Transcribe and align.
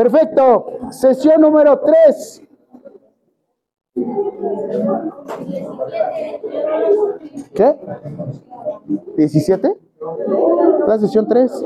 Perfecto. 0.00 0.64
Sesión 0.92 1.42
número 1.42 1.78
3. 1.78 2.42
¿Qué? 7.54 7.76
¿17? 9.18 9.76
La 10.86 10.98
sesión 10.98 11.28
3. 11.28 11.64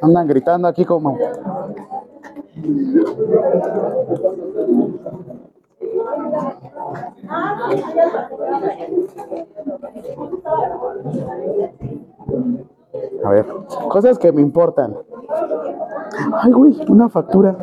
Andan 0.00 0.28
gritando 0.28 0.68
aquí 0.68 0.84
como... 0.84 1.18
A 13.24 13.30
ver, 13.30 13.46
cosas 13.88 14.18
que 14.18 14.32
me 14.32 14.40
importan. 14.40 14.96
Ay, 16.32 16.52
güey, 16.52 16.76
una 16.88 17.08
factura. 17.08 17.56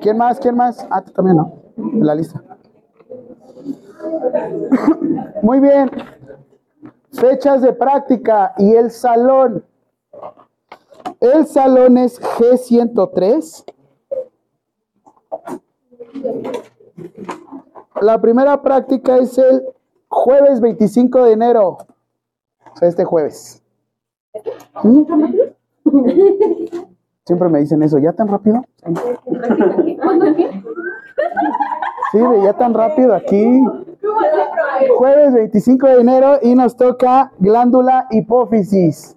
¿Quién 0.00 0.18
más? 0.18 0.40
¿Quién 0.40 0.56
más? 0.56 0.86
Ah, 0.90 1.02
tú 1.02 1.12
también, 1.12 1.36
¿no? 1.36 1.52
La 1.76 2.14
lista. 2.14 2.42
Muy 5.42 5.60
bien. 5.60 5.90
Fechas 7.12 7.62
de 7.62 7.72
práctica 7.72 8.54
y 8.58 8.72
el 8.74 8.90
salón. 8.90 9.64
El 11.22 11.46
salón 11.46 11.98
es 11.98 12.20
G103. 12.20 13.64
La 18.00 18.20
primera 18.20 18.60
práctica 18.60 19.18
es 19.18 19.38
el 19.38 19.62
jueves 20.08 20.60
25 20.60 21.24
de 21.24 21.32
enero. 21.32 21.68
O 21.68 22.76
sea, 22.76 22.88
este 22.88 23.04
jueves. 23.04 23.62
¿Mm? 24.82 25.02
Siempre 27.24 27.48
me 27.50 27.60
dicen 27.60 27.84
eso, 27.84 27.98
¿ya 27.98 28.12
tan 28.12 28.26
rápido? 28.26 28.60
Sí, 32.10 32.18
ya 32.42 32.52
tan 32.54 32.74
rápido 32.74 33.14
aquí. 33.14 33.62
Jueves 34.98 35.34
25 35.34 35.86
de 35.86 36.00
enero 36.00 36.38
y 36.42 36.56
nos 36.56 36.76
toca 36.76 37.30
glándula 37.38 38.08
hipófisis. 38.10 39.16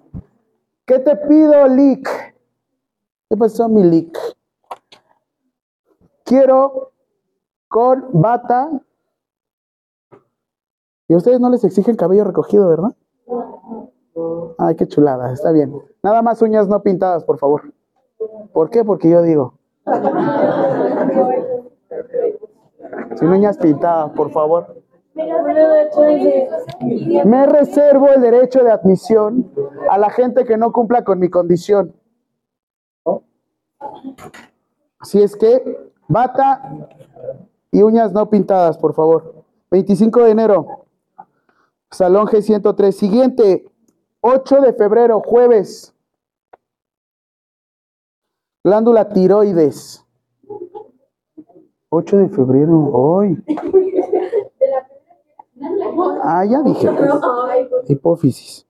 ¿Qué 0.86 1.00
te 1.00 1.16
pido, 1.16 1.66
Lick? 1.66 2.08
¿Qué 3.28 3.36
pasó, 3.36 3.68
mi 3.68 3.82
Lick? 3.82 4.16
Quiero 6.24 6.92
con 7.66 8.06
bata. 8.12 8.70
Y 11.08 11.14
a 11.14 11.16
ustedes 11.16 11.40
no 11.40 11.50
les 11.50 11.64
exigen 11.64 11.96
cabello 11.96 12.22
recogido, 12.22 12.68
¿verdad? 12.68 12.94
Ay, 14.58 14.76
qué 14.76 14.86
chulada, 14.86 15.32
está 15.32 15.50
bien. 15.50 15.74
Nada 16.04 16.22
más 16.22 16.40
uñas 16.40 16.68
no 16.68 16.80
pintadas, 16.82 17.24
por 17.24 17.38
favor. 17.38 17.74
¿Por 18.52 18.70
qué? 18.70 18.84
Porque 18.84 19.10
yo 19.10 19.22
digo. 19.22 19.58
Sin 23.16 23.28
uñas 23.28 23.58
pintadas, 23.58 24.12
por 24.12 24.30
favor. 24.30 24.82
Me 27.24 27.46
reservo 27.46 28.08
el 28.10 28.20
derecho 28.20 28.62
de 28.62 28.70
admisión 28.70 29.50
a 29.90 29.96
la 29.96 30.10
gente 30.10 30.44
que 30.44 30.58
no 30.58 30.72
cumpla 30.72 31.04
con 31.04 31.18
mi 31.18 31.30
condición. 31.30 31.94
Así 34.98 35.22
es 35.22 35.34
que, 35.36 35.92
bata 36.06 36.88
y 37.70 37.82
uñas 37.82 38.12
no 38.12 38.28
pintadas, 38.28 38.76
por 38.76 38.94
favor. 38.94 39.44
25 39.70 40.24
de 40.24 40.30
enero, 40.30 40.86
Salón 41.90 42.26
G103. 42.26 42.92
Siguiente, 42.92 43.64
8 44.20 44.60
de 44.60 44.72
febrero, 44.74 45.22
jueves. 45.24 45.94
Glándula 48.62 49.08
tiroides. 49.08 50.04
8 51.88 52.16
de 52.18 52.28
febrero, 52.28 52.90
hoy. 52.92 53.42
Ah, 56.22 56.44
ya 56.44 56.62
dije. 56.62 56.88
Hipófisis. 57.88 58.66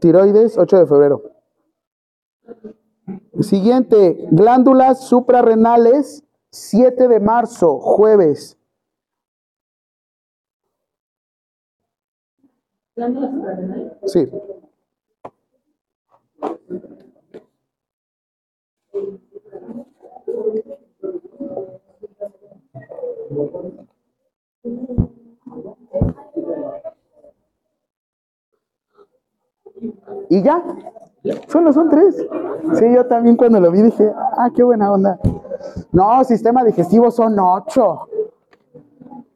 Tiroides, 0.00 0.58
8 0.58 0.78
de 0.78 0.86
febrero. 0.86 1.22
Siguiente, 3.40 4.28
glándulas 4.30 5.04
suprarrenales, 5.06 6.24
7 6.50 7.08
de 7.08 7.20
marzo, 7.20 7.78
jueves. 7.78 8.58
¿Glándulas 12.94 13.30
suprarrenales? 13.32 13.92
Sí. 14.06 14.28
Y 30.28 30.42
ya, 30.42 30.62
solo 31.48 31.72
son 31.72 31.90
tres. 31.90 32.26
Sí, 32.74 32.94
yo 32.94 33.06
también 33.06 33.36
cuando 33.36 33.60
lo 33.60 33.70
vi 33.70 33.82
dije, 33.82 34.12
ah, 34.36 34.50
qué 34.54 34.62
buena 34.62 34.92
onda. 34.92 35.18
No, 35.92 36.24
sistema 36.24 36.64
digestivo 36.64 37.10
son 37.10 37.38
ocho. 37.38 38.08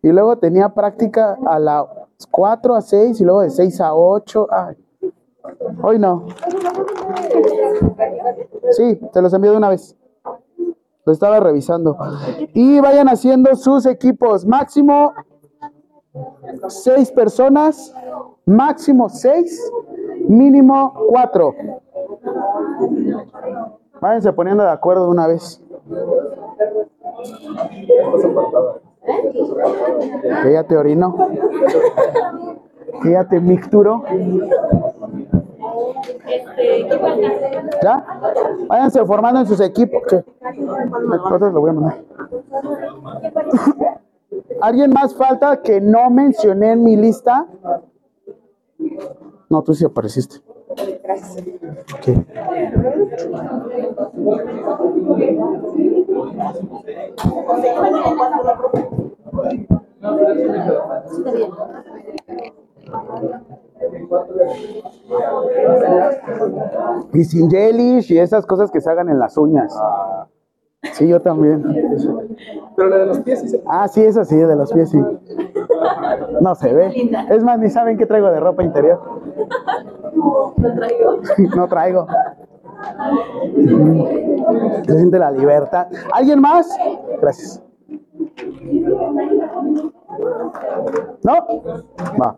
Y 0.02 0.08
luego 0.08 0.38
tenía 0.38 0.68
práctica 0.68 1.36
a 1.46 1.58
las 1.58 1.86
4 2.30 2.74
a 2.74 2.80
6 2.80 3.20
y 3.20 3.24
luego 3.24 3.40
de 3.40 3.50
6 3.50 3.80
a 3.80 3.94
8. 3.94 4.48
Ay, 4.50 4.76
hoy 5.82 5.98
no. 5.98 6.26
Sí, 8.70 9.00
te 9.12 9.20
los 9.22 9.32
envío 9.34 9.50
de 9.50 9.56
una 9.56 9.68
vez. 9.68 9.96
Lo 11.06 11.12
estaba 11.12 11.38
revisando. 11.38 11.96
Y 12.52 12.80
vayan 12.80 13.08
haciendo 13.08 13.54
sus 13.54 13.86
equipos. 13.86 14.44
Máximo 14.44 15.14
seis 16.66 17.12
personas. 17.12 17.94
Máximo 18.44 19.08
seis. 19.08 19.72
Mínimo 20.28 20.92
cuatro. 21.08 21.54
Váyanse 24.00 24.32
poniendo 24.32 24.64
de 24.64 24.70
acuerdo 24.70 25.08
una 25.08 25.28
vez. 25.28 25.62
Que 30.42 30.52
ya 30.52 30.64
te 30.64 30.76
orino. 30.76 31.14
Que 33.02 33.12
ya 33.12 33.28
te. 33.28 33.40
¿Ya? 37.82 38.06
Váyanse 38.68 39.04
formando 39.04 39.40
en 39.40 39.46
sus 39.46 39.60
equipos. 39.60 40.02
Entonces 40.10 41.52
lo 41.52 41.60
voy 41.60 41.70
a 41.70 41.72
mandar. 41.72 42.02
¿Alguien 44.60 44.90
más 44.90 45.14
falta 45.14 45.62
que 45.62 45.80
no 45.80 46.10
mencioné 46.10 46.72
en 46.72 46.82
mi 46.82 46.96
lista? 46.96 47.46
No, 49.48 49.62
tú 49.62 49.74
sí 49.74 49.84
apareciste. 49.84 50.36
Okay. 51.98 52.24
Y 67.12 67.24
sin 67.24 67.50
gelish 67.50 68.12
y 68.12 68.18
esas 68.18 68.46
cosas 68.46 68.70
que 68.70 68.80
se 68.80 68.90
hagan 68.90 69.08
en 69.08 69.18
las 69.18 69.36
uñas. 69.36 69.76
Sí, 70.92 71.08
yo 71.08 71.20
también. 71.20 71.62
Pero 72.76 72.88
la 72.88 72.98
de 72.98 73.06
los 73.06 73.20
pies 73.20 73.40
sí 73.40 73.48
se... 73.48 73.62
Ah, 73.66 73.88
sí, 73.88 74.02
esa 74.02 74.24
sí, 74.24 74.36
de 74.36 74.56
los 74.56 74.72
pies 74.72 74.90
sí. 74.90 74.98
No 76.40 76.54
se 76.54 76.72
ve. 76.72 77.10
Es 77.30 77.42
más, 77.42 77.58
ni 77.58 77.70
saben 77.70 77.98
qué 77.98 78.06
traigo 78.06 78.30
de 78.30 78.40
ropa 78.40 78.62
interior. 78.62 79.00
No 80.56 80.74
traigo. 80.74 81.18
No 81.56 81.68
traigo. 81.68 82.06
Se 84.86 84.96
siente 84.96 85.18
la 85.18 85.30
libertad. 85.30 85.88
¿Alguien 86.12 86.40
más? 86.40 86.68
Gracias. 87.20 87.62
¿No? 91.22 91.46
Va. 92.20 92.36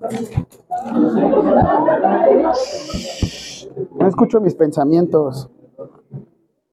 No 3.98 4.06
escucho 4.06 4.40
mis 4.40 4.54
pensamientos. 4.54 5.50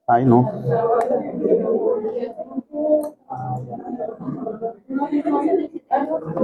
Ay, 0.08 0.26
no. 0.26 0.52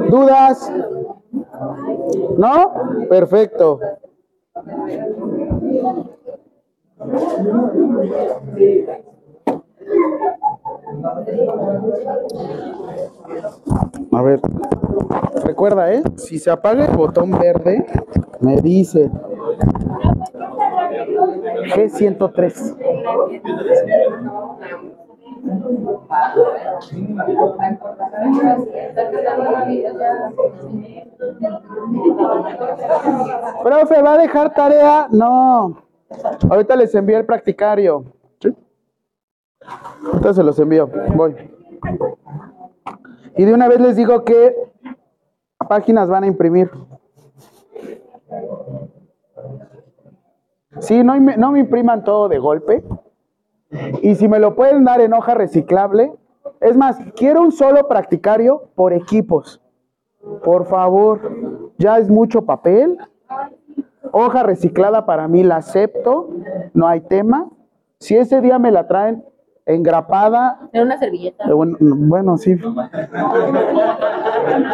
¿Dudas? 0.09 0.71
¿No? 2.37 2.73
Perfecto. 3.09 3.79
A 14.13 14.21
ver, 14.21 14.39
recuerda, 15.45 15.91
¿eh? 15.93 16.03
Si 16.17 16.37
se 16.39 16.51
apaga 16.51 16.85
el 16.85 16.95
botón 16.95 17.31
verde, 17.31 17.85
me 18.39 18.57
dice 18.57 19.09
G103. 21.75 22.75
Profe, 33.63 34.01
¿va 34.01 34.13
a 34.13 34.17
dejar 34.17 34.53
tarea? 34.53 35.07
No. 35.11 35.77
Ahorita 36.49 36.75
les 36.75 36.93
envío 36.93 37.17
el 37.17 37.25
practicario. 37.25 38.05
Se 40.33 40.43
los 40.43 40.57
envío. 40.59 40.89
Voy. 41.15 41.35
Y 43.37 43.45
de 43.45 43.53
una 43.53 43.67
vez 43.67 43.79
les 43.81 43.95
digo 43.95 44.23
qué 44.23 44.55
páginas 45.67 46.09
van 46.09 46.23
a 46.23 46.27
imprimir. 46.27 46.69
Sí, 50.79 51.03
no, 51.03 51.19
no 51.19 51.51
me 51.51 51.59
impriman 51.59 52.03
todo 52.03 52.29
de 52.29 52.39
golpe. 52.39 52.83
Y 54.01 54.15
si 54.15 54.27
me 54.27 54.39
lo 54.39 54.55
pueden 54.55 54.83
dar 54.83 55.01
en 55.01 55.13
hoja 55.13 55.33
reciclable. 55.33 56.13
Es 56.59 56.77
más, 56.77 56.97
quiero 57.15 57.41
un 57.41 57.51
solo 57.51 57.87
practicario 57.87 58.69
por 58.75 58.93
equipos. 58.93 59.61
Por 60.43 60.65
favor, 60.65 61.19
ya 61.77 61.97
es 61.97 62.09
mucho 62.09 62.45
papel. 62.45 62.97
Hoja 64.11 64.43
reciclada 64.43 65.05
para 65.05 65.27
mí 65.27 65.43
la 65.43 65.57
acepto. 65.57 66.29
No 66.73 66.87
hay 66.87 67.01
tema. 67.01 67.49
Si 67.99 68.15
ese 68.15 68.41
día 68.41 68.59
me 68.59 68.71
la 68.71 68.87
traen 68.87 69.23
engrapada, 69.65 70.69
En 70.73 70.83
una 70.83 70.97
servilleta. 70.97 71.45
eh, 71.49 71.53
Bueno, 71.53 71.77
bueno, 71.79 72.37
sí. 72.37 72.55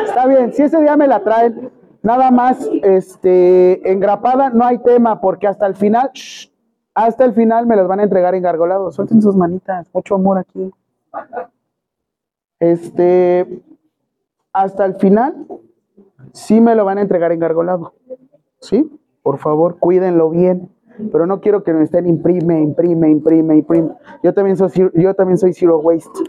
Está 0.06 0.26
bien, 0.28 0.54
si 0.54 0.64
ese 0.64 0.80
día 0.82 0.96
me 0.98 1.08
la 1.08 1.24
traen, 1.24 1.72
nada 2.04 2.32
más 2.32 2.68
este, 2.84 3.92
engrapada, 3.92 4.50
no 4.50 4.66
hay 4.66 4.78
tema, 4.80 5.20
porque 5.22 5.48
hasta 5.48 5.66
el 5.68 5.76
final, 5.76 6.10
shh, 6.14 6.50
hasta 6.94 7.26
el 7.26 7.34
final 7.34 7.68
me 7.68 7.76
las 7.76 7.88
van 7.88 8.00
a 8.00 8.04
entregar 8.04 8.34
engargolados. 8.36 8.96
Suelten 8.96 9.22
sus 9.22 9.36
manitas, 9.36 9.88
mucho 9.94 10.16
amor 10.16 10.38
aquí. 10.40 10.72
Este, 12.60 13.62
hasta 14.54 14.86
el 14.86 14.96
final, 14.96 15.46
sí 16.34 16.60
me 16.60 16.76
lo 16.76 16.86
van 16.86 16.98
a 16.98 17.02
entregar 17.02 17.32
engargolado. 17.32 17.94
¿Sí? 18.60 18.90
Por 19.22 19.38
favor, 19.38 19.78
cuídenlo 19.78 20.30
bien. 20.32 20.70
Pero 21.12 21.26
no 21.26 21.40
quiero 21.40 21.64
que 21.64 21.74
me 21.74 21.84
estén 21.84 22.08
imprime, 22.08 22.62
imprime, 22.62 23.10
imprime, 23.10 23.56
imprime. 23.58 23.90
Yo 24.24 24.34
también 24.34 24.58
soy, 24.58 24.70
yo 24.94 25.14
también 25.14 25.38
soy 25.38 25.54
zero 25.54 25.80
waste. 25.80 26.20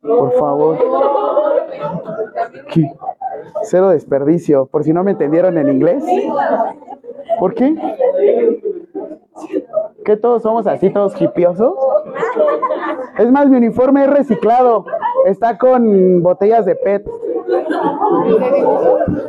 Por 0.00 0.32
favor. 0.32 0.78
Cero 3.62 3.90
desperdicio. 3.90 4.66
Por 4.66 4.84
si 4.84 4.92
no 4.92 5.02
me 5.04 5.12
entendieron 5.12 5.58
en 5.58 5.68
inglés. 5.68 6.04
¿Por 7.38 7.54
qué? 7.54 7.74
¿Qué 10.06 10.16
todos 10.16 10.42
somos 10.42 10.68
así, 10.68 10.88
todos 10.90 11.20
hipiosos? 11.20 11.74
Es 13.18 13.28
más, 13.32 13.48
mi 13.48 13.56
uniforme 13.56 14.04
es 14.04 14.10
reciclado. 14.10 14.84
Está 15.24 15.58
con 15.58 16.22
botellas 16.22 16.64
de 16.64 16.76
PET. 16.76 17.08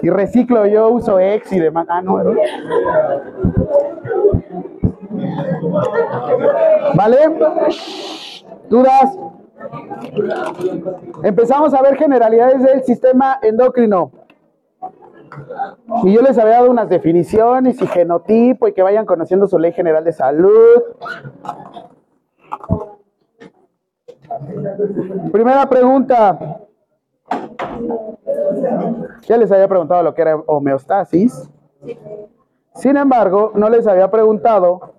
Y 0.04 0.10
reciclo, 0.12 0.68
yo 0.68 0.90
uso 0.90 1.20
ex 1.20 1.52
y 1.52 1.60
demás. 1.60 1.88
Ah, 1.90 2.04
no. 2.04 2.22
¿Vale? 6.94 7.18
¿Dudas? 8.70 9.18
Empezamos 11.24 11.74
a 11.74 11.82
ver 11.82 11.96
generalidades 11.96 12.62
del 12.62 12.84
sistema 12.84 13.40
endocrino. 13.42 14.12
Y 16.04 16.14
yo 16.14 16.22
les 16.22 16.38
había 16.38 16.56
dado 16.56 16.72
unas 16.72 16.90
definiciones 16.90 17.82
y 17.82 17.88
genotipo 17.88 18.68
y 18.68 18.74
que 18.74 18.84
vayan 18.84 19.06
conociendo 19.06 19.48
su 19.48 19.58
ley 19.58 19.72
general 19.74 20.04
de 20.04 20.14
salud. 20.14 20.84
Primera 25.32 25.68
pregunta. 25.68 26.60
Ya 29.28 29.38
les 29.38 29.52
había 29.52 29.68
preguntado 29.68 30.04
lo 30.04 30.14
que 30.14 30.22
era 30.22 30.36
homeostasis. 30.36 31.50
Sin 32.76 32.98
embargo, 32.98 33.52
no 33.56 33.70
les 33.70 33.88
había 33.88 34.10
preguntado 34.10 34.94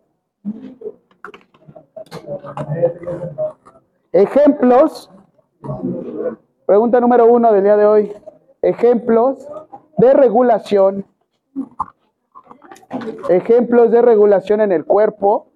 ejemplos. 4.13 5.11
Pregunta 6.67 7.01
número 7.01 7.27
uno 7.27 7.53
del 7.53 7.65
día 7.65 7.77
de 7.77 7.87
hoy. 7.87 8.13
Ejemplos 8.61 9.49
de 9.99 10.15
regulación. 10.15 11.07
Ejemplos 13.29 13.91
de 13.91 14.01
regulación 14.03 14.61
en 14.61 14.73
el 14.73 14.85
cuerpo. 14.85 15.49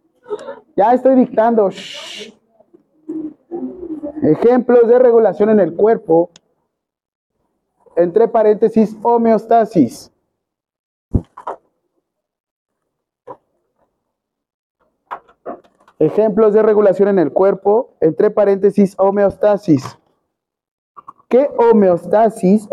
Ya 0.76 0.92
estoy 0.92 1.14
dictando. 1.14 1.70
shh. 1.70 2.32
Ejemplos 4.22 4.86
de 4.88 4.98
regulación 4.98 5.50
en 5.50 5.60
el 5.60 5.74
cuerpo. 5.74 6.30
Entre 7.96 8.28
paréntesis, 8.28 8.96
homeostasis. 9.02 10.12
Ejemplos 15.98 16.52
de 16.52 16.62
regulación 16.62 17.08
en 17.10 17.20
el 17.20 17.32
cuerpo, 17.32 17.94
entre 18.00 18.28
paréntesis, 18.28 18.96
homeostasis. 18.98 19.96
¿Qué 21.28 21.48
homeostasis? 21.56 22.68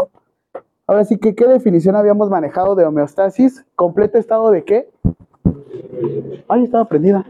Ahora 0.89 1.05
sí 1.05 1.19
que, 1.19 1.35
¿qué 1.35 1.45
definición 1.45 1.95
habíamos 1.95 2.31
manejado 2.31 2.73
de 2.73 2.83
homeostasis? 2.83 3.63
¿Completo 3.75 4.17
estado 4.17 4.49
de 4.49 4.63
qué? 4.63 4.89
Ay, 6.47 6.63
estaba 6.63 6.85
prendida. 6.85 7.23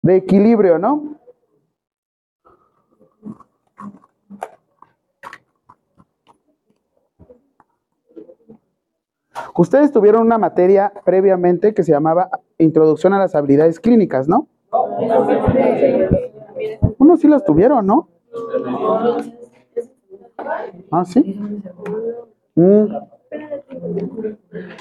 De 0.00 0.14
equilibrio, 0.14 0.78
¿no? 0.78 1.16
Ustedes 9.56 9.90
tuvieron 9.90 10.22
una 10.22 10.38
materia 10.38 10.92
previamente 11.04 11.74
que 11.74 11.82
se 11.82 11.90
llamaba 11.90 12.30
Introducción 12.58 13.12
a 13.12 13.18
las 13.18 13.34
habilidades 13.34 13.80
clínicas, 13.80 14.28
¿no? 14.28 14.46
Unos 16.98 17.18
sí 17.18 17.26
las 17.26 17.44
tuvieron, 17.44 17.84
¿no? 17.88 18.08
Ah, 20.90 21.04
sí. 21.04 21.40
Mm. 22.54 22.86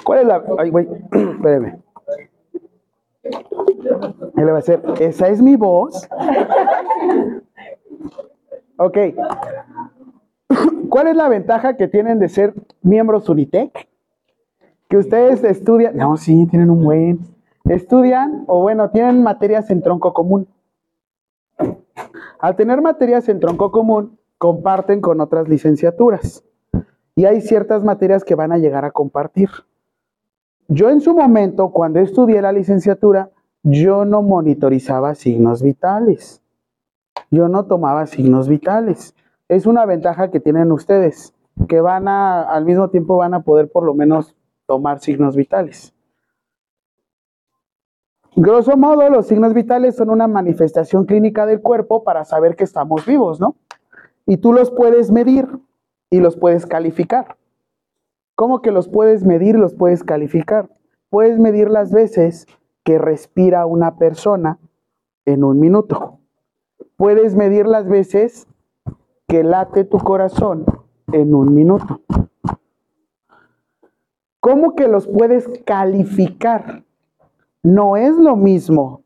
¿Cuál 0.04 0.20
es 0.20 0.28
la.? 0.28 0.44
Ay, 0.58 0.70
güey, 0.70 0.88
espérame. 1.12 1.82
Él 3.24 4.46
le 4.46 4.52
va 4.52 4.58
a 4.58 4.60
hacer. 4.60 4.82
¿Esa 5.00 5.28
es 5.30 5.42
mi 5.42 5.56
voz? 5.56 6.08
Ok. 8.78 8.98
¿Cuál 10.90 11.08
es 11.08 11.16
la 11.16 11.30
ventaja 11.30 11.76
que 11.76 11.88
tienen 11.88 12.20
de 12.20 12.30
ser 12.30 12.54
miembros 12.82 13.30
Unitec? 13.30 13.88
Que 14.90 14.98
ustedes 14.98 15.44
estudian. 15.44 15.96
No, 15.98 16.18
sí, 16.18 16.46
tienen 16.48 16.70
un 16.70 16.84
buen. 16.84 17.20
Estudian, 17.66 18.44
o 18.48 18.62
bueno, 18.62 18.90
tienen 18.90 19.24
materias 19.24 19.70
en 19.72 19.82
tronco 19.82 20.14
común. 20.14 20.48
Al 22.40 22.56
tener 22.58 22.82
materias 22.82 23.30
en 23.30 23.40
tronco 23.40 23.72
común, 23.72 24.20
comparten 24.44 25.00
con 25.00 25.22
otras 25.22 25.48
licenciaturas. 25.48 26.44
Y 27.16 27.24
hay 27.24 27.40
ciertas 27.40 27.86
materias 27.86 28.26
que 28.26 28.36
van 28.36 28.52
a 28.52 28.58
llegar 28.58 28.84
a 28.84 28.92
compartir. 28.92 29.48
Yo 30.68 30.90
en 30.90 31.00
su 31.00 31.14
momento, 31.16 31.72
cuando 31.72 32.02
estudié 32.02 32.42
la 32.42 32.52
licenciatura, 32.52 33.30
yo 33.64 34.04
no 34.04 34.22
monitorizaba 34.22 35.16
signos 35.16 35.64
vitales. 35.64 36.42
Yo 37.32 37.48
no 37.48 37.68
tomaba 37.68 38.06
signos 38.06 38.50
vitales. 38.50 39.16
Es 39.48 39.66
una 39.66 39.86
ventaja 39.86 40.30
que 40.30 40.42
tienen 40.42 40.74
ustedes, 40.74 41.34
que 41.70 41.80
van 41.80 42.10
a, 42.10 42.42
al 42.42 42.66
mismo 42.66 42.90
tiempo 42.90 43.16
van 43.16 43.36
a 43.36 43.44
poder 43.44 43.72
por 43.72 43.86
lo 43.86 43.94
menos 43.94 44.36
tomar 44.66 45.00
signos 45.00 45.38
vitales. 45.38 45.94
Grosso 48.36 48.76
modo, 48.76 49.10
los 49.10 49.26
signos 49.26 49.54
vitales 49.54 49.96
son 49.96 50.10
una 50.10 50.28
manifestación 50.28 51.06
clínica 51.06 51.46
del 51.46 51.62
cuerpo 51.62 52.04
para 52.04 52.26
saber 52.26 52.58
que 52.58 52.66
estamos 52.66 53.06
vivos, 53.06 53.40
¿no? 53.40 53.56
Y 54.26 54.38
tú 54.38 54.54
los 54.54 54.72
puedes 54.72 55.12
medir 55.12 55.48
y 56.10 56.20
los 56.20 56.38
puedes 56.38 56.66
calificar. 56.66 57.38
¿Cómo 58.36 58.62
que 58.62 58.72
los 58.72 58.88
puedes 58.88 59.26
medir 59.26 59.56
los 59.56 59.74
puedes 59.74 60.04
calificar? 60.04 60.70
Puedes 61.10 61.40
medir 61.40 61.70
las 61.70 61.92
veces 61.92 62.48
que 62.84 62.98
respira 62.98 63.66
una 63.66 63.98
persona 63.98 64.58
en 65.26 65.44
un 65.44 65.60
minuto. 65.60 66.20
Puedes 66.98 67.36
medir 67.36 67.68
las 67.68 67.88
veces 67.88 68.48
que 69.28 69.44
late 69.44 69.84
tu 69.84 70.00
corazón 70.00 70.66
en 71.12 71.34
un 71.34 71.54
minuto. 71.54 72.02
¿Cómo 74.40 74.76
que 74.76 74.88
los 74.88 75.08
puedes 75.08 75.48
calificar? 75.66 76.84
no 77.64 77.96
es 77.96 78.18
lo 78.18 78.36
mismo 78.36 79.04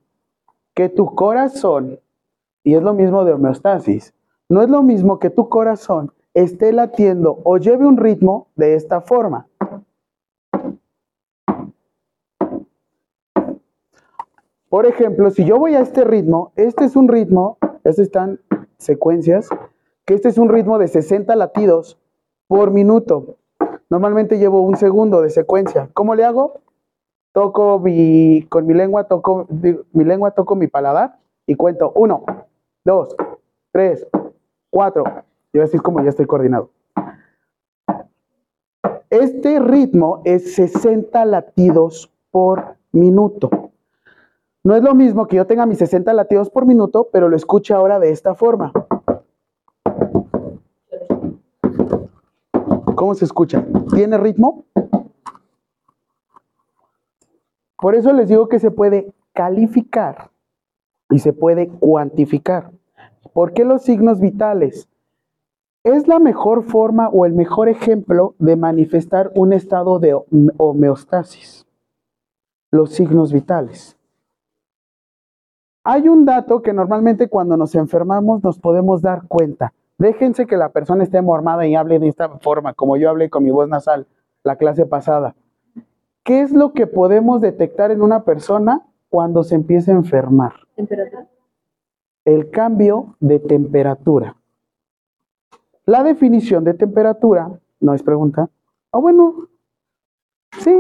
que 0.74 0.90
tu 0.90 1.14
corazón, 1.14 2.00
y 2.64 2.74
es 2.74 2.82
lo 2.82 2.94
mismo 2.94 3.24
de 3.24 3.34
homeostasis, 3.34 4.14
no 4.50 4.62
es 4.62 4.70
lo 4.70 4.84
mismo 4.84 5.20
que 5.20 5.30
tu 5.30 5.50
corazón 5.50 6.14
esté 6.34 6.72
latiendo 6.72 7.40
o 7.44 7.58
lleve 7.58 7.86
un 7.86 7.98
ritmo 7.98 8.48
de 8.56 8.76
esta 8.76 9.02
forma. 9.02 9.48
Por 14.70 14.86
ejemplo, 14.86 15.32
si 15.32 15.46
yo 15.46 15.58
voy 15.58 15.76
a 15.76 15.80
este 15.80 16.04
ritmo, 16.04 16.52
este 16.56 16.86
es 16.86 16.96
un 16.96 17.08
ritmo, 17.08 17.58
estas 17.84 18.00
están 18.00 18.40
secuencias, 18.78 19.50
que 20.06 20.14
este 20.14 20.30
es 20.30 20.38
un 20.38 20.50
ritmo 20.50 20.78
de 20.78 20.88
60 20.88 21.36
latidos 21.36 21.98
por 22.48 22.72
minuto. 22.72 23.38
Normalmente 23.90 24.38
llevo 24.38 24.62
un 24.62 24.76
segundo 24.76 25.22
de 25.22 25.30
secuencia. 25.30 25.90
¿Cómo 25.94 26.16
le 26.16 26.26
hago? 26.26 26.62
Toco 27.32 27.80
mi, 27.80 28.44
con 28.50 28.68
mi 28.68 28.74
lengua, 28.74 29.06
toco 29.06 29.48
mi 29.50 30.04
lengua, 30.04 30.32
toco 30.32 30.56
mi 30.56 30.68
paladar 30.68 31.18
y 31.46 31.56
cuento 31.56 31.94
uno, 31.96 32.26
dos, 32.84 33.16
tres, 33.72 34.06
cuatro. 34.78 35.06
Y 35.54 35.60
así 35.60 35.78
es 35.78 35.82
como 35.82 36.04
ya 36.04 36.10
estoy 36.10 36.28
coordinado. 36.28 36.70
Este 39.10 39.60
ritmo 39.60 40.22
es 40.24 40.54
60 40.54 41.26
latidos 41.26 42.14
por 42.30 42.76
minuto. 42.92 43.50
No 44.64 44.76
es 44.76 44.84
lo 44.84 44.94
mismo 44.94 45.26
que 45.26 45.38
yo 45.38 45.48
tenga 45.48 45.66
mis 45.66 45.80
60 45.80 46.14
latidos 46.14 46.52
por 46.52 46.68
minuto, 46.68 47.10
pero 47.12 47.28
lo 47.28 47.36
escuche 47.36 47.74
ahora 47.74 47.98
de 47.98 48.12
esta 48.12 48.36
forma. 48.36 48.72
¿Cómo 52.94 53.16
se 53.16 53.26
escucha? 53.26 53.66
¿Tiene 53.96 54.20
ritmo? 54.20 54.66
Por 57.80 57.96
eso 57.96 58.14
les 58.14 58.28
digo 58.28 58.48
que 58.48 58.60
se 58.60 58.70
puede 58.70 59.12
calificar 59.34 60.30
y 61.10 61.18
se 61.18 61.34
puede 61.34 61.68
cuantificar. 61.68 62.77
¿Por 63.28 63.54
qué 63.54 63.66
los 63.66 63.84
signos 63.84 64.20
vitales? 64.20 64.88
Es 65.84 66.08
la 66.08 66.20
mejor 66.20 66.64
forma 66.64 67.10
o 67.10 67.26
el 67.26 67.34
mejor 67.34 67.70
ejemplo 67.70 68.36
de 68.40 68.56
manifestar 68.56 69.32
un 69.36 69.54
estado 69.54 70.00
de 70.00 70.20
homeostasis. 70.58 71.66
Los 72.72 72.92
signos 72.92 73.32
vitales. 73.32 73.98
Hay 75.84 76.10
un 76.10 76.26
dato 76.26 76.62
que 76.62 76.74
normalmente 76.74 77.30
cuando 77.30 77.56
nos 77.56 77.74
enfermamos 77.76 78.44
nos 78.44 78.60
podemos 78.60 79.02
dar 79.02 79.26
cuenta. 79.28 79.74
Déjense 79.98 80.46
que 80.46 80.58
la 80.58 80.70
persona 80.70 81.04
esté 81.04 81.22
mormada 81.22 81.66
y 81.66 81.76
hable 81.76 82.00
de 82.00 82.10
esta 82.10 82.28
forma, 82.40 82.74
como 82.74 82.98
yo 82.98 83.10
hablé 83.10 83.30
con 83.30 83.44
mi 83.44 83.52
voz 83.52 83.70
nasal 83.70 84.06
la 84.44 84.58
clase 84.58 84.86
pasada. 84.86 85.36
¿Qué 86.24 86.42
es 86.42 86.52
lo 86.52 86.74
que 86.74 86.88
podemos 86.88 87.40
detectar 87.40 87.92
en 87.92 88.02
una 88.02 88.26
persona 88.26 88.86
cuando 89.08 89.44
se 89.44 89.56
empieza 89.56 89.92
a 89.92 89.96
enfermar? 89.96 90.54
Temperatura. 90.76 91.28
El 92.28 92.50
cambio 92.52 93.16
de 93.22 93.40
temperatura. 93.40 94.36
La 95.86 96.04
definición 96.04 96.66
de 96.66 96.74
temperatura, 96.74 97.58
no 97.80 97.94
es 97.94 98.04
pregunta. 98.04 98.50
Ah, 98.92 98.98
bueno, 98.98 99.48
sí, 100.60 100.76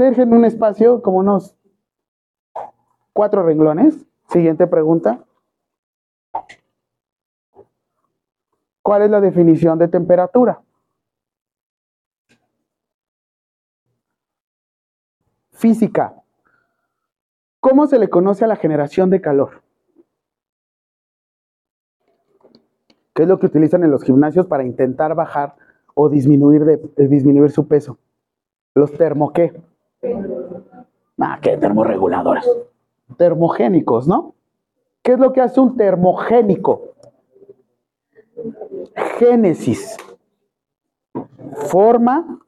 dejen 0.00 0.32
un 0.32 0.44
espacio 0.44 1.02
como 1.02 1.18
unos 1.18 1.56
cuatro 3.12 3.44
renglones. 3.44 4.04
Siguiente 4.28 4.66
pregunta. 4.66 5.24
¿Cuál 8.82 9.02
es 9.02 9.10
la 9.12 9.20
definición 9.20 9.78
de 9.78 9.86
temperatura? 9.86 10.60
Física. 15.52 16.20
¿Cómo 17.60 17.86
se 17.86 18.00
le 18.00 18.10
conoce 18.10 18.44
a 18.44 18.48
la 18.48 18.56
generación 18.56 19.10
de 19.10 19.20
calor? 19.20 19.69
¿Qué 23.14 23.22
es 23.22 23.28
lo 23.28 23.38
que 23.38 23.46
utilizan 23.46 23.84
en 23.84 23.90
los 23.90 24.02
gimnasios 24.02 24.46
para 24.46 24.64
intentar 24.64 25.14
bajar 25.14 25.56
o 25.94 26.08
disminuir, 26.08 26.64
de, 26.64 27.08
disminuir 27.08 27.50
su 27.50 27.66
peso? 27.66 27.98
¿Los 28.74 28.92
termo 28.92 29.32
qué? 29.32 29.52
Ah, 31.18 31.38
¿qué 31.42 31.56
termorreguladores? 31.56 32.48
termogénicos, 33.16 34.06
¿no? 34.06 34.34
¿Qué 35.02 35.12
es 35.12 35.18
lo 35.18 35.32
que 35.32 35.40
hace 35.40 35.60
un 35.60 35.76
termogénico? 35.76 36.94
Génesis. 39.18 39.96
Forma, 41.68 42.40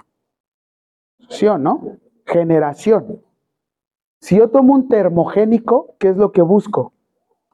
¿no? 1.59 1.99
Generación. 2.25 3.21
Si 4.21 4.37
yo 4.37 4.49
tomo 4.51 4.75
un 4.75 4.89
termogénico, 4.89 5.97
¿qué 5.99 6.11
es 6.11 6.17
lo 6.17 6.31
que 6.31 6.43
busco? 6.43 6.92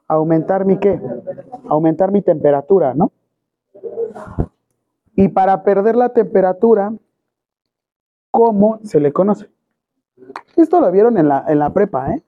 Aumentar 0.09 0.65
mi 0.65 0.79
qué? 0.79 1.01
Aumentar 1.69 2.11
mi 2.11 2.23
temperatura, 2.23 2.95
¿no? 2.95 3.13
Y 5.15 5.29
para 5.29 5.63
perder 5.63 5.97
la 5.97 6.09
temperatura, 6.11 6.93
¿cómo 8.31 8.81
se 8.85 9.01
le 9.01 9.13
conoce? 9.13 9.51
Esto 10.57 10.81
lo 10.81 10.91
vieron 10.91 11.19
en 11.19 11.29
la, 11.29 11.45
en 11.47 11.59
la 11.59 11.73
prepa, 11.73 12.15
¿eh? 12.15 12.23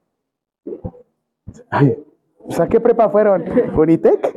Ay, 1.71 1.97
¿a 2.59 2.69
qué 2.69 2.81
prepa 2.81 3.09
fueron? 3.09 3.45
¿Unitec? 3.77 4.37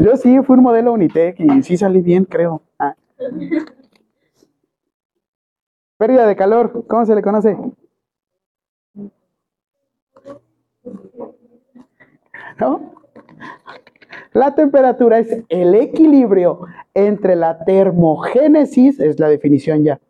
Yo 0.00 0.16
sí, 0.16 0.38
fui 0.42 0.56
un 0.56 0.62
modelo 0.62 0.92
Unitec 0.92 1.38
y 1.40 1.62
sí 1.62 1.76
salí 1.76 2.00
bien, 2.00 2.24
creo. 2.24 2.62
Ah. 2.78 2.94
Pérdida 5.98 6.26
de 6.26 6.36
calor, 6.36 6.84
¿cómo 6.86 7.04
se 7.04 7.14
le 7.14 7.22
conoce? 7.22 7.56
¿No? 12.58 12.94
La 14.32 14.54
temperatura 14.54 15.18
es 15.18 15.44
el 15.48 15.74
equilibrio 15.74 16.60
entre 16.94 17.36
la 17.36 17.64
termogénesis, 17.64 19.00
es 19.00 19.18
la 19.18 19.28
definición 19.28 19.82
ya, 19.82 20.00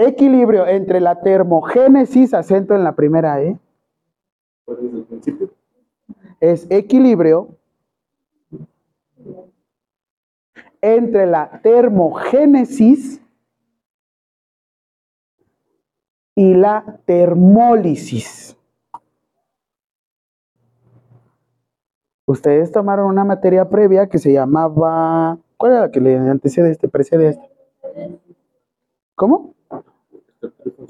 Equilibrio 0.00 0.64
entre 0.66 1.00
la 1.00 1.20
termogénesis, 1.20 2.32
acento 2.32 2.76
en 2.76 2.84
la 2.84 2.94
primera 2.94 3.42
E. 3.42 3.58
Es 6.38 6.70
equilibrio 6.70 7.48
entre 10.80 11.26
la 11.26 11.60
termogénesis 11.62 13.20
y 16.36 16.54
la 16.54 17.00
termólisis. 17.04 18.57
Ustedes 22.28 22.70
tomaron 22.70 23.06
una 23.06 23.24
materia 23.24 23.70
previa 23.70 24.06
que 24.06 24.18
se 24.18 24.30
llamaba, 24.30 25.38
¿cuál 25.56 25.72
era 25.72 25.80
la 25.80 25.90
que 25.90 25.98
le 25.98 26.14
antecede 26.18 26.70
este, 26.70 26.86
precede 26.86 27.28
este? 27.30 27.50
¿Cómo? 29.14 29.54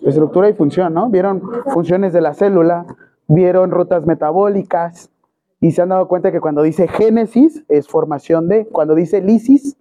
Estructura 0.04 0.48
y 0.48 0.54
función, 0.54 0.94
¿no? 0.94 1.08
Vieron 1.10 1.40
funciones 1.72 2.12
de 2.12 2.22
la 2.22 2.34
célula, 2.34 2.86
vieron 3.28 3.70
rutas 3.70 4.04
metabólicas 4.04 5.12
y 5.60 5.70
se 5.70 5.80
han 5.80 5.90
dado 5.90 6.08
cuenta 6.08 6.32
que 6.32 6.40
cuando 6.40 6.62
dice 6.62 6.88
génesis 6.88 7.64
es 7.68 7.86
formación 7.86 8.48
de, 8.48 8.66
cuando 8.66 8.96
dice 8.96 9.22
lisis, 9.22 9.76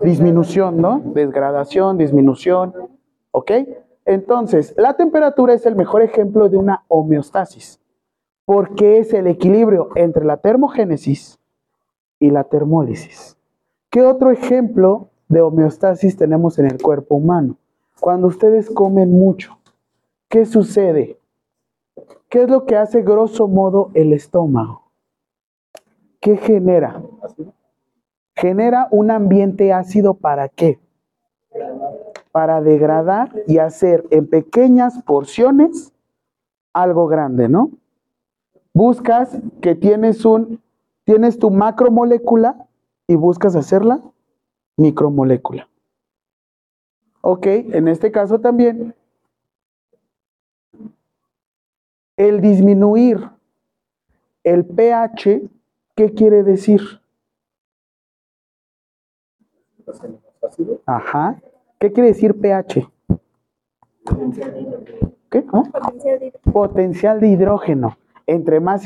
disminución, 0.00 0.78
¿no? 0.78 1.02
Desgradación, 1.04 1.98
disminución, 1.98 2.72
¿ok? 3.32 3.50
Entonces, 4.06 4.72
la 4.78 4.96
temperatura 4.96 5.52
es 5.52 5.66
el 5.66 5.76
mejor 5.76 6.00
ejemplo 6.00 6.48
de 6.48 6.56
una 6.56 6.84
homeostasis, 6.88 7.82
porque 8.44 8.98
es 8.98 9.12
el 9.14 9.26
equilibrio 9.26 9.88
entre 9.94 10.24
la 10.24 10.36
termogénesis 10.36 11.38
y 12.18 12.30
la 12.30 12.44
termólisis. 12.44 13.36
¿Qué 13.90 14.02
otro 14.02 14.30
ejemplo 14.30 15.08
de 15.28 15.40
homeostasis 15.40 16.16
tenemos 16.16 16.58
en 16.58 16.66
el 16.66 16.80
cuerpo 16.80 17.16
humano? 17.16 17.56
Cuando 18.00 18.26
ustedes 18.26 18.70
comen 18.70 19.12
mucho, 19.12 19.58
¿qué 20.28 20.44
sucede? 20.44 21.18
¿Qué 22.28 22.42
es 22.42 22.50
lo 22.50 22.66
que 22.66 22.76
hace 22.76 23.02
grosso 23.02 23.46
modo 23.48 23.90
el 23.94 24.12
estómago? 24.12 24.82
¿Qué 26.20 26.36
genera? 26.36 27.02
Genera 28.34 28.88
un 28.90 29.10
ambiente 29.10 29.72
ácido 29.72 30.14
para 30.14 30.48
qué? 30.48 30.80
Para 32.32 32.60
degradar 32.60 33.30
y 33.46 33.58
hacer 33.58 34.04
en 34.10 34.28
pequeñas 34.28 35.02
porciones 35.04 35.92
algo 36.72 37.06
grande, 37.06 37.48
¿no? 37.48 37.70
Buscas 38.74 39.38
que 39.62 39.74
tienes 39.74 40.24
un 40.24 40.60
tienes 41.04 41.38
tu 41.38 41.50
macromolécula 41.50 42.66
y 43.06 43.14
buscas 43.14 43.54
hacerla 43.56 44.02
micromolécula. 44.76 45.68
Ok, 47.20 47.46
en 47.46 47.88
este 47.88 48.10
caso 48.10 48.40
también, 48.40 48.94
el 52.16 52.40
disminuir 52.40 53.30
el 54.42 54.64
pH, 54.66 55.40
¿qué 55.94 56.12
quiere 56.12 56.42
decir? 56.42 56.82
Ajá. 60.84 61.40
¿Qué 61.78 61.92
quiere 61.92 62.08
decir 62.10 62.38
pH? 62.38 62.90
¿Qué? 65.30 65.44
Potencial 66.52 67.20
de 67.20 67.28
hidrógeno. 67.28 67.96
Entre 68.26 68.60
más, 68.60 68.84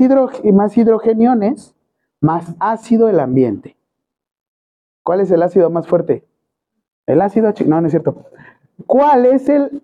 más 0.52 0.76
hidrogeniones, 0.76 1.74
más 2.20 2.54
ácido 2.58 3.08
el 3.08 3.20
ambiente. 3.20 3.76
¿Cuál 5.02 5.20
es 5.20 5.30
el 5.30 5.42
ácido 5.42 5.70
más 5.70 5.86
fuerte? 5.86 6.24
El 7.06 7.22
ácido, 7.22 7.52
no, 7.66 7.80
no 7.80 7.86
es 7.86 7.92
cierto. 7.92 8.26
¿Cuál 8.86 9.26
es 9.26 9.48
el? 9.48 9.82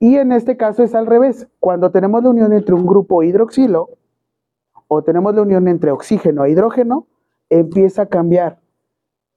Y 0.00 0.16
en 0.16 0.32
este 0.32 0.56
caso 0.56 0.82
es 0.82 0.94
al 0.94 1.06
revés. 1.06 1.48
Cuando 1.60 1.90
tenemos 1.90 2.22
la 2.22 2.30
unión 2.30 2.52
entre 2.52 2.74
un 2.74 2.86
grupo 2.86 3.22
hidroxilo 3.22 3.90
o 4.88 5.02
tenemos 5.02 5.34
la 5.34 5.42
unión 5.42 5.68
entre 5.68 5.90
oxígeno 5.90 6.44
e 6.44 6.50
hidrógeno, 6.50 7.06
empieza 7.50 8.02
a 8.02 8.06
cambiar 8.06 8.58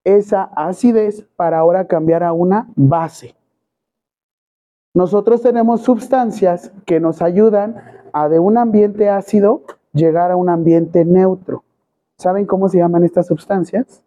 esa 0.04 0.44
acidez 0.56 1.28
para 1.36 1.60
ahora 1.60 1.88
cambiar 1.88 2.24
a 2.24 2.34
una 2.34 2.68
base. 2.76 3.36
Nosotros 4.94 5.42
tenemos 5.42 5.82
sustancias 5.82 6.72
que 6.86 7.00
nos 7.00 7.22
ayudan 7.22 7.76
a 8.14 8.30
de 8.30 8.40
un 8.40 8.58
ambiente 8.58 9.10
ácido 9.10 9.64
llegar 9.94 10.32
a 10.32 10.36
un 10.36 10.50
ambiente 10.50 11.06
neutro. 11.06 11.64
¿Saben 12.18 12.46
cómo 12.46 12.70
se 12.70 12.78
llaman 12.78 13.04
estas 13.04 13.28
sustancias? 13.28 14.04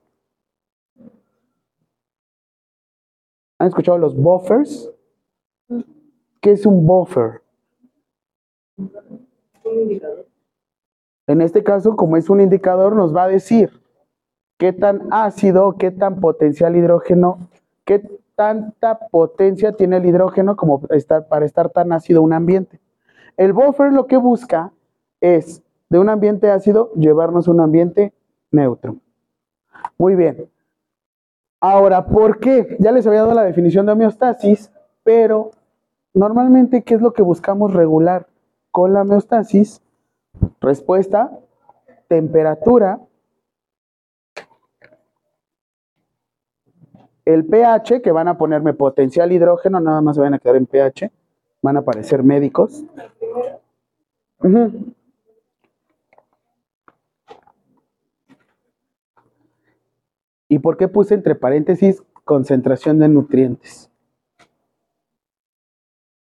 ¿Han 3.59 3.69
escuchado 3.69 3.99
los 3.99 4.17
buffers? 4.17 4.91
¿Qué 6.41 6.53
es 6.53 6.67
un 6.67 6.87
buffer? 6.87 7.41
En 11.27 11.41
este 11.41 11.63
caso, 11.63 11.97
como 11.97 12.17
es 12.17 12.29
un 12.29 12.41
indicador, 12.41 12.95
nos 12.95 13.15
va 13.15 13.25
a 13.25 13.29
decir 13.29 13.81
qué 14.59 14.73
tan 14.73 15.09
ácido, 15.11 15.77
qué 15.79 15.91
tan 15.91 16.21
potencial 16.21 16.77
hidrógeno, 16.77 17.39
qué 17.85 18.03
tanta 18.37 18.99
potencia 19.09 19.73
tiene 19.73 19.97
el 19.97 20.07
hidrógeno 20.07 20.57
como 20.57 20.83
estar, 20.91 21.29
para 21.29 21.47
estar 21.47 21.71
tan 21.71 21.93
ácido 21.93 22.23
un 22.23 22.33
ambiente. 22.33 22.81
El 23.37 23.53
buffer 23.53 23.93
lo 23.93 24.07
que 24.07 24.17
busca 24.17 24.73
es 25.21 25.63
de 25.89 25.99
un 25.99 26.09
ambiente 26.09 26.51
ácido 26.51 26.93
llevarnos 26.95 27.49
a 27.49 27.51
un 27.51 27.61
ambiente 27.61 28.13
neutro. 28.51 28.97
Muy 29.99 30.15
bien. 30.15 30.49
Ahora, 31.61 32.07
¿por 32.07 32.41
qué? 32.41 32.77
Ya 32.79 32.93
les 32.93 33.07
había 33.07 33.21
dado 33.23 33.35
la 33.35 33.45
definición 33.45 33.87
de 33.87 33.93
homeostasis, 33.93 34.71
pero 35.03 35.51
normalmente, 36.13 36.83
¿qué 36.83 36.95
es 36.95 37.01
lo 37.01 37.13
que 37.13 37.23
buscamos 37.23 37.73
regular 37.73 38.27
con 38.71 38.93
la 38.93 39.03
homeostasis? 39.03 39.83
Respuesta, 40.61 41.31
temperatura, 42.09 43.01
el 47.25 47.47
pH, 47.47 48.03
que 48.03 48.13
van 48.13 48.29
a 48.29 48.37
ponerme 48.37 48.75
potencial 48.75 49.33
hidrógeno, 49.33 49.81
nada 49.81 50.01
más 50.01 50.19
van 50.19 50.35
a 50.35 50.39
quedar 50.39 50.57
en 50.57 50.67
pH, 50.67 51.11
van 51.63 51.77
a 51.77 51.81
aparecer 51.81 52.23
médicos. 52.23 52.85
Ujú. 54.41 54.95
¿Y 60.49 60.59
por 60.59 60.77
qué 60.77 60.89
puse 60.89 61.15
entre 61.15 61.35
paréntesis 61.35 62.03
concentración 62.25 62.99
de 62.99 63.09
nutrientes? 63.09 63.91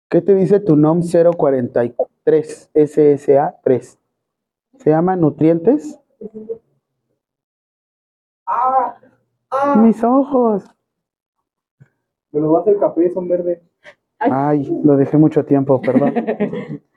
¿Qué 0.10 0.22
te 0.22 0.34
dice 0.36 0.60
tu 0.60 0.76
NOM 0.76 1.02
043 1.02 2.70
SSA 2.74 3.60
3? 3.64 4.00
¿Se 4.80 4.90
llama 4.90 5.16
nutrientes? 5.16 6.00
Mis 9.78 10.04
ojos. 10.04 10.64
Me 12.32 12.40
lo 12.42 12.52
vas 12.52 12.68
el 12.68 12.80
café, 12.80 13.10
son 13.12 13.28
verdes. 13.28 13.62
Ay, 14.20 14.70
lo 14.84 14.98
dejé 14.98 15.18
mucho 15.18 15.46
tiempo, 15.46 15.82
perdón. 15.82 16.14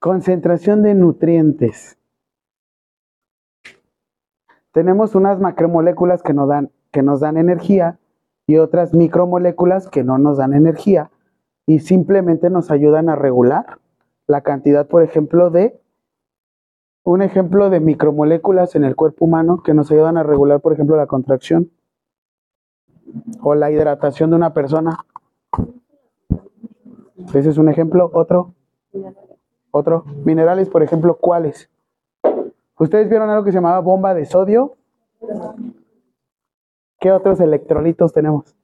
Concentración 0.00 0.82
de 0.82 0.94
nutrientes. 0.94 1.98
Tenemos 4.72 5.16
unas 5.16 5.40
macromoléculas 5.40 6.22
que 6.22 6.34
nos 6.34 6.48
dan, 6.48 6.70
que 6.92 7.02
nos 7.02 7.18
dan 7.18 7.36
energía 7.36 7.98
y 8.46 8.58
otras 8.58 8.94
micromoléculas 8.94 9.88
que 9.88 10.04
no 10.04 10.18
nos 10.18 10.38
dan 10.38 10.54
energía 10.54 11.10
y 11.66 11.80
simplemente 11.80 12.48
nos 12.48 12.70
ayudan 12.70 13.08
a 13.08 13.16
regular 13.16 13.78
la 14.28 14.42
cantidad, 14.42 14.86
por 14.86 15.02
ejemplo, 15.02 15.50
de 15.50 15.80
un 17.02 17.20
ejemplo 17.22 17.68
de 17.68 17.80
micromoléculas 17.80 18.76
en 18.76 18.84
el 18.84 18.94
cuerpo 18.94 19.24
humano 19.24 19.62
que 19.64 19.74
nos 19.74 19.90
ayudan 19.90 20.16
a 20.16 20.22
regular, 20.22 20.60
por 20.60 20.74
ejemplo, 20.74 20.96
la 20.96 21.06
contracción 21.06 21.72
o 23.40 23.54
la 23.56 23.70
hidratación 23.72 24.30
de 24.30 24.36
una 24.36 24.54
persona. 24.54 24.98
Ese 27.34 27.50
es 27.50 27.58
un 27.58 27.68
ejemplo. 27.68 28.10
Otro. 28.12 28.54
Otro. 29.70 30.04
Minerales, 30.24 30.68
por 30.68 30.82
ejemplo, 30.82 31.16
¿cuáles? 31.16 31.70
¿Ustedes 32.78 33.08
vieron 33.08 33.28
algo 33.28 33.44
que 33.44 33.52
se 33.52 33.58
llamaba 33.58 33.80
bomba 33.80 34.14
de 34.14 34.24
sodio? 34.24 34.76
¿Qué 37.00 37.12
otros 37.12 37.40
electrolitos 37.40 38.12
tenemos? 38.12 38.56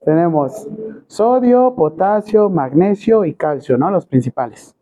Tenemos 0.00 0.66
sodio, 1.06 1.74
potasio, 1.76 2.48
magnesio 2.48 3.24
y 3.24 3.34
calcio, 3.34 3.76
¿no? 3.76 3.90
Los 3.90 4.06
principales. 4.06 4.74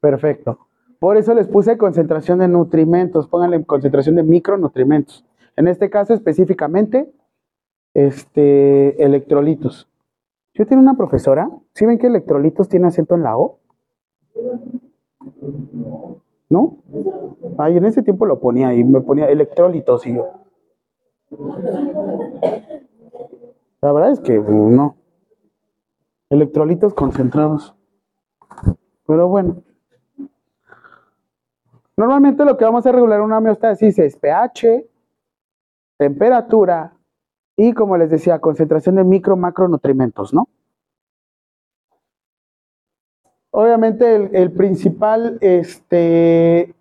Perfecto. 0.00 0.58
Por 0.98 1.16
eso 1.16 1.34
les 1.34 1.48
puse 1.48 1.78
concentración 1.78 2.38
de 2.40 2.48
nutrimentos. 2.48 3.26
Pónganle 3.28 3.64
concentración 3.64 4.16
de 4.16 4.22
micronutrimentos. 4.22 5.24
En 5.56 5.68
este 5.68 5.90
caso 5.90 6.14
específicamente, 6.14 7.12
este, 7.94 9.02
electrolitos. 9.02 9.88
Yo 10.54 10.66
tengo 10.66 10.82
una 10.82 10.96
profesora, 10.96 11.50
¿sí 11.74 11.86
ven 11.86 11.98
que 11.98 12.06
electrolitos 12.08 12.68
tiene 12.68 12.86
acento 12.86 13.14
en 13.14 13.22
la 13.22 13.38
O? 13.38 13.58
¿No? 16.50 16.76
Ay, 17.56 17.78
en 17.78 17.86
ese 17.86 18.02
tiempo 18.02 18.26
lo 18.26 18.38
ponía 18.38 18.74
y 18.74 18.84
me 18.84 19.00
ponía 19.00 19.26
electrolitos 19.26 20.06
y 20.06 20.14
yo. 20.14 20.28
La 23.80 23.92
verdad 23.92 24.12
es 24.12 24.20
que 24.20 24.38
mm, 24.38 24.76
no. 24.76 24.96
Electrolitos 26.28 26.92
concentrados. 26.92 27.74
Pero 29.06 29.28
bueno. 29.28 29.62
Normalmente 31.96 32.44
lo 32.44 32.56
que 32.58 32.64
vamos 32.64 32.84
a 32.86 32.92
regular 32.92 33.22
una 33.22 33.38
homeostasis 33.38 33.98
es 33.98 34.16
pH, 34.16 34.86
temperatura 35.96 36.94
y, 37.62 37.74
como 37.74 37.96
les 37.96 38.10
decía, 38.10 38.40
concentración 38.40 38.96
de 38.96 39.04
micro, 39.04 39.36
macronutrimentos, 39.36 40.34
¿no? 40.34 40.48
Obviamente 43.52 44.30
el, 44.32 44.50
principal, 44.50 45.38
este, 45.40 46.74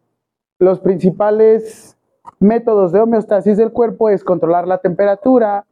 los 0.58 0.80
principales 0.80 1.98
métodos 2.39 2.91
de 2.91 3.00
homeostasis 3.00 3.58
del 3.58 3.72
cuerpo 3.72 4.10
es 4.10 4.24
controlar 4.24 4.67
la 4.67 4.80
temperatura, 4.80 5.67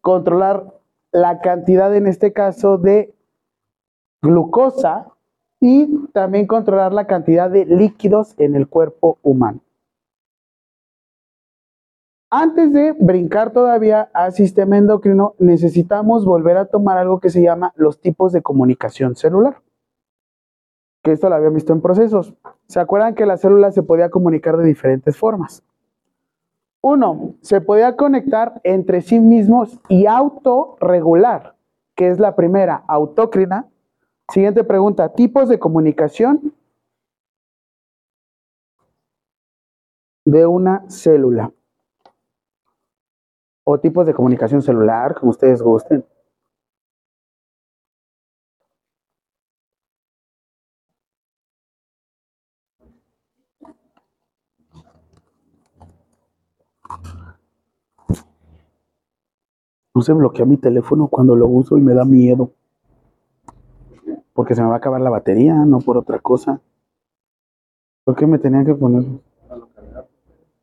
controlar 0.00 0.72
la 1.12 1.42
cantidad, 1.42 1.94
en 1.94 2.06
este 2.06 2.32
caso, 2.32 2.78
de 2.78 3.12
glucosa 4.22 5.08
y 5.60 6.08
también 6.14 6.46
controlar 6.46 6.94
la 6.94 7.06
cantidad 7.06 7.50
de 7.50 7.66
líquidos 7.66 8.34
en 8.38 8.54
el 8.54 8.66
cuerpo 8.66 9.18
humano. 9.22 9.60
Antes 12.30 12.74
de 12.74 12.92
brincar 12.92 13.52
todavía 13.52 14.10
al 14.12 14.32
sistema 14.32 14.76
endocrino, 14.76 15.34
necesitamos 15.38 16.26
volver 16.26 16.58
a 16.58 16.66
tomar 16.66 16.98
algo 16.98 17.20
que 17.20 17.30
se 17.30 17.40
llama 17.40 17.72
los 17.74 18.00
tipos 18.00 18.32
de 18.32 18.42
comunicación 18.42 19.16
celular. 19.16 19.62
Que 21.02 21.12
esto 21.12 21.30
lo 21.30 21.36
habían 21.36 21.54
visto 21.54 21.72
en 21.72 21.80
procesos. 21.80 22.34
¿Se 22.66 22.80
acuerdan 22.80 23.14
que 23.14 23.24
la 23.24 23.38
célula 23.38 23.72
se 23.72 23.82
podía 23.82 24.10
comunicar 24.10 24.58
de 24.58 24.66
diferentes 24.66 25.16
formas? 25.16 25.62
Uno, 26.82 27.34
se 27.40 27.62
podía 27.62 27.96
conectar 27.96 28.60
entre 28.62 29.00
sí 29.00 29.20
mismos 29.20 29.80
y 29.88 30.04
autorregular, 30.04 31.56
que 31.94 32.08
es 32.08 32.18
la 32.18 32.36
primera, 32.36 32.84
autócrina. 32.88 33.68
Siguiente 34.28 34.64
pregunta, 34.64 35.14
tipos 35.14 35.48
de 35.48 35.58
comunicación 35.58 36.52
de 40.26 40.44
una 40.44 40.84
célula 40.90 41.52
o 43.70 43.78
tipos 43.78 44.06
de 44.06 44.14
comunicación 44.14 44.62
celular, 44.62 45.14
como 45.14 45.28
ustedes 45.28 45.60
gusten. 45.60 46.02
No 59.94 60.00
se 60.00 60.14
bloquea 60.14 60.46
mi 60.46 60.56
teléfono 60.56 61.08
cuando 61.08 61.36
lo 61.36 61.46
uso 61.46 61.76
y 61.76 61.82
me 61.82 61.92
da 61.92 62.06
miedo. 62.06 62.52
Porque 64.32 64.54
se 64.54 64.62
me 64.62 64.68
va 64.68 64.74
a 64.76 64.78
acabar 64.78 65.02
la 65.02 65.10
batería, 65.10 65.54
no 65.66 65.80
por 65.80 65.98
otra 65.98 66.20
cosa. 66.20 66.62
¿Por 68.04 68.16
qué 68.16 68.26
me 68.26 68.38
tenían 68.38 68.64
que 68.64 68.74
poner? 68.74 69.04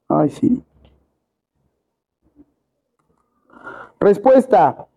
Ay, 0.08 0.32
sí. 0.32 0.64
Respuesta. 4.06 4.88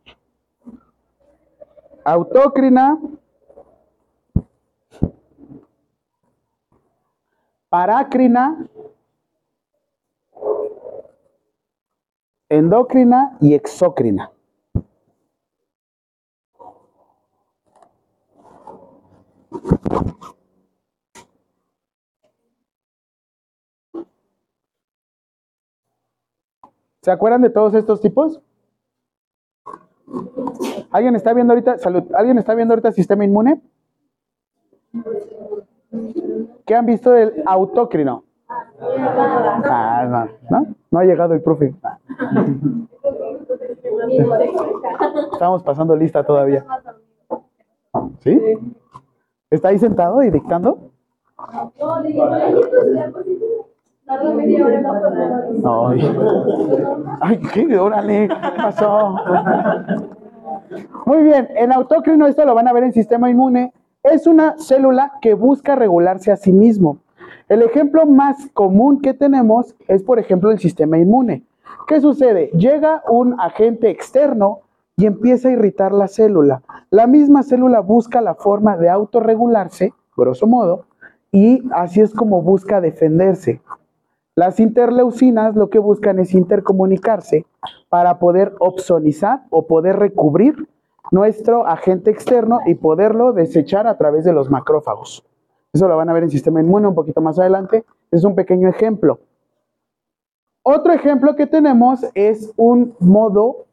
Autócrina. 2.04 2.98
Parácrina. 7.70 8.68
Endocrina 12.50 13.38
y 13.40 13.54
exócrina. 13.54 14.30
¿Se 27.00 27.10
acuerdan 27.10 27.40
de 27.40 27.48
todos 27.48 27.72
estos 27.72 28.02
tipos? 28.02 28.42
¿Alguien 30.90 31.16
está 31.16 31.32
viendo 31.34 31.52
ahorita, 31.52 31.78
salud, 31.78 32.04
¿alguien 32.14 32.38
está 32.38 32.54
viendo 32.54 32.74
ahorita 32.74 32.92
sistema 32.92 33.24
inmune? 33.24 33.60
¿Qué 36.64 36.74
han 36.74 36.86
visto 36.86 37.10
del 37.10 37.42
autócrino? 37.46 38.24
Ah, 38.80 40.06
no, 40.08 40.28
no, 40.50 40.66
no 40.90 40.98
ha 40.98 41.04
llegado 41.04 41.34
el 41.34 41.42
profe. 41.42 41.74
Estamos 45.32 45.62
pasando 45.62 45.96
lista 45.96 46.24
todavía. 46.24 46.64
¿Sí? 48.20 48.40
¿Está 49.50 49.68
ahí 49.68 49.78
sentado 49.78 50.22
y 50.22 50.30
dictando? 50.30 50.90
Ay, 57.20 57.38
qué, 57.52 57.66
¿qué 57.66 57.78
pasó? 58.56 59.16
Muy 61.04 61.22
bien, 61.22 61.48
el 61.56 61.72
autócrino, 61.72 62.26
esto 62.26 62.44
lo 62.44 62.54
van 62.54 62.68
a 62.68 62.72
ver 62.72 62.84
en 62.84 62.92
sistema 62.92 63.30
inmune, 63.30 63.72
es 64.02 64.26
una 64.26 64.56
célula 64.58 65.12
que 65.20 65.34
busca 65.34 65.76
regularse 65.76 66.32
a 66.32 66.36
sí 66.36 66.52
mismo. 66.52 66.98
El 67.48 67.62
ejemplo 67.62 68.06
más 68.06 68.48
común 68.54 69.00
que 69.00 69.12
tenemos 69.14 69.74
es, 69.88 70.02
por 70.02 70.18
ejemplo, 70.18 70.50
el 70.50 70.58
sistema 70.58 70.98
inmune. 70.98 71.44
¿Qué 71.86 72.00
sucede? 72.00 72.50
Llega 72.52 73.02
un 73.08 73.38
agente 73.38 73.90
externo 73.90 74.60
y 74.96 75.06
empieza 75.06 75.48
a 75.48 75.52
irritar 75.52 75.92
la 75.92 76.08
célula. 76.08 76.62
La 76.90 77.06
misma 77.06 77.42
célula 77.42 77.80
busca 77.80 78.20
la 78.20 78.34
forma 78.34 78.76
de 78.76 78.88
autorregularse, 78.88 79.92
grosso 80.16 80.46
modo, 80.46 80.86
y 81.30 81.62
así 81.72 82.00
es 82.00 82.14
como 82.14 82.42
busca 82.42 82.80
defenderse. 82.80 83.60
Las 84.38 84.60
interleucinas 84.60 85.56
lo 85.56 85.68
que 85.68 85.80
buscan 85.80 86.20
es 86.20 86.32
intercomunicarse 86.32 87.44
para 87.88 88.20
poder 88.20 88.54
opsonizar 88.60 89.42
o 89.50 89.66
poder 89.66 89.96
recubrir 89.96 90.68
nuestro 91.10 91.66
agente 91.66 92.12
externo 92.12 92.60
y 92.64 92.76
poderlo 92.76 93.32
desechar 93.32 93.88
a 93.88 93.98
través 93.98 94.24
de 94.24 94.32
los 94.32 94.48
macrófagos. 94.48 95.26
Eso 95.72 95.88
lo 95.88 95.96
van 95.96 96.08
a 96.08 96.12
ver 96.12 96.22
en 96.22 96.30
sistema 96.30 96.60
inmune 96.60 96.86
un 96.86 96.94
poquito 96.94 97.20
más 97.20 97.36
adelante. 97.40 97.84
Es 98.12 98.22
un 98.22 98.36
pequeño 98.36 98.68
ejemplo. 98.68 99.18
Otro 100.62 100.92
ejemplo 100.92 101.34
que 101.34 101.48
tenemos 101.48 102.06
es 102.14 102.52
un 102.56 102.94
modo 103.00 103.66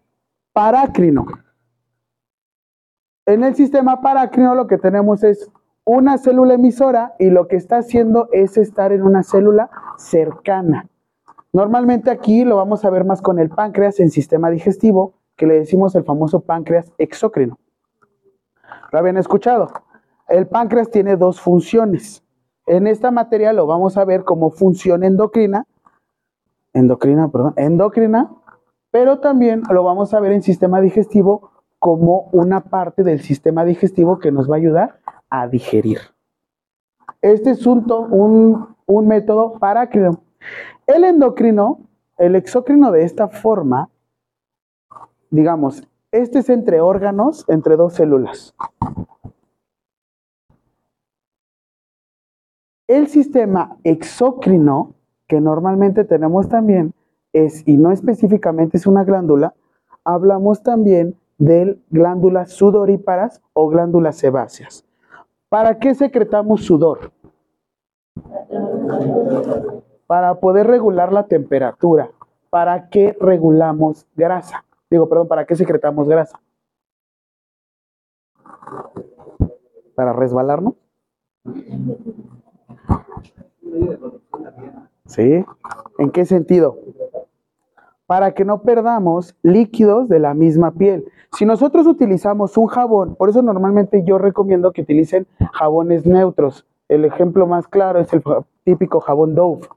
parácrino. 0.51 1.27
En 3.27 3.43
el 3.43 3.53
sistema 3.53 4.01
parácrino 4.01 4.55
lo 4.55 4.65
que 4.65 4.79
tenemos 4.79 5.23
es 5.23 5.47
una 5.85 6.17
célula 6.17 6.55
emisora 6.55 7.13
y 7.19 7.29
lo 7.29 7.47
que 7.47 7.55
está 7.55 7.77
haciendo 7.77 8.27
es 8.31 8.57
estar 8.57 8.91
en 8.91 9.03
una 9.03 9.21
célula 9.21 9.69
cercana. 9.97 10.89
Normalmente 11.53 12.09
aquí 12.09 12.43
lo 12.43 12.57
vamos 12.57 12.83
a 12.83 12.89
ver 12.89 13.05
más 13.05 13.21
con 13.21 13.39
el 13.39 13.49
páncreas 13.49 13.99
en 13.99 14.09
sistema 14.09 14.49
digestivo, 14.49 15.13
que 15.37 15.45
le 15.45 15.59
decimos 15.59 15.95
el 15.95 16.03
famoso 16.03 16.41
páncreas 16.41 16.91
exócrino. 16.97 17.59
¿Lo 18.91 18.99
habían 18.99 19.17
escuchado? 19.17 19.71
El 20.27 20.47
páncreas 20.47 20.89
tiene 20.89 21.17
dos 21.17 21.39
funciones. 21.39 22.23
En 22.65 22.87
esta 22.87 23.11
materia 23.11 23.53
lo 23.53 23.67
vamos 23.67 23.95
a 23.95 24.05
ver 24.05 24.23
como 24.23 24.49
función 24.49 25.03
endocrina, 25.03 25.65
endocrina, 26.73 27.29
perdón, 27.29 27.53
endocrina, 27.57 28.31
pero 28.89 29.19
también 29.19 29.61
lo 29.69 29.83
vamos 29.83 30.15
a 30.15 30.19
ver 30.19 30.31
en 30.31 30.41
sistema 30.41 30.81
digestivo 30.81 31.51
como 31.77 32.29
una 32.31 32.61
parte 32.61 33.03
del 33.03 33.21
sistema 33.21 33.63
digestivo 33.63 34.17
que 34.17 34.31
nos 34.31 34.49
va 34.49 34.55
a 34.55 34.57
ayudar 34.57 34.99
a 35.41 35.47
digerir. 35.47 35.99
Este 37.21 37.51
es 37.51 37.65
un, 37.65 37.85
un, 38.11 38.75
un 38.85 39.07
método 39.07 39.53
parácrino. 39.59 40.21
El 40.87 41.03
endocrino, 41.03 41.79
el 42.17 42.35
exócrino 42.35 42.91
de 42.91 43.03
esta 43.03 43.27
forma, 43.27 43.89
digamos, 45.29 45.87
este 46.11 46.39
es 46.39 46.49
entre 46.49 46.81
órganos, 46.81 47.45
entre 47.49 47.75
dos 47.75 47.93
células. 47.93 48.55
El 52.87 53.07
sistema 53.07 53.77
exócrino, 53.83 54.93
que 55.27 55.41
normalmente 55.41 56.03
tenemos 56.03 56.47
también, 56.47 56.93
es, 57.33 57.67
y 57.67 57.77
no 57.77 57.91
específicamente 57.91 58.77
es 58.77 58.85
una 58.85 59.03
glándula, 59.03 59.55
hablamos 60.03 60.61
también 60.61 61.17
de 61.37 61.81
glándulas 61.89 62.51
sudoríparas 62.51 63.41
o 63.53 63.67
glándulas 63.67 64.17
sebáceas. 64.17 64.85
¿Para 65.49 65.77
qué 65.79 65.95
secretamos 65.95 66.65
sudor? 66.65 67.11
Para 70.07 70.35
poder 70.35 70.67
regular 70.67 71.11
la 71.11 71.27
temperatura. 71.27 72.11
¿Para 72.49 72.89
qué 72.89 73.15
regulamos 73.19 74.05
grasa? 74.15 74.63
Digo, 74.89 75.09
perdón, 75.09 75.27
¿para 75.27 75.45
qué 75.45 75.55
secretamos 75.55 76.07
grasa? 76.07 76.39
¿Para 79.95 80.13
resbalarnos? 80.13 80.73
¿Sí? 85.05 85.45
¿En 85.97 86.11
qué 86.11 86.25
sentido? 86.25 86.77
Para 88.07 88.33
que 88.33 88.45
no 88.45 88.61
perdamos 88.61 89.35
líquidos 89.41 90.07
de 90.09 90.19
la 90.19 90.33
misma 90.33 90.71
piel. 90.71 91.05
Si 91.37 91.45
nosotros 91.45 91.87
utilizamos 91.87 92.55
un 92.57 92.67
jabón, 92.67 93.15
por 93.15 93.29
eso 93.29 93.41
normalmente 93.41 94.03
yo 94.05 94.17
recomiendo 94.17 94.71
que 94.71 94.81
utilicen 94.81 95.25
jabones 95.53 96.05
neutros. 96.05 96.65
El 96.87 97.03
ejemplo 97.03 97.47
más 97.47 97.67
claro 97.67 97.99
es 97.99 98.13
el 98.13 98.23
típico 98.63 98.99
jabón 98.99 99.33
Dove. 99.33 99.67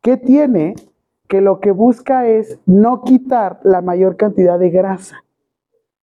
¿Qué 0.00 0.16
tiene? 0.16 0.74
Que 1.28 1.40
lo 1.40 1.60
que 1.60 1.70
busca 1.70 2.26
es 2.26 2.58
no 2.66 3.02
quitar 3.02 3.60
la 3.62 3.80
mayor 3.80 4.16
cantidad 4.16 4.58
de 4.58 4.70
grasa. 4.70 5.24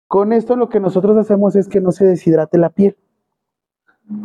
Con 0.08 0.34
esto 0.34 0.56
lo 0.56 0.70
que 0.70 0.80
nosotros 0.80 1.18
hacemos 1.18 1.56
es 1.56 1.68
que 1.68 1.82
no 1.82 1.92
se 1.92 2.06
deshidrate 2.06 2.58
la 2.58 2.70
piel. 2.70 2.96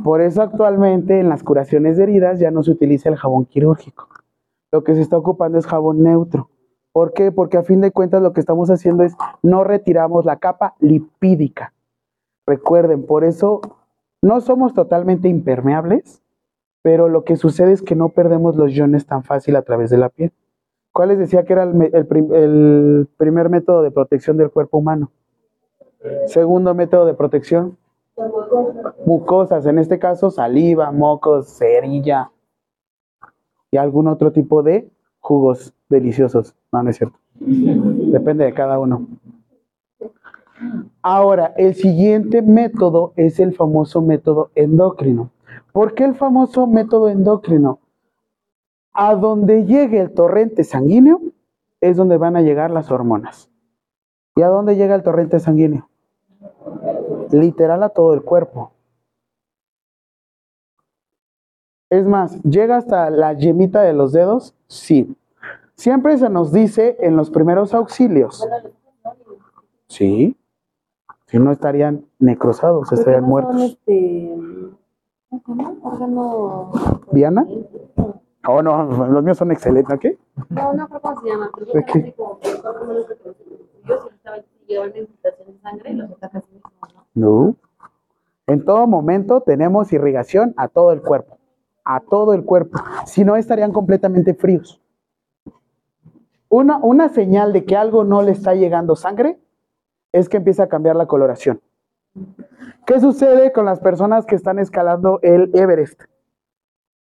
Por 0.04 0.20
eso 0.20 0.42
actualmente 0.42 1.20
en 1.20 1.28
las 1.28 1.42
curaciones 1.42 1.96
de 1.96 2.02
heridas 2.02 2.38
ya 2.38 2.50
no 2.50 2.62
se 2.62 2.72
utiliza 2.72 3.08
el 3.08 3.16
jabón 3.16 3.46
quirúrgico. 3.46 4.08
Lo 4.72 4.84
que 4.84 4.94
se 4.94 5.00
está 5.00 5.16
ocupando 5.16 5.58
es 5.58 5.66
jabón 5.66 6.02
neutro. 6.02 6.49
¿Por 6.92 7.12
qué? 7.12 7.30
Porque 7.30 7.56
a 7.56 7.62
fin 7.62 7.80
de 7.80 7.92
cuentas 7.92 8.22
lo 8.22 8.32
que 8.32 8.40
estamos 8.40 8.70
haciendo 8.70 9.04
es 9.04 9.14
no 9.42 9.64
retiramos 9.64 10.24
la 10.24 10.36
capa 10.36 10.74
lipídica. 10.80 11.72
Recuerden, 12.46 13.06
por 13.06 13.24
eso 13.24 13.60
no 14.22 14.40
somos 14.40 14.74
totalmente 14.74 15.28
impermeables, 15.28 16.22
pero 16.82 17.08
lo 17.08 17.24
que 17.24 17.36
sucede 17.36 17.72
es 17.72 17.82
que 17.82 17.94
no 17.94 18.08
perdemos 18.08 18.56
los 18.56 18.72
iones 18.72 19.06
tan 19.06 19.22
fácil 19.22 19.56
a 19.56 19.62
través 19.62 19.90
de 19.90 19.98
la 19.98 20.08
piel. 20.08 20.32
¿Cuál 20.92 21.10
les 21.10 21.18
decía 21.18 21.44
que 21.44 21.52
era 21.52 21.62
el, 21.62 21.80
el, 22.34 23.08
primer 23.16 23.48
método 23.48 23.82
de 23.82 23.92
protección 23.92 24.36
del 24.36 24.50
cuerpo 24.50 24.78
humano? 24.78 25.12
Segundo 26.26 26.74
método 26.74 27.04
de 27.04 27.14
protección, 27.14 27.76
mucosas, 29.06 29.66
en 29.66 29.78
este 29.78 29.98
caso 29.98 30.30
saliva, 30.30 30.90
mocos, 30.90 31.46
cerilla 31.58 32.32
y 33.70 33.76
algún 33.76 34.08
otro 34.08 34.32
tipo 34.32 34.62
de 34.62 34.90
jugos 35.20 35.72
deliciosos. 35.88 36.54
No, 36.72 36.82
no 36.82 36.90
es 36.90 36.96
cierto. 36.96 37.18
Depende 37.38 38.44
de 38.44 38.54
cada 38.54 38.78
uno. 38.78 39.06
Ahora, 41.02 41.54
el 41.56 41.74
siguiente 41.74 42.42
método 42.42 43.12
es 43.16 43.40
el 43.40 43.54
famoso 43.54 44.02
método 44.02 44.50
endocrino. 44.54 45.30
¿Por 45.72 45.94
qué 45.94 46.04
el 46.04 46.14
famoso 46.14 46.66
método 46.66 47.08
endocrino? 47.08 47.78
A 48.92 49.14
donde 49.14 49.64
llegue 49.64 50.00
el 50.00 50.12
torrente 50.12 50.64
sanguíneo 50.64 51.20
es 51.80 51.96
donde 51.96 52.18
van 52.18 52.36
a 52.36 52.42
llegar 52.42 52.70
las 52.70 52.90
hormonas. 52.90 53.48
¿Y 54.36 54.42
a 54.42 54.48
dónde 54.48 54.76
llega 54.76 54.94
el 54.94 55.02
torrente 55.02 55.40
sanguíneo? 55.40 55.88
Literal 57.30 57.82
a 57.82 57.88
todo 57.88 58.12
el 58.14 58.22
cuerpo. 58.22 58.72
Es 61.90 62.06
más, 62.06 62.40
¿llega 62.42 62.76
hasta 62.76 63.10
la 63.10 63.32
yemita 63.32 63.82
de 63.82 63.92
los 63.92 64.12
dedos? 64.12 64.54
Sí. 64.68 65.16
Siempre 65.74 66.16
se 66.18 66.28
nos 66.28 66.52
dice 66.52 66.96
en 67.00 67.16
los 67.16 67.30
primeros 67.30 67.74
auxilios. 67.74 68.46
Sí. 69.88 70.36
Si 71.26 71.38
no 71.38 71.50
estarían 71.50 72.04
necrosados, 72.18 72.92
estarían 72.92 73.24
muertos. 73.24 73.60
Este. 73.62 74.36
¿Diana? 77.12 77.46
Oh, 78.46 78.62
no, 78.62 78.84
los 79.08 79.22
míos 79.22 79.36
son 79.36 79.52
excelentes, 79.52 79.98
¿qué? 79.98 80.18
No, 80.48 80.72
no 80.72 80.88
creo 80.88 81.00
cómo 81.00 81.20
se 81.20 81.28
llama. 81.28 81.50
Pero 81.54 81.72
¿De 81.72 81.84
qué? 81.84 82.14
No. 87.14 87.56
En 88.46 88.64
todo 88.64 88.86
momento 88.86 89.40
tenemos 89.42 89.92
irrigación 89.92 90.54
a 90.56 90.68
todo 90.68 90.92
el 90.92 91.02
cuerpo, 91.02 91.38
a 91.94 92.00
todo 92.00 92.34
el 92.34 92.44
cuerpo. 92.44 92.78
Si 93.06 93.24
no, 93.24 93.36
estarían 93.36 93.72
completamente 93.72 94.34
fríos. 94.34 94.80
Una, 96.48 96.78
una 96.78 97.08
señal 97.08 97.52
de 97.52 97.64
que 97.64 97.76
algo 97.76 98.04
no 98.04 98.22
le 98.22 98.32
está 98.32 98.54
llegando 98.54 98.96
sangre 98.96 99.38
es 100.12 100.28
que 100.28 100.36
empieza 100.36 100.64
a 100.64 100.68
cambiar 100.68 100.96
la 100.96 101.06
coloración. 101.06 101.60
¿Qué 102.86 103.00
sucede 103.00 103.52
con 103.52 103.64
las 103.64 103.80
personas 103.80 104.26
que 104.26 104.34
están 104.34 104.58
escalando 104.58 105.20
el 105.22 105.50
Everest? 105.54 106.02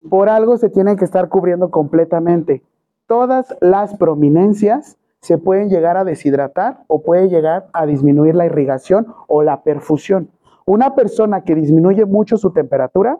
Por 0.09 0.29
algo 0.29 0.57
se 0.57 0.69
tienen 0.69 0.97
que 0.97 1.05
estar 1.05 1.29
cubriendo 1.29 1.71
completamente. 1.71 2.63
Todas 3.07 3.57
las 3.61 3.97
prominencias 3.97 4.99
se 5.21 5.39
pueden 5.39 5.69
llegar 5.69 5.97
a 5.97 6.05
deshidratar 6.05 6.85
o 6.87 7.03
puede 7.03 7.29
llegar 7.29 7.69
a 7.73 7.87
disminuir 7.87 8.35
la 8.35 8.47
irrigación 8.47 9.07
o 9.27 9.43
la 9.43 9.63
perfusión. 9.63 10.31
Una 10.67 10.95
persona 10.95 11.43
que 11.43 11.55
disminuye 11.55 12.05
mucho 12.05 12.37
su 12.37 12.53
temperatura 12.53 13.19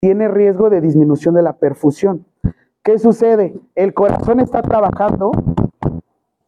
tiene 0.00 0.28
riesgo 0.28 0.70
de 0.70 0.80
disminución 0.80 1.34
de 1.34 1.42
la 1.42 1.52
perfusión. 1.52 2.24
¿Qué 2.82 2.98
sucede? 2.98 3.54
El 3.74 3.92
corazón 3.92 4.40
está 4.40 4.62
trabajando, 4.62 5.32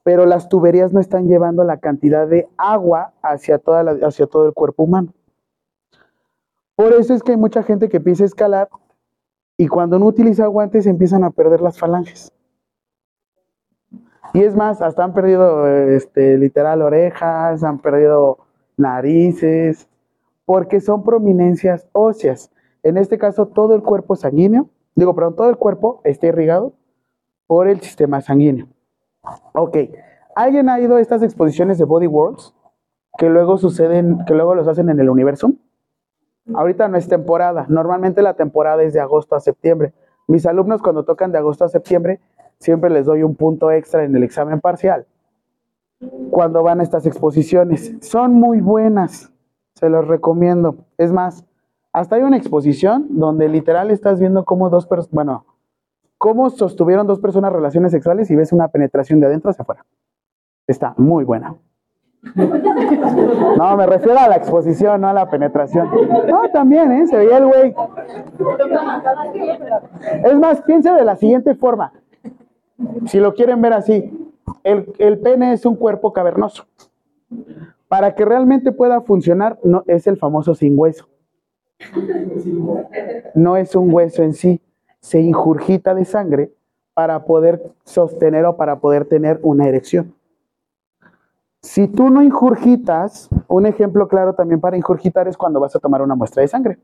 pero 0.03 0.25
las 0.25 0.49
tuberías 0.49 0.93
no 0.93 1.01
están 1.01 1.29
llevando 1.29 1.63
la 1.63 1.77
cantidad 1.77 2.27
de 2.27 2.49
agua 2.57 3.13
hacia, 3.23 3.59
todo 3.59 4.47
el 4.47 4.55
cuerpo 4.55 4.85
humano. 4.85 5.13
Por 6.75 6.93
eso 6.95 7.15
es 7.15 7.23
que 7.23 7.33
hay 7.33 7.37
mucha 7.39 7.63
gente 7.63 7.91
que 7.91 7.99
empieza 7.99 8.25
a 8.25 8.27
escalar 8.27 8.69
y 9.59 9.69
cuando 9.69 9.99
no 9.99 10.07
utiliza 10.07 10.47
guantes 10.47 10.87
empiezan 10.87 11.23
a 11.23 11.31
perder 11.31 11.61
las 11.61 11.79
falanges. 11.79 12.33
Y 14.33 14.41
es 14.41 14.57
más, 14.57 14.81
hasta 14.81 15.05
han 15.05 15.13
perdido 15.13 15.69
este, 15.69 16.39
literal 16.39 16.81
orejas, 16.81 17.63
han 17.63 17.79
perdido 17.79 18.39
narices, 18.79 19.87
porque 20.47 20.81
son 20.81 21.05
prominencias 21.05 21.87
óseas. 21.93 22.52
En 22.83 22.97
este 22.97 23.19
caso, 23.19 23.47
todo 23.47 23.75
el 23.75 23.83
cuerpo 23.83 24.17
sanguíneo, 24.17 24.69
digo, 24.95 25.15
perdón, 25.15 25.37
todo 25.37 25.51
el 25.51 25.57
cuerpo 25.57 26.01
está 26.05 26.27
irrigado 26.27 26.73
por 27.47 27.69
el 27.69 27.81
sistema 27.81 28.21
sanguíneo. 28.21 28.67
Ok, 29.55 29.77
¿alguien 30.35 30.69
ha 30.69 30.81
ido 30.81 30.97
a 30.97 31.01
estas 31.01 31.23
exposiciones 31.23 31.79
de 31.79 31.85
Body 31.85 32.07
Worlds 32.07 32.55
que 33.19 33.29
luego 33.29 33.59
suceden, 33.59 34.25
que 34.27 34.35
luego 34.35 34.55
los 34.55 34.67
hacen 34.67 34.89
en 34.89 34.99
el 34.99 35.11
universo? 35.11 35.53
Ahorita 36.55 36.89
no 36.89 36.97
es 36.97 37.09
temporada, 37.09 37.67
normalmente 37.69 38.21
la 38.21 38.35
temporada 38.35 38.83
es 38.83 38.93
de 38.93 39.01
agosto 39.01 39.37
a 39.37 39.41
septiembre. 39.41 39.93
Mis 40.27 40.45
alumnos 40.47 40.83
cuando 40.83 41.05
tocan 41.05 41.31
de 41.31 41.39
agosto 41.39 41.65
a 41.65 41.69
septiembre, 41.69 42.21
siempre 42.59 42.91
les 42.91 43.07
doy 43.07 43.23
un 43.23 43.37
punto 43.37 43.71
extra 43.71 44.05
en 44.05 44.17
el 44.17 44.25
examen 44.25 44.61
parcial 44.61 45.07
cuando 46.31 46.63
van 46.63 46.81
a 46.81 46.83
estas 46.83 47.07
exposiciones. 47.07 47.95
Son 48.01 48.35
muy 48.35 48.61
buenas, 48.61 49.33
se 49.75 49.89
los 49.89 50.07
recomiendo. 50.07 50.87
Es 50.99 51.13
más, 51.13 51.45
hasta 51.93 52.17
hay 52.17 52.23
una 52.23 52.37
exposición 52.37 53.07
donde 53.11 53.49
literal 53.49 53.91
estás 53.91 54.19
viendo 54.19 54.45
cómo 54.45 54.71
dos 54.71 54.87
personas, 54.87 55.13
bueno, 55.13 55.45
cómo 56.19 56.49
sostuvieron 56.51 57.07
dos 57.07 57.21
personas 57.21 57.53
relaciones 57.53 57.93
sexuales 57.93 58.31
y 58.31 58.37
ves 58.37 58.53
una 58.53 58.69
penetración 58.69 59.21
de 59.21 59.27
adentro 59.27 59.51
hacia 59.51 59.63
afuera. 59.63 59.85
Está 60.67 60.95
muy 60.97 61.25
buena. 61.25 61.57
No, 63.57 63.77
me 63.77 63.87
refiero 63.87 64.19
a 64.19 64.29
la 64.29 64.37
exposición, 64.37 65.01
no 65.01 65.09
a 65.09 65.13
la 65.13 65.29
penetración. 65.29 65.91
No, 66.29 66.49
también, 66.51 66.93
¿eh? 66.93 67.07
Se 67.09 67.17
veía 67.17 67.39
el 67.39 67.47
güey. 67.47 67.75
Es 70.25 70.39
más, 70.39 70.63
piensa 70.63 70.95
de 70.95 71.05
la 71.05 71.17
siguiente 71.17 71.57
forma. 71.57 71.93
Si 73.07 73.19
lo 73.19 73.35
quieren 73.35 73.61
ver 73.61 73.73
así, 73.73 74.33
el, 74.63 74.93
el 74.99 75.19
pene 75.19 75.53
es 75.53 75.67
un 75.67 75.75
cuerpo 75.75 76.13
cavernoso. 76.13 76.65
Para 77.89 78.15
que 78.15 78.25
realmente 78.25 78.71
pueda 78.71 79.01
funcionar, 79.01 79.59
no, 79.65 79.83
es 79.87 80.07
el 80.07 80.17
famoso 80.17 80.55
sin 80.55 80.79
hueso. 80.79 81.09
No 83.35 83.57
es 83.57 83.75
un 83.75 83.93
hueso 83.93 84.23
en 84.23 84.35
sí, 84.35 84.61
se 85.01 85.21
injurgita 85.21 85.95
de 85.95 86.05
sangre 86.05 86.53
para 86.95 87.25
poder 87.25 87.73
sostener 87.85 88.45
o 88.45 88.57
para 88.57 88.79
poder 88.81 89.07
tener 89.07 89.41
una 89.43 89.67
erección. 89.67 90.15
Si 91.61 91.87
tú 91.87 92.11
no 92.11 92.23
injurgitas, 92.23 93.29
un 93.47 93.67
ejemplo 93.67 94.09
claro 94.09 94.35
también 94.35 94.61
para 94.61 94.77
injurgitar 94.77 95.29
es 95.29 95.37
cuando 95.37 95.61
vas 95.61 95.77
a 95.77 95.79
tomar 95.79 96.03
una 96.03 96.17
muestra 96.17 96.43
de 96.43 96.49
sangre. 96.49 96.79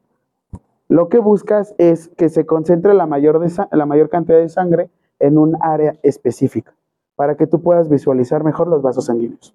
Lo 0.88 1.08
que 1.08 1.18
buscas 1.18 1.74
es 1.78 2.08
que 2.16 2.28
se 2.28 2.46
concentre 2.46 2.94
la 2.94 3.06
mayor, 3.06 3.40
de 3.40 3.50
la 3.72 3.86
mayor 3.86 4.08
cantidad 4.08 4.38
de 4.38 4.48
sangre 4.48 4.88
en 5.18 5.36
un 5.36 5.56
área 5.60 5.96
específica, 6.02 6.72
para 7.16 7.36
que 7.36 7.46
tú 7.46 7.60
puedas 7.60 7.88
visualizar 7.88 8.44
mejor 8.44 8.68
los 8.68 8.80
vasos 8.80 9.06
sanguíneos. 9.06 9.54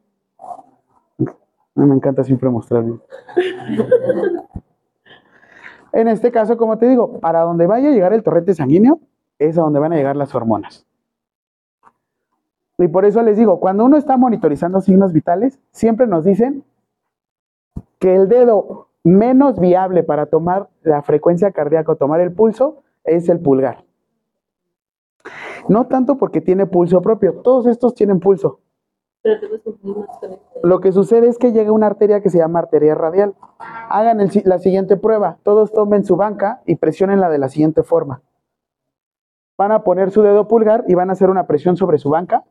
Me 1.76 1.96
encanta 1.96 2.24
siempre 2.24 2.50
mostrarlo. 2.50 3.00
En 5.94 6.08
este 6.08 6.32
caso, 6.32 6.58
como 6.58 6.78
te 6.78 6.88
digo, 6.90 7.20
para 7.20 7.42
donde 7.42 7.68
vaya 7.68 7.90
a 7.90 7.92
llegar 7.92 8.14
el 8.14 8.24
torrente 8.24 8.56
sanguíneo, 8.56 9.00
es 9.38 9.58
a 9.58 9.62
donde 9.62 9.80
van 9.80 9.94
a 9.94 9.96
llegar 9.96 10.16
las 10.16 10.34
hormonas. 10.34 10.86
Y 12.80 12.88
por 12.88 13.06
eso 13.06 13.22
les 13.22 13.38
digo, 13.38 13.60
cuando 13.60 13.86
uno 13.86 13.98
está 13.98 14.18
monitorizando 14.18 14.82
signos 14.82 15.14
vitales, 15.14 15.60
siempre 15.72 16.08
nos 16.08 16.26
dicen 16.26 16.64
que 18.00 18.16
el 18.16 18.28
dedo 18.28 18.88
menos 19.04 19.60
viable 19.60 20.04
para 20.04 20.26
tomar 20.26 20.68
la 20.82 21.04
frecuencia 21.04 21.52
cardíaca 21.52 21.92
o 21.92 21.96
tomar 21.96 22.20
el 22.22 22.34
pulso 22.34 22.82
es 23.04 23.30
el 23.30 23.40
pulgar. 23.40 23.86
No 25.70 25.86
tanto 25.88 26.18
porque 26.18 26.42
tiene 26.42 26.66
pulso 26.66 27.02
propio, 27.02 27.34
todos 27.36 27.68
estos 27.68 27.94
tienen 27.94 28.20
pulso. 28.20 28.60
Este. 29.24 29.48
Lo 30.64 30.80
que 30.80 30.92
sucede 30.92 31.28
es 31.28 31.38
que 31.38 31.52
llega 31.52 31.72
una 31.72 31.88
arteria 31.88 32.22
que 32.22 32.30
se 32.30 32.38
llama 32.38 32.60
arteria 32.60 32.96
radial. 32.96 33.36
Hagan 33.90 34.20
la 34.46 34.60
siguiente 34.60 34.98
prueba. 34.98 35.38
Todos 35.44 35.72
tomen 35.72 36.06
su 36.06 36.16
banca 36.16 36.62
y 36.66 36.76
presionen 36.76 37.20
la 37.20 37.30
de 37.30 37.38
la 37.38 37.50
siguiente 37.50 37.84
forma. 37.84 38.22
Van 39.58 39.72
a 39.72 39.84
poner 39.84 40.12
su 40.12 40.22
dedo 40.22 40.48
pulgar 40.48 40.84
y 40.88 40.96
van 40.96 41.10
a 41.10 41.14
hacer 41.14 41.30
una 41.30 41.48
presión 41.48 41.78
sobre 41.78 41.98
su 41.98 42.10
banca. 42.10 42.44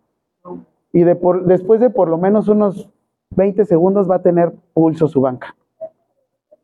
Y 0.93 1.05
después 1.05 1.81
de 1.81 1.91
por 1.91 2.09
lo 2.09 2.19
menos 2.19 2.49
unos 2.49 2.91
20 3.31 3.65
segundos 3.65 4.11
va 4.11 4.17
a 4.17 4.23
tener 4.23 4.53
pulso 4.75 5.09
su 5.09 5.21
banca. 5.21 5.57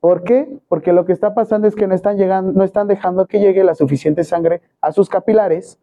¿Por 0.01 0.23
qué? 0.23 0.61
Porque 0.69 0.93
lo 0.93 1.05
que 1.05 1.13
está 1.13 1.35
pasando 1.35 1.67
es 1.67 1.75
que 1.75 1.87
no 1.87 1.95
están 1.95 2.17
llegando, 2.17 2.53
no 2.53 2.63
están 2.63 2.87
dejando 2.87 3.27
que 3.27 3.41
llegue 3.41 3.65
la 3.65 3.75
suficiente 3.75 4.23
sangre 4.23 4.63
a 4.81 4.93
sus 4.93 5.09
capilares 5.09 5.79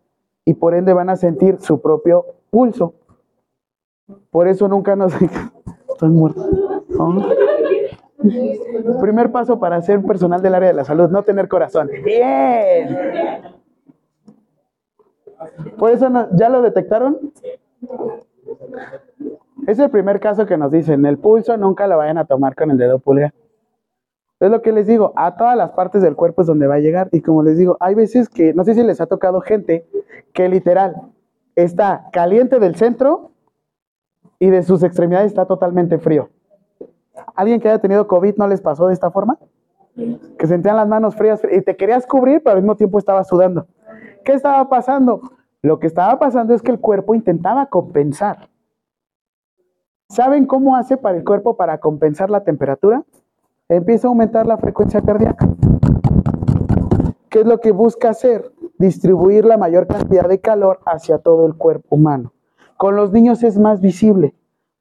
y 0.46 0.54
por 0.54 0.74
ende 0.74 0.94
van 0.94 1.10
a 1.10 1.16
sentir 1.16 1.60
su 1.60 1.82
propio 1.82 2.26
pulso. 2.50 2.94
Por 4.30 4.48
eso 4.48 4.68
nunca 4.68 4.96
nos... 4.96 5.14
Estás 5.90 6.10
muerto. 6.10 6.46
¿no? 6.90 7.26
Primer 9.02 9.32
paso 9.32 9.60
para 9.60 9.82
ser 9.82 10.02
personal 10.04 10.42
del 10.42 10.56
área 10.56 10.70
de 10.70 10.76
la 10.76 10.84
salud, 10.84 11.10
no 11.10 11.24
tener 11.24 11.48
corazón. 11.48 11.90
Bien. 12.04 12.98
Por 15.78 15.92
eso 15.92 16.10
no- 16.10 16.28
ya 16.36 16.50
lo 16.50 16.62
detectaron. 16.62 17.18
Es 19.68 19.80
el 19.80 19.90
primer 19.90 20.20
caso 20.20 20.46
que 20.46 20.58
nos 20.58 20.72
dicen, 20.72 21.06
el 21.06 21.18
pulso 21.18 21.56
nunca 21.58 21.88
lo 21.88 21.98
vayan 21.98 22.18
a 22.18 22.26
tomar 22.26 22.56
con 22.56 22.72
el 22.72 22.78
dedo 22.78 23.00
pulgar. 23.00 23.34
Es 24.40 24.52
lo 24.52 24.62
que 24.62 24.72
les 24.74 24.86
digo, 24.86 25.14
a 25.16 25.38
todas 25.38 25.56
las 25.56 25.72
partes 25.72 26.02
del 26.02 26.16
cuerpo 26.16 26.42
es 26.42 26.48
donde 26.48 26.68
va 26.68 26.76
a 26.76 26.80
llegar. 26.80 27.08
Y 27.12 27.22
como 27.22 27.42
les 27.42 27.58
digo, 27.58 27.78
hay 27.80 27.96
veces 27.96 28.28
que, 28.28 28.54
no 28.54 28.64
sé 28.66 28.74
si 28.74 28.84
les 28.84 29.00
ha 29.02 29.08
tocado 29.08 29.40
gente 29.42 29.86
que 30.34 30.50
literal 30.50 30.96
está 31.56 32.10
caliente 32.12 32.60
del 32.60 32.76
centro 32.76 33.32
y 34.40 34.50
de 34.50 34.64
sus 34.64 34.84
extremidades 34.84 35.28
está 35.28 35.46
totalmente 35.46 35.98
frío. 35.98 36.30
¿Alguien 37.36 37.60
que 37.60 37.70
haya 37.70 37.80
tenido 37.80 38.08
COVID 38.08 38.36
no 38.38 38.48
les 38.48 38.62
pasó 38.62 38.88
de 38.88 38.94
esta 38.94 39.12
forma? 39.12 39.38
Que 39.96 40.48
sentían 40.48 40.76
las 40.76 40.88
manos 40.88 41.16
frías 41.16 41.42
y 41.50 41.62
te 41.62 41.76
querías 41.76 42.06
cubrir, 42.06 42.44
pero 42.44 42.58
al 42.58 42.62
mismo 42.62 42.76
tiempo 42.76 43.00
estabas 43.00 43.28
sudando. 43.28 43.68
¿Qué 44.24 44.34
estaba 44.34 44.68
pasando? 44.70 45.22
Lo 45.62 45.80
que 45.80 45.88
estaba 45.88 46.20
pasando 46.20 46.54
es 46.54 46.62
que 46.62 46.72
el 46.72 46.80
cuerpo 46.80 47.16
intentaba 47.16 47.68
compensar. 47.68 48.50
¿Saben 50.10 50.46
cómo 50.46 50.76
hace 50.76 50.98
para 50.98 51.18
el 51.18 51.24
cuerpo 51.24 51.58
para 51.58 51.80
compensar 51.80 52.30
la 52.30 52.44
temperatura? 52.44 53.04
Empieza 53.68 54.08
a 54.08 54.10
aumentar 54.10 54.46
la 54.46 54.58
frecuencia 54.58 55.02
cardíaca. 55.02 55.48
¿Qué 57.30 57.40
es 57.40 57.48
lo 57.48 57.60
que 57.60 57.72
busca 57.72 58.10
hacer? 58.10 58.52
Distribuir 58.78 59.46
la 59.46 59.58
mayor 59.58 59.88
cantidad 59.88 60.30
de 60.30 60.40
calor 60.40 60.82
hacia 60.86 61.18
todo 61.18 61.48
el 61.48 61.56
cuerpo 61.56 61.96
humano. 61.96 62.35
Con 62.78 62.96
los 62.96 63.12
niños 63.12 63.44
es 63.44 63.58
más 63.58 63.82
visible. 63.82 64.34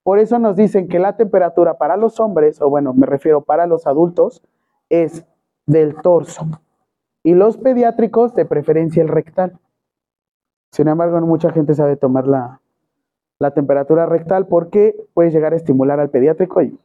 Por 0.03 0.19
eso 0.19 0.37
nos 0.37 0.55
dicen 0.55 0.87
que 0.87 0.99
la 0.99 1.17
temperatura 1.17 1.77
para 1.77 1.97
los 1.97 2.19
hombres, 2.19 2.61
o 2.61 2.69
bueno, 2.69 2.93
me 2.93 3.07
refiero 3.07 3.41
para 3.41 3.65
los 3.65 3.87
adultos, 3.87 4.43
es 4.89 5.25
del 5.65 5.95
torso. 6.01 6.45
Y 7.23 7.33
los 7.33 7.57
pediátricos, 7.57 8.35
de 8.35 8.45
preferencia 8.45 9.01
el 9.01 9.09
rectal. 9.09 9.57
Sin 10.71 10.87
embargo, 10.87 11.19
no 11.19 11.25
mucha 11.25 11.51
gente 11.51 11.73
sabe 11.73 11.95
tomar 11.95 12.27
la, 12.27 12.61
la 13.39 13.51
temperatura 13.51 14.05
rectal 14.05 14.47
porque 14.47 14.95
puede 15.13 15.31
llegar 15.31 15.53
a 15.53 15.55
estimular 15.55 15.99
al 15.99 16.09
pediátrico 16.09 16.61
y... 16.61 16.77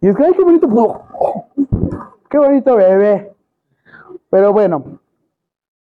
y 0.00 0.08
es 0.08 0.16
que, 0.16 0.24
¡ay, 0.24 0.32
qué 0.34 0.44
bonito! 0.44 0.68
¡Qué 2.30 2.38
bonito 2.38 2.76
bebé! 2.76 3.32
Pero 4.30 4.52
bueno, 4.52 5.00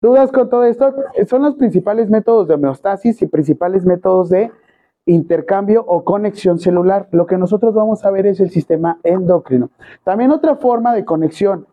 dudas 0.01 0.31
con 0.31 0.49
todo 0.49 0.63
esto, 0.63 0.93
son 1.27 1.43
los 1.43 1.55
principales 1.55 2.09
métodos 2.09 2.47
de 2.47 2.55
homeostasis 2.55 3.21
y 3.21 3.27
principales 3.27 3.85
métodos 3.85 4.29
de 4.29 4.51
intercambio 5.05 5.83
o 5.87 6.03
conexión 6.03 6.59
celular. 6.59 7.07
Lo 7.11 7.25
que 7.25 7.37
nosotros 7.37 7.73
vamos 7.73 8.05
a 8.05 8.11
ver 8.11 8.25
es 8.25 8.39
el 8.39 8.49
sistema 8.49 8.99
endocrino. 9.03 9.69
También 10.03 10.31
otra 10.31 10.55
forma 10.55 10.93
de 10.93 11.05
conexión 11.05 11.67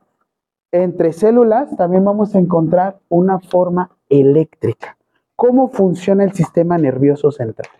entre 0.70 1.12
células, 1.12 1.74
también 1.76 2.04
vamos 2.04 2.34
a 2.34 2.38
encontrar 2.38 2.98
una 3.08 3.38
forma 3.38 3.96
eléctrica. 4.08 4.98
¿Cómo 5.34 5.68
funciona 5.68 6.24
el 6.24 6.32
sistema 6.32 6.76
nervioso 6.76 7.30
central? 7.30 7.70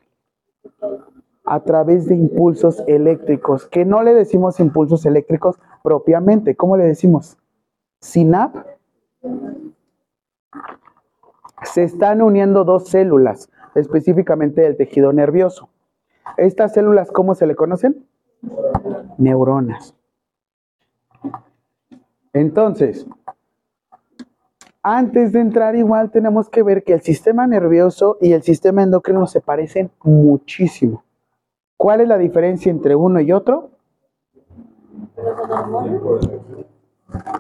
A 1.45 1.61
través 1.61 2.07
de 2.07 2.15
impulsos 2.15 2.83
eléctricos, 2.87 3.67
que 3.67 3.85
no 3.85 4.03
le 4.03 4.15
decimos 4.15 4.61
impulsos 4.61 5.05
eléctricos 5.07 5.59
propiamente. 5.83 6.57
¿Cómo 6.57 6.77
le 6.77 6.85
decimos? 6.85 7.37
SINAP. 8.01 8.57
Se 11.63 11.83
están 11.83 12.23
uniendo 12.23 12.65
dos 12.65 12.89
células, 12.89 13.51
específicamente 13.75 14.63
del 14.63 14.77
tejido 14.77 15.13
nervioso. 15.13 15.69
Estas 16.37 16.73
células, 16.73 17.11
¿cómo 17.11 17.35
se 17.35 17.47
le 17.47 17.55
conocen? 17.55 18.07
Neuronas. 19.19 19.95
Entonces, 22.33 23.07
antes 24.83 25.33
de 25.33 25.41
entrar 25.41 25.75
igual 25.75 26.11
tenemos 26.11 26.49
que 26.49 26.63
ver 26.63 26.85
que 26.85 26.93
el 26.93 27.01
sistema 27.01 27.47
nervioso 27.47 28.17
y 28.21 28.33
el 28.33 28.43
sistema 28.43 28.83
endocrino 28.83 29.27
se 29.27 29.41
parecen 29.41 29.91
muchísimo. 30.03 31.03
¿Cuál 31.77 32.01
es 32.01 32.09
la 32.09 32.19
diferencia 32.19 32.71
entre 32.71 32.95
uno 32.97 33.21
y 33.21 33.33
otro? 33.33 33.71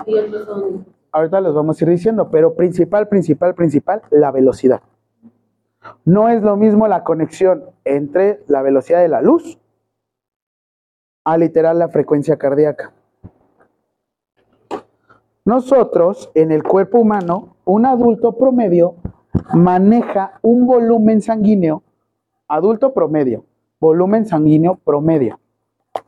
Y 0.06 0.14
otros 0.14 0.46
son 0.46 0.86
Ahorita 1.18 1.40
los 1.40 1.52
vamos 1.52 1.80
a 1.80 1.84
ir 1.84 1.90
diciendo, 1.90 2.30
pero 2.30 2.54
principal, 2.54 3.08
principal, 3.08 3.56
principal, 3.56 4.02
la 4.10 4.30
velocidad. 4.30 4.82
No 6.04 6.28
es 6.28 6.42
lo 6.42 6.56
mismo 6.56 6.86
la 6.86 7.02
conexión 7.02 7.64
entre 7.84 8.44
la 8.46 8.62
velocidad 8.62 9.00
de 9.00 9.08
la 9.08 9.20
luz 9.20 9.58
a 11.24 11.36
literal 11.36 11.80
la 11.80 11.88
frecuencia 11.88 12.36
cardíaca. 12.36 12.92
Nosotros, 15.44 16.30
en 16.34 16.52
el 16.52 16.62
cuerpo 16.62 17.00
humano, 17.00 17.56
un 17.64 17.84
adulto 17.84 18.38
promedio 18.38 18.94
maneja 19.54 20.38
un 20.42 20.68
volumen 20.68 21.20
sanguíneo, 21.20 21.82
adulto 22.46 22.94
promedio, 22.94 23.44
volumen 23.80 24.24
sanguíneo 24.24 24.76
promedio. 24.76 25.40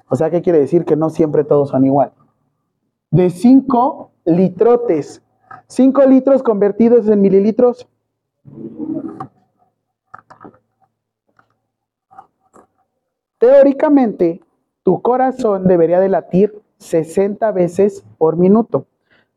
O 0.08 0.14
sea, 0.14 0.30
¿qué 0.30 0.40
quiere 0.40 0.60
decir? 0.60 0.84
Que 0.84 0.94
no 0.94 1.10
siempre 1.10 1.42
todos 1.42 1.70
son 1.70 1.84
igual. 1.84 2.12
De 3.10 3.28
5 3.30 4.09
litrotes. 4.24 5.22
5 5.66 6.02
litros 6.06 6.42
convertidos 6.42 7.09
en 7.09 7.20
mililitros. 7.20 7.88
Teóricamente, 13.38 14.42
tu 14.83 15.00
corazón 15.00 15.66
debería 15.66 16.00
de 16.00 16.09
latir 16.09 16.61
60 16.78 17.52
veces 17.52 18.04
por 18.18 18.37
minuto. 18.37 18.87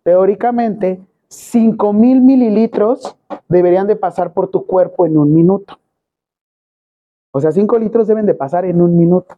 Teóricamente, 0.04 1.02
5000 1.30 2.22
mililitros 2.22 3.18
deberían 3.48 3.88
de 3.88 3.96
pasar 3.96 4.34
por 4.34 4.50
tu 4.50 4.66
cuerpo 4.66 5.06
en 5.06 5.18
un 5.18 5.34
minuto. 5.34 5.80
O 7.32 7.40
sea, 7.40 7.52
5 7.52 7.80
litros 7.80 8.08
deben 8.08 8.26
de 8.26 8.36
pasar 8.36 8.66
en 8.66 8.82
un 8.82 8.98
minuto. 8.98 9.36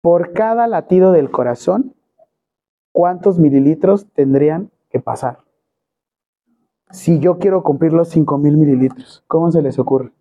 Por 0.00 0.32
cada 0.32 0.66
latido 0.66 1.12
del 1.12 1.30
corazón, 1.30 1.94
¿cuántos 2.94 3.40
mililitros 3.40 4.06
tendrían 4.14 4.70
que 4.88 5.00
pasar? 5.00 5.38
Si 6.90 7.18
yo 7.18 7.38
quiero 7.38 7.64
cumplir 7.64 7.92
los 7.92 8.08
5000 8.08 8.56
mililitros, 8.56 9.24
¿cómo 9.26 9.50
se 9.50 9.60
les 9.60 9.78
ocurre? 9.80 10.12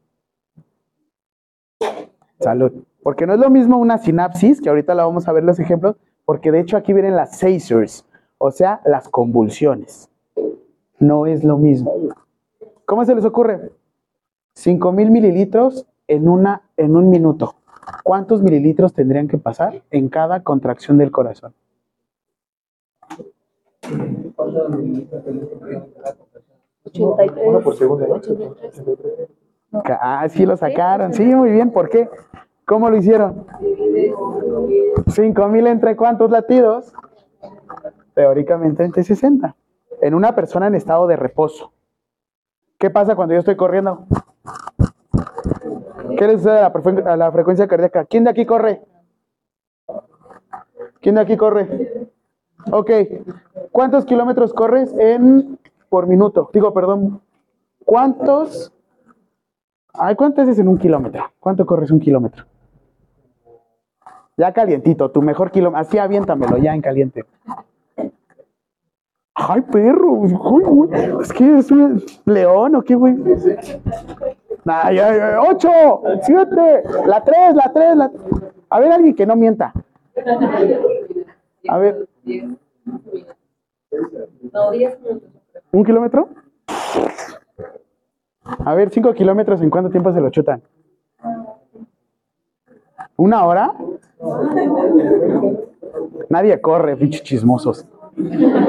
Salud. 2.39 2.71
Porque 3.03 3.27
no 3.27 3.35
es 3.35 3.39
lo 3.39 3.51
mismo 3.51 3.77
una 3.77 3.99
sinapsis, 3.99 4.59
que 4.59 4.69
ahorita 4.69 4.95
la 4.95 5.05
vamos 5.05 5.27
a 5.27 5.33
ver 5.33 5.43
los 5.43 5.59
ejemplos, 5.59 5.97
porque 6.25 6.51
de 6.51 6.61
hecho 6.61 6.75
aquí 6.75 6.93
vienen 6.93 7.15
las 7.15 7.37
seizures, 7.37 8.05
o 8.39 8.49
sea, 8.49 8.81
las 8.85 9.07
convulsiones. 9.07 10.09
No 10.97 11.27
es 11.27 11.43
lo 11.43 11.57
mismo. 11.57 11.93
¿Cómo 12.85 13.05
se 13.05 13.13
les 13.13 13.23
ocurre? 13.23 13.71
5000 14.55 15.11
mililitros 15.11 15.85
en, 16.07 16.27
una, 16.27 16.63
en 16.77 16.95
un 16.95 17.11
minuto. 17.11 17.55
¿Cuántos 18.03 18.41
mililitros 18.41 18.93
tendrían 18.93 19.27
que 19.27 19.37
pasar 19.37 19.83
en 19.91 20.09
cada 20.09 20.41
contracción 20.41 20.97
del 20.97 21.11
corazón? 21.11 21.53
83. 26.85 27.47
Uno 27.47 27.61
por 27.61 27.75
segundo, 27.75 28.07
¿no? 28.07 28.15
83. 28.15 29.29
Ah, 29.99 30.27
sí 30.29 30.45
lo 30.45 30.55
sacaron. 30.57 31.13
Sí, 31.13 31.23
muy 31.23 31.51
bien. 31.51 31.71
¿Por 31.71 31.89
qué? 31.89 32.09
¿Cómo 32.65 32.89
lo 32.89 32.97
hicieron? 32.97 33.45
5000 35.07 35.67
entre 35.67 35.95
cuántos 35.95 36.31
latidos? 36.31 36.93
Teóricamente 38.13 38.83
entre 38.83 39.03
60. 39.03 39.55
En 40.01 40.13
una 40.13 40.35
persona 40.35 40.67
en 40.67 40.75
estado 40.75 41.07
de 41.07 41.15
reposo. 41.15 41.73
¿Qué 42.77 42.89
pasa 42.89 43.15
cuando 43.15 43.33
yo 43.33 43.39
estoy 43.39 43.55
corriendo? 43.55 44.05
¿Qué 46.17 46.27
le 46.27 46.37
sucede 46.37 46.59
a 46.59 46.69
la, 46.69 47.11
a 47.11 47.17
la 47.17 47.31
frecuencia 47.31 47.67
cardíaca? 47.67 48.05
¿Quién 48.05 48.23
de 48.25 48.29
aquí 48.29 48.45
corre? 48.45 48.81
¿Quién 51.01 51.15
de 51.15 51.21
aquí 51.21 51.35
corre? 51.35 52.09
Ok. 52.71 52.91
¿Cuántos 53.73 54.05
kilómetros 54.05 54.53
corres 54.53 54.93
en 54.99 55.57
por 55.89 56.05
minuto? 56.05 56.47
Digo, 56.53 56.71
perdón. 56.75 57.21
¿Cuántos? 57.83 58.71
Ay, 59.93 60.15
¿cuántas 60.15 60.47
es 60.47 60.59
en 60.59 60.67
un 60.67 60.77
kilómetro? 60.77 61.23
¿Cuánto 61.39 61.65
corres 61.65 61.89
un 61.89 61.99
kilómetro? 61.99 62.45
Ya 64.37 64.53
calientito, 64.53 65.09
tu 65.09 65.23
mejor 65.23 65.49
kilómetro. 65.49 65.81
Así 65.81 65.97
aviéntamelo, 65.97 66.57
ya 66.57 66.75
en 66.75 66.81
caliente. 66.81 67.25
Ay, 69.33 69.61
perro. 69.61 70.21
Ay, 70.23 70.63
güey, 70.65 70.91
Es 71.21 71.33
que 71.33 71.57
es 71.57 71.71
un 71.71 72.03
león 72.25 72.75
o 72.75 72.83
qué, 72.83 72.93
güey. 72.93 73.15
Ay, 74.65 74.99
ay, 74.99 75.19
ay, 75.19 75.35
ocho, 75.49 75.71
siete, 76.21 76.83
la 77.07 77.23
tres, 77.23 77.55
la 77.55 77.73
tres, 77.73 77.95
la. 77.95 78.11
A 78.69 78.79
ver, 78.79 78.91
alguien 78.91 79.15
que 79.15 79.25
no 79.25 79.35
mienta. 79.35 79.73
A 81.67 81.77
ver, 81.79 82.07
No, 84.51 84.71
10 84.71 85.01
minutos. 85.01 85.29
¿un 85.71 85.83
kilómetro? 85.83 86.29
A 88.65 88.73
ver, 88.75 88.89
cinco 88.89 89.13
kilómetros, 89.13 89.61
¿en 89.61 89.69
cuánto 89.69 89.89
tiempo 89.89 90.13
se 90.13 90.21
lo 90.21 90.29
chutan? 90.29 90.61
¿Una 93.15 93.45
hora? 93.45 93.73
Nadie 96.29 96.59
corre, 96.61 96.95
pinches 96.95 97.23
chismosos. 97.23 97.85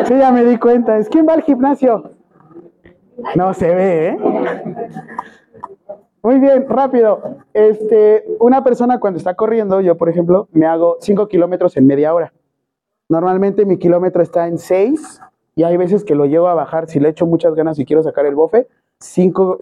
Sí, 0.04 0.18
ya 0.18 0.30
me 0.32 0.44
di 0.44 0.58
cuenta. 0.58 0.98
¿Es 0.98 1.08
quién 1.08 1.26
va 1.26 1.34
al 1.34 1.42
gimnasio? 1.42 2.12
No 3.36 3.54
se 3.54 3.74
ve, 3.74 4.08
¿eh? 4.08 4.18
Muy 6.22 6.38
bien, 6.38 6.66
rápido. 6.68 7.20
Este, 7.52 8.24
una 8.40 8.64
persona 8.64 8.98
cuando 8.98 9.18
está 9.18 9.34
corriendo, 9.34 9.80
yo 9.80 9.96
por 9.96 10.08
ejemplo, 10.08 10.48
me 10.52 10.66
hago 10.66 10.96
5 11.00 11.28
kilómetros 11.28 11.76
en 11.76 11.86
media 11.86 12.14
hora. 12.14 12.32
Normalmente 13.08 13.66
mi 13.66 13.78
kilómetro 13.78 14.22
está 14.22 14.48
en 14.48 14.58
6 14.58 15.20
y 15.56 15.62
hay 15.62 15.76
veces 15.76 16.04
que 16.04 16.14
lo 16.14 16.24
llevo 16.26 16.48
a 16.48 16.54
bajar. 16.54 16.88
Si 16.88 17.00
le 17.00 17.10
echo 17.10 17.26
muchas 17.26 17.54
ganas 17.54 17.78
y 17.78 17.84
quiero 17.84 18.02
sacar 18.02 18.26
el 18.26 18.34
bofe, 18.34 18.68
5 18.98 19.58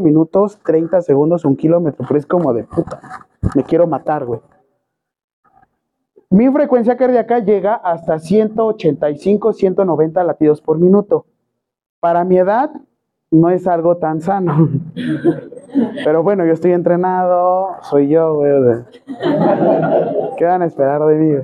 minutos, 0.00 0.58
30 0.64 1.02
segundos, 1.02 1.44
un 1.44 1.56
kilómetro. 1.56 2.04
Pero 2.06 2.18
es 2.18 2.26
como 2.26 2.52
de 2.52 2.64
puta. 2.64 3.00
Me 3.54 3.64
quiero 3.64 3.86
matar, 3.86 4.24
güey. 4.24 4.40
Mi 6.32 6.48
frecuencia 6.50 6.96
cardíaca 6.96 7.40
llega 7.40 7.74
hasta 7.74 8.18
185, 8.18 9.52
190 9.52 10.24
latidos 10.24 10.60
por 10.60 10.78
minuto. 10.78 11.26
Para 11.98 12.24
mi 12.24 12.38
edad, 12.38 12.70
no 13.32 13.50
es 13.50 13.66
algo 13.66 13.96
tan 13.96 14.20
sano. 14.20 14.68
Pero 16.04 16.22
bueno, 16.22 16.44
yo 16.46 16.52
estoy 16.52 16.72
entrenado, 16.72 17.70
soy 17.82 18.08
yo, 18.08 18.34
güey. 18.34 18.52
¿Qué 20.36 20.44
van 20.44 20.62
a 20.62 20.66
esperar 20.66 21.04
de 21.06 21.14
mí? 21.16 21.36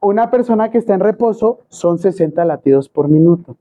Una 0.00 0.30
persona 0.30 0.70
que 0.70 0.78
está 0.78 0.94
en 0.94 1.00
reposo 1.00 1.60
son 1.68 1.98
60 1.98 2.44
latidos 2.44 2.88
por 2.88 3.08
minuto. 3.08 3.56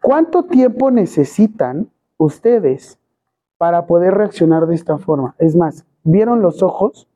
¿Cuánto 0.00 0.44
tiempo 0.44 0.90
necesitan 0.90 1.90
ustedes 2.16 2.98
para 3.58 3.86
poder 3.86 4.14
reaccionar 4.14 4.66
de 4.66 4.74
esta 4.74 4.98
forma? 4.98 5.34
Es 5.38 5.56
más, 5.56 5.84
¿vieron 6.02 6.42
los 6.42 6.62
ojos? 6.62 7.08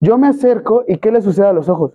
Yo 0.00 0.18
me 0.18 0.28
acerco 0.28 0.84
y 0.86 0.98
¿qué 0.98 1.10
le 1.10 1.22
sucede 1.22 1.46
a 1.46 1.52
los 1.52 1.68
ojos? 1.68 1.92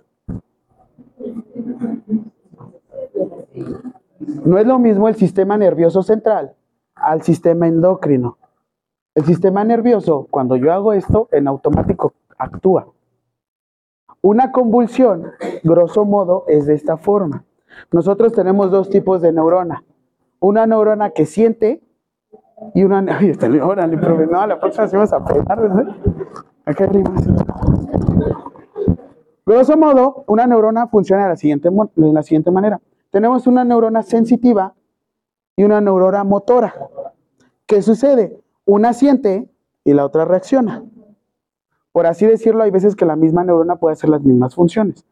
No 4.46 4.58
es 4.58 4.66
lo 4.66 4.80
mismo 4.80 5.08
el 5.08 5.16
sistema 5.16 5.58
nervioso 5.58 6.04
central 6.04 6.56
al 6.96 7.22
sistema 7.22 7.68
endocrino. 7.68 8.38
El 9.16 9.26
sistema 9.26 9.64
nervioso, 9.64 10.28
cuando 10.30 10.56
yo 10.56 10.72
hago 10.72 10.94
esto, 10.94 11.28
en 11.32 11.48
automático 11.48 12.14
actúa. 12.38 12.88
Una 14.22 14.52
convulsión, 14.52 15.32
grosso 15.64 16.06
modo, 16.06 16.46
es 16.48 16.68
de 16.68 16.76
esta 16.76 16.98
forma. 16.98 17.44
Nosotros 17.92 18.34
tenemos 18.34 18.70
dos 18.70 18.90
tipos 18.90 19.22
de 19.22 19.34
neurona. 19.34 19.84
Una 20.40 20.68
neurona 20.68 21.10
que 21.10 21.26
siente 21.26 21.82
y 22.76 22.84
una... 22.84 23.04
Ay, 23.20 23.30
está, 23.30 23.48
órale, 23.48 23.98
profe, 23.98 24.28
no, 24.28 24.46
la 24.46 24.60
próxima 24.60 24.88
sí 24.88 24.96
vamos 24.96 25.14
a 25.14 25.24
pegar, 25.24 25.60
¿verdad? 25.60 25.96
Acá 26.66 26.84
arriba. 26.84 27.12
Grosso 29.46 29.76
modo, 29.76 30.24
una 30.28 30.46
neurona 30.46 30.88
funciona 30.88 31.24
de 31.24 31.30
la 31.30 31.36
siguiente, 31.36 31.70
de 31.96 32.14
la 32.14 32.24
siguiente 32.24 32.52
manera. 32.52 32.80
Tenemos 33.10 33.48
una 33.48 33.64
neurona 33.66 34.04
sensitiva 34.04 34.76
y 35.56 35.64
una 35.64 35.82
neurona 35.82 36.24
motora. 36.24 36.74
¿Qué 37.66 37.82
sucede? 37.82 38.40
Una 38.66 38.94
siente 38.94 39.50
y 39.84 39.94
la 39.94 40.06
otra 40.06 40.26
reacciona. 40.26 40.84
Por 41.92 42.06
así 42.06 42.26
decirlo, 42.26 42.64
hay 42.64 42.72
veces 42.72 42.96
que 42.96 43.06
la 43.06 43.16
misma 43.16 43.44
neurona 43.44 43.76
puede 43.76 43.94
hacer 43.94 44.10
las 44.10 44.22
mismas 44.24 44.56
funciones. 44.56 45.06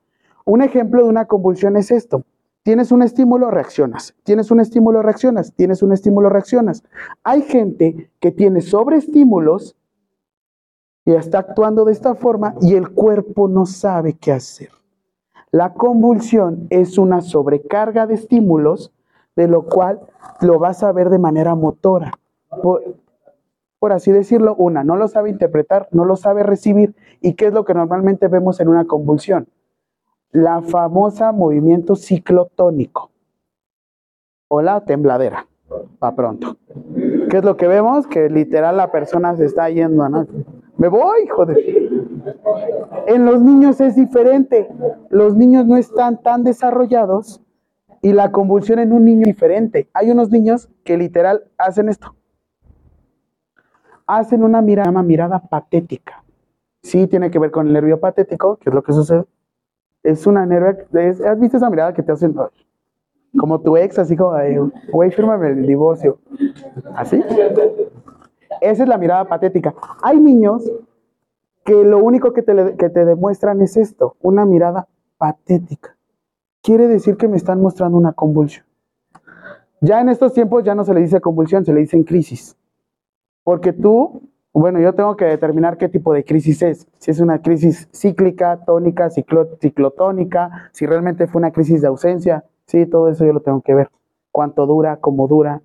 Un 0.46 0.62
ejemplo 0.62 1.04
de 1.04 1.10
una 1.10 1.26
convulsión 1.26 1.78
es 1.78 1.92
esto. 1.92 2.24
Tienes 2.64 2.92
un 2.92 3.02
estímulo, 3.02 3.52
reaccionas. 3.52 4.16
Tienes 4.24 4.52
un 4.52 4.60
estímulo, 4.60 5.02
reaccionas. 5.02 5.54
Tienes 5.54 5.82
un 5.82 5.92
estímulo, 5.92 6.30
reaccionas. 6.30 6.84
Hay 7.24 7.42
gente 7.42 8.12
que 8.20 8.32
tiene 8.32 8.62
sobreestímulos 8.62 9.76
y 11.06 11.14
está 11.14 11.40
actuando 11.40 11.86
de 11.86 11.94
esta 11.94 12.16
forma 12.16 12.56
y 12.62 12.76
el 12.76 12.90
cuerpo 12.90 13.48
no 13.48 13.66
sabe 13.66 14.14
qué 14.14 14.32
hacer. 14.32 14.70
La 15.52 15.74
convulsión 15.74 16.68
es 16.70 16.98
una 16.98 17.22
sobrecarga 17.22 18.06
de 18.06 18.14
estímulos, 18.14 18.94
de 19.36 19.48
lo 19.48 19.64
cual 19.64 20.02
lo 20.42 20.60
vas 20.60 20.84
a 20.84 20.92
ver 20.92 21.10
de 21.10 21.18
manera 21.18 21.56
motora. 21.56 22.12
Por, 22.62 22.84
por 23.80 23.94
así 23.94 24.12
decirlo, 24.12 24.56
una, 24.56 24.84
no 24.84 24.98
lo 24.98 25.08
sabe 25.08 25.30
interpretar, 25.30 25.88
no 25.92 26.06
lo 26.06 26.18
sabe 26.18 26.44
recibir. 26.44 26.96
¿Y 27.22 27.34
qué 27.34 27.48
es 27.48 27.54
lo 27.54 27.66
que 27.66 27.74
normalmente 27.74 28.28
vemos 28.28 28.60
en 28.60 28.68
una 28.68 28.86
convulsión? 28.86 29.48
La 30.32 30.62
famosa 30.62 31.32
movimiento 31.32 31.96
ciclotónico 31.96 33.12
o 34.50 34.62
la 34.62 34.84
tembladera, 34.84 35.48
para 35.98 36.16
pronto. 36.16 36.58
¿Qué 37.30 37.38
es 37.38 37.44
lo 37.44 37.56
que 37.56 37.68
vemos? 37.68 38.06
Que 38.08 38.30
literal 38.30 38.78
la 38.78 38.92
persona 38.92 39.36
se 39.36 39.46
está 39.46 39.70
yendo, 39.70 40.08
¿no? 40.10 40.28
Me 40.78 40.88
voy, 40.88 41.28
joder. 41.28 41.58
En 43.08 43.26
los 43.26 43.42
niños 43.42 43.80
es 43.80 43.96
diferente. 43.96 44.68
Los 45.10 45.36
niños 45.36 45.66
no 45.66 45.78
están 45.78 46.22
tan 46.22 46.44
desarrollados 46.44 47.42
y 48.02 48.14
la 48.14 48.32
convulsión 48.32 48.80
en 48.80 48.94
un 48.94 49.06
niño 49.06 49.22
es 49.22 49.28
diferente. 49.28 49.90
Hay 49.94 50.10
unos 50.10 50.32
niños 50.32 50.70
que 50.84 50.98
literal 50.98 51.44
hacen 51.58 51.90
esto. 51.90 52.16
Hacen 54.12 54.44
una 54.44 54.60
mirada, 54.64 54.88
llama 54.88 55.04
mirada 55.04 55.40
patética. 55.40 56.24
Sí, 56.82 57.06
tiene 57.06 57.30
que 57.30 57.38
ver 57.38 57.52
con 57.52 57.68
el 57.68 57.74
nervio 57.74 58.00
patético, 58.00 58.58
que 58.58 58.72
es 58.72 58.74
lo 58.74 58.82
que 58.82 58.92
sucede. 58.92 59.26
Es 60.02 60.26
una 60.26 60.48
nervio, 60.48 60.84
¿has 61.28 61.40
visto 61.40 61.58
esa 61.58 61.70
mirada 61.70 61.94
que 61.94 62.02
te 62.02 62.12
hacen 62.12 62.34
como 63.38 63.62
tu 63.62 63.78
ex, 63.78 64.00
así 64.00 64.16
como, 64.16 64.36
güey, 64.92 65.12
fírmame 65.12 65.50
el 65.50 65.68
divorcio? 65.68 66.18
¿Así? 66.96 67.22
Esa 68.62 68.84
es 68.84 68.90
la 68.90 68.98
mirada 68.98 69.26
patética. 69.26 69.76
Hay 70.02 70.20
niños 70.20 70.68
que 71.64 71.84
lo 71.84 72.00
único 72.00 72.34
que 72.34 72.42
te, 72.42 72.76
que 72.78 72.90
te 72.90 73.06
demuestran 73.06 73.62
es 73.62 73.78
esto, 73.78 74.16
una 74.22 74.44
mirada 74.44 74.88
patética. 75.20 75.96
Quiere 76.64 76.88
decir 76.88 77.16
que 77.16 77.28
me 77.28 77.38
están 77.38 77.62
mostrando 77.62 77.96
una 77.96 78.14
convulsión. 78.14 78.66
Ya 79.82 80.02
en 80.02 80.10
estos 80.10 80.34
tiempos 80.34 80.64
ya 80.64 80.74
no 80.74 80.84
se 80.84 80.96
le 80.96 81.02
dice 81.02 81.22
convulsión, 81.22 81.64
se 81.64 81.74
le 81.74 81.82
dice 81.82 82.04
crisis. 82.04 82.58
Porque 83.44 83.74
tú, 83.74 84.22
bueno, 84.54 84.80
yo 84.80 84.94
tengo 84.94 85.16
que 85.16 85.26
determinar 85.26 85.78
qué 85.78 85.90
tipo 85.90 86.14
de 86.14 86.24
crisis 86.24 86.62
es. 86.62 86.88
Si 86.98 87.12
es 87.12 87.20
una 87.20 87.42
crisis 87.42 87.88
cíclica, 87.94 88.64
tónica, 88.66 89.10
ciclo- 89.10 89.58
ciclotónica, 89.60 90.70
si 90.72 90.86
realmente 90.86 91.28
fue 91.28 91.40
una 91.40 91.52
crisis 91.52 91.82
de 91.82 91.88
ausencia. 91.88 92.44
Sí, 92.66 92.86
todo 92.86 93.10
eso 93.10 93.26
yo 93.26 93.34
lo 93.34 93.42
tengo 93.42 93.62
que 93.62 93.74
ver. 93.74 93.90
Cuánto 94.32 94.66
dura, 94.66 94.98
cómo 94.98 95.28
dura. 95.28 95.62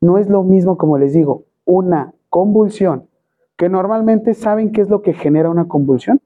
No 0.00 0.18
es 0.18 0.28
lo 0.28 0.42
mismo, 0.42 0.76
como 0.76 0.98
les 0.98 1.12
digo, 1.12 1.44
una 1.64 2.12
convulsión, 2.28 3.08
que 3.56 3.68
normalmente 3.68 4.34
saben 4.34 4.72
qué 4.72 4.80
es 4.82 4.88
lo 4.90 5.00
que 5.02 5.12
genera 5.14 5.48
una 5.48 5.68
convulsión. 5.68 6.20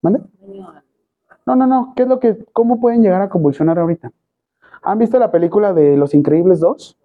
¿Mande? 0.00 0.20
No, 1.46 1.54
no, 1.56 1.66
no. 1.66 1.92
¿Qué 1.94 2.02
es 2.04 2.08
lo 2.08 2.18
que, 2.18 2.44
cómo 2.52 2.80
pueden 2.80 3.02
llegar 3.02 3.20
a 3.22 3.28
convulsionar 3.28 3.78
ahorita? 3.78 4.10
¿Han 4.82 4.98
visto 4.98 5.18
la 5.18 5.30
película 5.30 5.72
de 5.72 5.96
Los 5.96 6.14
Increíbles 6.14 6.58
2? 6.60 6.98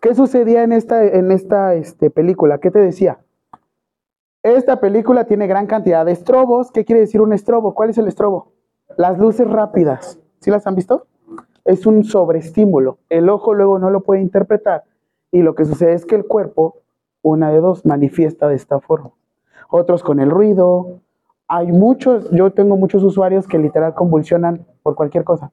¿Qué 0.00 0.14
sucedía 0.14 0.62
en 0.62 0.72
esta, 0.72 1.04
en 1.04 1.30
esta 1.30 1.74
este, 1.74 2.10
película? 2.10 2.58
¿Qué 2.58 2.70
te 2.70 2.78
decía? 2.78 3.18
Esta 4.42 4.78
película 4.78 5.24
tiene 5.24 5.46
gran 5.46 5.66
cantidad 5.66 6.04
de 6.04 6.12
estrobos. 6.12 6.70
¿Qué 6.70 6.84
quiere 6.84 7.00
decir 7.00 7.22
un 7.22 7.32
estrobo? 7.32 7.74
¿Cuál 7.74 7.90
es 7.90 7.98
el 7.98 8.08
estrobo? 8.08 8.52
Las 8.98 9.18
luces 9.18 9.48
rápidas. 9.50 10.20
¿Sí 10.40 10.50
las 10.50 10.66
han 10.66 10.74
visto? 10.74 11.06
Es 11.64 11.86
un 11.86 12.04
sobreestímulo. 12.04 12.98
El 13.08 13.30
ojo 13.30 13.54
luego 13.54 13.78
no 13.78 13.88
lo 13.88 14.02
puede 14.02 14.20
interpretar. 14.20 14.84
Y 15.30 15.42
lo 15.42 15.54
que 15.54 15.64
sucede 15.64 15.94
es 15.94 16.04
que 16.04 16.14
el 16.14 16.26
cuerpo, 16.26 16.82
una 17.22 17.50
de 17.50 17.60
dos, 17.60 17.86
manifiesta 17.86 18.46
de 18.46 18.56
esta 18.56 18.80
forma. 18.80 19.12
Otros 19.70 20.02
con 20.02 20.20
el 20.20 20.30
ruido. 20.30 21.00
Hay 21.48 21.72
muchos, 21.72 22.30
yo 22.30 22.52
tengo 22.52 22.76
muchos 22.76 23.02
usuarios 23.02 23.48
que 23.48 23.58
literal 23.58 23.94
convulsionan 23.94 24.66
por 24.82 24.94
cualquier 24.94 25.24
cosa. 25.24 25.50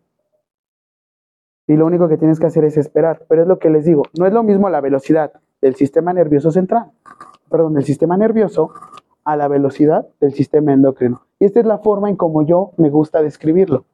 Y 1.72 1.78
lo 1.78 1.86
único 1.86 2.10
que 2.10 2.18
tienes 2.18 2.38
que 2.38 2.48
hacer 2.48 2.66
es 2.66 2.76
esperar. 2.76 3.24
Pero 3.30 3.44
es 3.44 3.48
lo 3.48 3.58
que 3.58 3.70
les 3.70 3.86
digo, 3.86 4.04
no 4.20 4.28
es 4.28 4.34
lo 4.34 4.44
mismo 4.44 4.70
la 4.70 4.82
velocidad 4.82 5.32
del 5.62 5.76
sistema 5.76 6.12
nervioso 6.12 6.52
central, 6.52 6.92
perdón, 7.50 7.76
del 7.76 7.86
sistema 7.86 8.18
nervioso 8.18 8.72
a 9.24 9.38
la 9.38 9.48
velocidad 9.48 10.06
del 10.20 10.34
sistema 10.34 10.74
endocrino. 10.74 11.22
Y 11.40 11.46
esta 11.46 11.62
es 11.62 11.66
la 11.66 11.78
forma 11.78 12.10
en 12.10 12.18
como 12.18 12.42
yo 12.42 12.72
me 12.76 12.90
gusta 12.90 13.22
describirlo. 13.22 13.86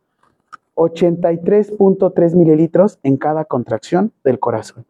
83.3 0.74 2.36
mililitros 2.36 2.98
en 3.04 3.18
cada 3.18 3.46
contracción 3.46 4.12
del 4.24 4.40
corazón. 4.40 4.84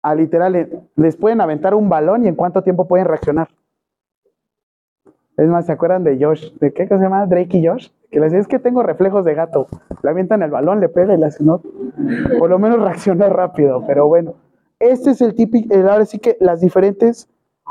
A 0.00 0.14
literal, 0.14 0.56
eh, 0.56 0.80
les 0.96 1.16
pueden 1.16 1.42
aventar 1.42 1.74
un 1.74 1.90
balón 1.90 2.24
y 2.24 2.28
en 2.28 2.36
cuánto 2.36 2.62
tiempo 2.62 2.88
pueden 2.88 3.04
reaccionar. 3.04 3.48
Es 5.36 5.48
más, 5.48 5.66
¿se 5.66 5.72
acuerdan 5.72 6.04
de 6.04 6.22
Josh? 6.22 6.52
¿De 6.58 6.72
qué 6.72 6.86
se 6.86 6.94
llama? 6.96 7.26
Drake 7.26 7.56
y 7.58 7.66
Josh. 7.66 7.88
Que 8.10 8.20
les 8.20 8.32
es 8.34 8.46
que 8.46 8.58
tengo 8.58 8.82
reflejos 8.82 9.24
de 9.24 9.34
gato. 9.34 9.66
Le 10.02 10.10
avientan 10.10 10.42
el 10.42 10.50
balón, 10.50 10.80
le 10.80 10.88
pega 10.88 11.14
y 11.14 11.16
le 11.16 11.26
hace, 11.26 11.42
¿no? 11.42 11.62
Por 12.38 12.50
lo 12.50 12.58
menos 12.58 12.78
reacciona 12.82 13.28
rápido, 13.28 13.84
pero 13.86 14.06
bueno. 14.06 14.34
Este 14.78 15.10
es 15.10 15.20
el 15.22 15.34
típico, 15.34 15.72
el- 15.74 15.88
ahora 15.88 16.04
sí 16.04 16.18
que 16.18 16.36
las 16.40 16.60
diferentes 16.60 17.28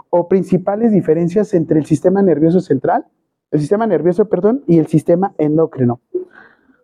o 0.09 0.27
principales 0.27 0.91
diferencias 0.91 1.53
entre 1.53 1.77
el 1.79 1.85
sistema 1.85 2.21
nervioso 2.21 2.59
central, 2.61 3.05
el 3.51 3.59
sistema 3.59 3.85
nervioso, 3.85 4.25
perdón, 4.29 4.63
y 4.65 4.79
el 4.79 4.87
sistema 4.87 5.33
endocrino. 5.37 5.99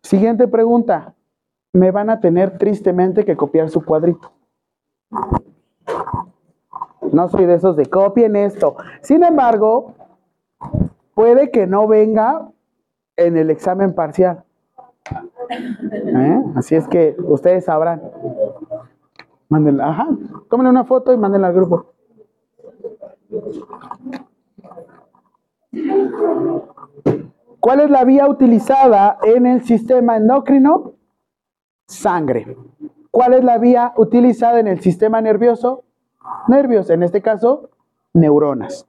Siguiente 0.03 0.47
pregunta. 0.47 1.13
Me 1.73 1.91
van 1.91 2.09
a 2.09 2.19
tener 2.19 2.57
tristemente 2.57 3.25
que 3.25 3.35
copiar 3.35 3.69
su 3.69 3.83
cuadrito. 3.83 4.31
No 7.11 7.27
soy 7.29 7.45
de 7.45 7.55
esos 7.55 7.75
de 7.75 7.85
copien 7.85 8.35
esto. 8.35 8.75
Sin 9.01 9.23
embargo, 9.23 9.93
puede 11.13 11.51
que 11.51 11.67
no 11.67 11.87
venga 11.87 12.49
en 13.15 13.37
el 13.37 13.49
examen 13.49 13.93
parcial. 13.93 14.43
¿Eh? 15.49 16.43
Así 16.55 16.75
es 16.75 16.87
que 16.87 17.15
ustedes 17.19 17.65
sabrán. 17.65 18.01
Mándenla, 19.49 19.89
ajá, 19.89 20.07
tómenle 20.49 20.69
una 20.69 20.83
foto 20.83 21.13
y 21.13 21.17
mándenla 21.17 21.47
al 21.47 21.53
grupo. 21.53 21.93
¿Cuál 27.59 27.79
es 27.81 27.89
la 27.89 28.03
vía 28.03 28.27
utilizada 28.27 29.17
en 29.23 29.45
el 29.45 29.63
sistema 29.63 30.17
endocrino? 30.17 30.93
Sangre. 31.87 32.57
¿Cuál 33.11 33.33
es 33.33 33.43
la 33.43 33.57
vía 33.57 33.93
utilizada 33.95 34.59
en 34.59 34.67
el 34.67 34.81
sistema 34.81 35.21
nervioso? 35.21 35.83
Nervios, 36.47 36.89
en 36.89 37.03
este 37.03 37.21
caso, 37.21 37.69
neuronas. 38.13 38.87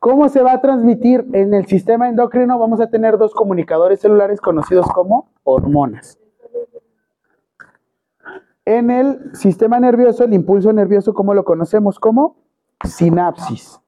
¿Cómo 0.00 0.30
se 0.30 0.42
va 0.42 0.54
a 0.54 0.60
transmitir 0.62 1.26
en 1.34 1.52
el 1.52 1.66
sistema 1.66 2.08
endocrino? 2.08 2.58
Vamos 2.58 2.80
a 2.80 2.88
tener 2.88 3.18
dos 3.18 3.34
comunicadores 3.34 4.00
celulares 4.00 4.40
conocidos 4.40 4.86
como 4.94 5.30
hormonas. 5.44 6.18
En 8.64 8.90
el 8.90 9.36
sistema 9.36 9.78
nervioso, 9.78 10.24
el 10.24 10.32
impulso 10.32 10.72
nervioso, 10.72 11.12
¿cómo 11.12 11.34
lo 11.34 11.44
conocemos? 11.44 11.98
Como 11.98 12.36
sinapsis. 12.82 13.78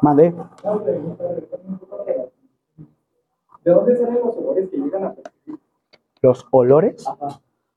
Mandé. 0.00 0.32
¿De 3.64 3.72
dónde 3.72 3.96
salen 3.96 4.20
los 4.24 4.36
olores 4.36 4.70
que 4.70 4.76
llegan 4.76 5.04
a 5.04 5.14
Los 6.22 6.46
olores. 6.52 7.04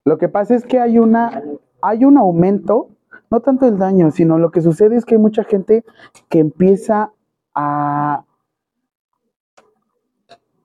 Lo 0.06 0.20
que 0.20 0.30
pasa 0.30 0.54
es 0.54 0.64
que 0.64 0.80
hay 0.80 1.00
una, 1.00 1.42
hay 1.82 2.06
un 2.06 2.20
aumento, 2.20 2.90
no 3.30 3.40
tanto 3.42 3.68
el 3.68 3.78
daño, 3.78 4.12
sino 4.12 4.38
lo 4.38 4.52
que 4.52 4.62
sucede 4.62 4.96
es 4.96 5.06
que 5.06 5.16
hay 5.16 5.22
mucha 5.22 5.44
gente 5.44 5.84
que 6.30 6.40
empieza 6.40 7.14
a, 7.54 8.26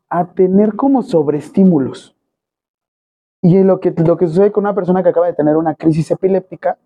a 0.09 0.25
tener 0.35 0.77
como 0.77 1.03
sobreestímulos. 1.03 2.17
Y 3.43 3.63
lo 3.63 3.81
que, 3.81 3.91
lo 3.91 4.17
que 4.17 4.27
sucede 4.27 4.53
con 4.53 4.65
una 4.65 4.75
persona 4.75 5.03
que 5.03 5.11
acaba 5.11 5.27
de 5.27 5.35
tener 5.35 5.57
una 5.57 5.75
crisis 5.75 6.11
epiléptica 6.11 6.79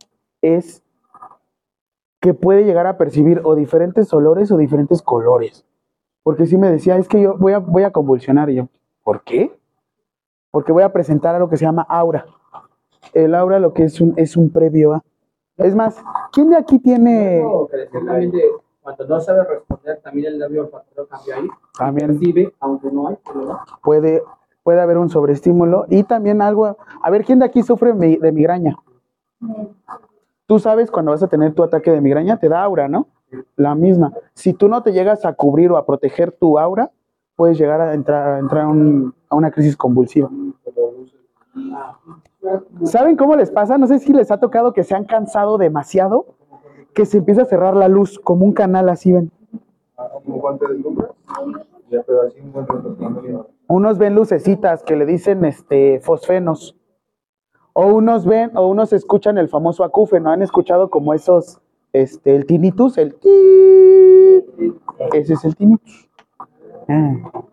es 0.43 0.83
que 2.21 2.35
puede 2.35 2.65
llegar 2.65 2.87
a 2.89 2.99
percibir 2.99 3.41
o 3.45 3.55
diferentes 3.55 4.13
olores 4.13 4.51
o 4.51 4.57
diferentes 4.57 5.03
colores. 5.03 5.65
Porque 6.25 6.47
si 6.47 6.59
me 6.59 6.71
decía, 6.71 6.97
es 6.97 7.07
que 7.07 7.23
yo 7.23 7.37
voy 7.39 7.53
a, 7.53 7.59
voy 7.59 7.85
a 7.85 7.93
convulsionar. 7.93 8.51
Y 8.51 8.57
yo, 8.57 8.69
¿por 9.05 9.23
qué? 9.23 9.59
porque 10.51 10.73
voy 10.73 10.83
a 10.83 10.93
presentar 10.93 11.35
algo 11.35 11.49
que 11.49 11.57
se 11.57 11.65
llama 11.65 11.87
aura. 11.89 12.27
El 13.13 13.35
aura 13.35 13.59
lo 13.59 13.73
que 13.73 13.85
es 13.85 14.01
un, 14.01 14.15
es 14.17 14.37
un 14.37 14.51
previo 14.51 14.95
a... 14.95 15.05
Es 15.59 15.75
más, 15.75 16.03
¿quién 16.33 16.51
de 16.51 16.57
aquí 16.57 16.79
tiene... 16.79 17.43
Cuando 18.81 19.07
no 19.07 19.21
sabe 19.21 19.45
responder, 19.45 20.01
también 20.03 20.33
el 20.33 20.39
nervio 20.39 20.63
olfatorio 20.63 21.07
cambia 21.09 21.37
ahí. 21.37 21.49
También 21.77 22.07
Percibe, 22.19 22.55
aunque 22.61 22.91
no 22.91 23.09
hay, 23.09 23.17
pero 23.27 23.45
no. 23.45 23.61
puede, 23.83 24.23
puede 24.63 24.81
haber 24.81 24.97
un 24.97 25.11
sobreestímulo 25.11 25.85
y 25.91 26.05
también 26.05 26.41
algo... 26.41 26.77
A 27.03 27.11
ver, 27.11 27.25
¿quién 27.25 27.39
de 27.39 27.45
aquí 27.45 27.63
sufre 27.63 27.93
de 27.93 28.33
migraña? 28.33 28.77
Tú 30.47 30.59
sabes 30.59 30.91
cuando 30.91 31.11
vas 31.11 31.23
a 31.23 31.29
tener 31.29 31.53
tu 31.53 31.63
ataque 31.63 31.91
de 31.91 32.01
migraña, 32.01 32.39
te 32.39 32.49
da 32.49 32.63
aura, 32.63 32.89
¿no? 32.89 33.09
La 33.57 33.75
misma. 33.75 34.13
Si 34.33 34.55
tú 34.55 34.69
no 34.69 34.83
te 34.83 34.93
llegas 34.93 35.27
a 35.27 35.35
cubrir 35.35 35.71
o 35.71 35.77
a 35.77 35.85
proteger 35.85 36.33
tu 36.33 36.59
aura, 36.59 36.91
puedes 37.37 37.59
llegar 37.59 37.81
a 37.83 37.93
entrar, 37.93 38.27
a, 38.29 38.39
entrar 38.39 38.67
un- 38.67 39.13
a 39.29 39.37
una 39.37 39.51
crisis 39.51 39.77
convulsiva. 39.77 40.31
¿Saben 42.85 43.17
cómo 43.17 43.37
les 43.37 43.51
pasa? 43.51 43.79
No 43.79 43.87
sé 43.87 43.99
si 43.99 44.13
les 44.13 44.31
ha 44.31 44.39
tocado 44.39 44.73
que 44.73 44.85
se 44.85 44.95
han 44.95 45.05
cansado 45.05 45.59
demasiado, 45.59 46.27
que 46.95 47.07
se 47.07 47.19
empieza 47.19 47.43
a 47.43 47.47
cerrar 47.47 47.77
la 47.77 47.89
luz 47.89 48.19
como 48.19 48.45
un 48.45 48.53
canal 48.53 48.89
así, 48.89 49.13
ven. 49.13 49.31
Unos 53.67 53.99
ven 53.99 54.15
lucecitas 54.15 54.83
que 54.83 54.97
le 54.97 55.07
dicen 55.07 55.45
este 55.45 56.01
fosfenos. 56.01 56.77
O 57.73 57.87
unos 57.87 58.27
ven, 58.27 58.57
o 58.57 58.67
unos 58.67 58.93
escuchan 58.93 59.39
el 59.39 59.49
famoso 59.49 59.85
acúfeno. 59.85 60.31
¿Han 60.31 60.43
escuchado 60.43 60.91
como 60.91 61.15
esos, 61.15 61.61
este, 61.93 62.35
el 62.35 62.47
tinnitus? 62.47 62.99
El 62.99 63.15
ti. 63.15 63.29
Ese 65.13 65.35
es 65.35 65.45
el 65.45 65.55
tinnitus. 65.57 66.09
Ah. 66.89 67.45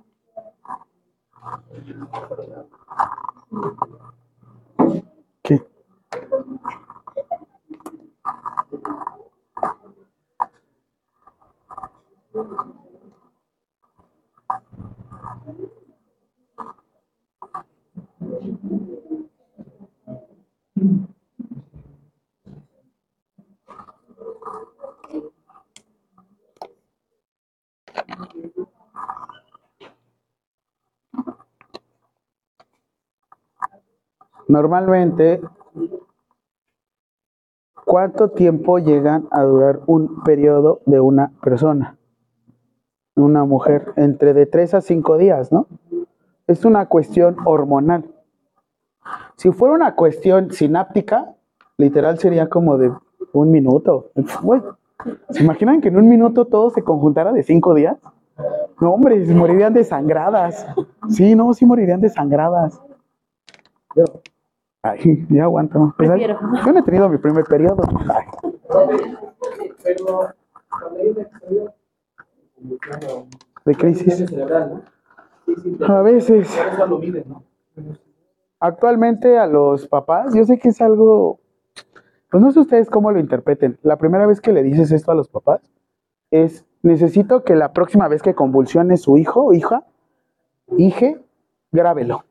Normalmente, 34.48 35.42
¿cuánto 37.96 38.28
tiempo 38.28 38.78
llegan 38.78 39.30
a 39.32 39.44
durar 39.44 39.80
un 39.86 40.22
periodo 40.24 40.82
de 40.86 41.00
una 41.00 41.32
persona? 41.42 41.96
Una 43.16 43.46
mujer, 43.46 43.94
entre 43.96 44.34
de 44.34 44.46
3 44.46 44.74
a 44.74 44.82
5 44.82 45.18
días, 45.18 45.54
¿no? 45.54 45.68
Es 46.46 46.66
una 46.66 46.88
cuestión 46.88 47.38
hormonal. 47.46 48.04
Si 49.38 49.50
fuera 49.54 49.76
una 49.76 49.96
cuestión 49.96 50.52
sináptica, 50.52 51.36
literal 51.78 52.20
sería 52.20 52.50
como 52.50 52.78
de 52.78 52.92
un 53.32 53.52
minuto. 53.52 54.12
¿Se 55.30 55.42
imaginan 55.42 55.80
que 55.80 55.88
en 55.88 55.96
un 55.96 56.10
minuto 56.10 56.44
todo 56.44 56.72
se 56.72 56.84
conjuntara 56.84 57.32
de 57.32 57.44
5 57.44 57.74
días? 57.76 57.98
No, 58.82 58.92
hombre, 58.92 59.26
morirían 59.34 59.74
desangradas. 59.74 60.68
Sí, 61.08 61.34
no, 61.34 61.54
sí 61.54 61.66
morirían 61.66 62.02
desangradas. 62.02 62.82
Ay, 64.86 65.26
ya 65.30 65.44
aguanto. 65.46 65.94
Pues, 65.98 66.10
ay, 66.12 66.26
Prefiero. 66.26 66.40
yo 66.64 66.74
no 66.74 66.80
he 66.80 66.84
tenido 66.84 67.10
mi 67.10 67.18
primer 67.18 67.44
periodo. 67.46 67.84
Ay, 68.10 68.26
Pero 69.84 70.06
cuando 70.70 71.00
hay 71.00 71.08
un 71.10 71.22
episodio 71.22 71.74
convulsión 72.56 73.30
de 73.66 73.76
crisis. 73.76 74.30
cerebral, 74.30 74.84
¿no? 75.80 75.86
A 75.96 76.02
veces. 76.04 76.56
¿no? 77.28 77.44
Actualmente 78.60 79.38
a 79.40 79.48
los 79.48 79.88
papás, 79.88 80.34
yo 80.36 80.44
sé 80.46 80.60
que 80.60 80.70
es 80.70 80.82
algo, 80.82 81.40
pues 82.30 82.44
no 82.44 82.52
sé 82.52 82.60
ustedes 82.60 82.90
cómo 82.90 83.12
lo 83.12 83.20
interpreten. 83.20 83.78
La 83.82 83.98
primera 83.98 84.28
vez 84.28 84.40
que 84.40 84.54
le 84.54 84.62
dices 84.64 84.92
esto 84.92 85.12
a 85.12 85.16
los 85.16 85.30
papás 85.30 85.62
es, 86.32 86.64
necesito 86.84 87.44
que 87.44 87.56
la 87.56 87.74
próxima 87.74 88.08
vez 88.08 88.22
que 88.22 88.36
convulsione 88.36 88.98
su 88.98 89.18
hijo 89.18 89.46
o 89.46 89.54
hija, 89.54 89.84
hije, 90.78 91.20
grábelo. 91.72 92.24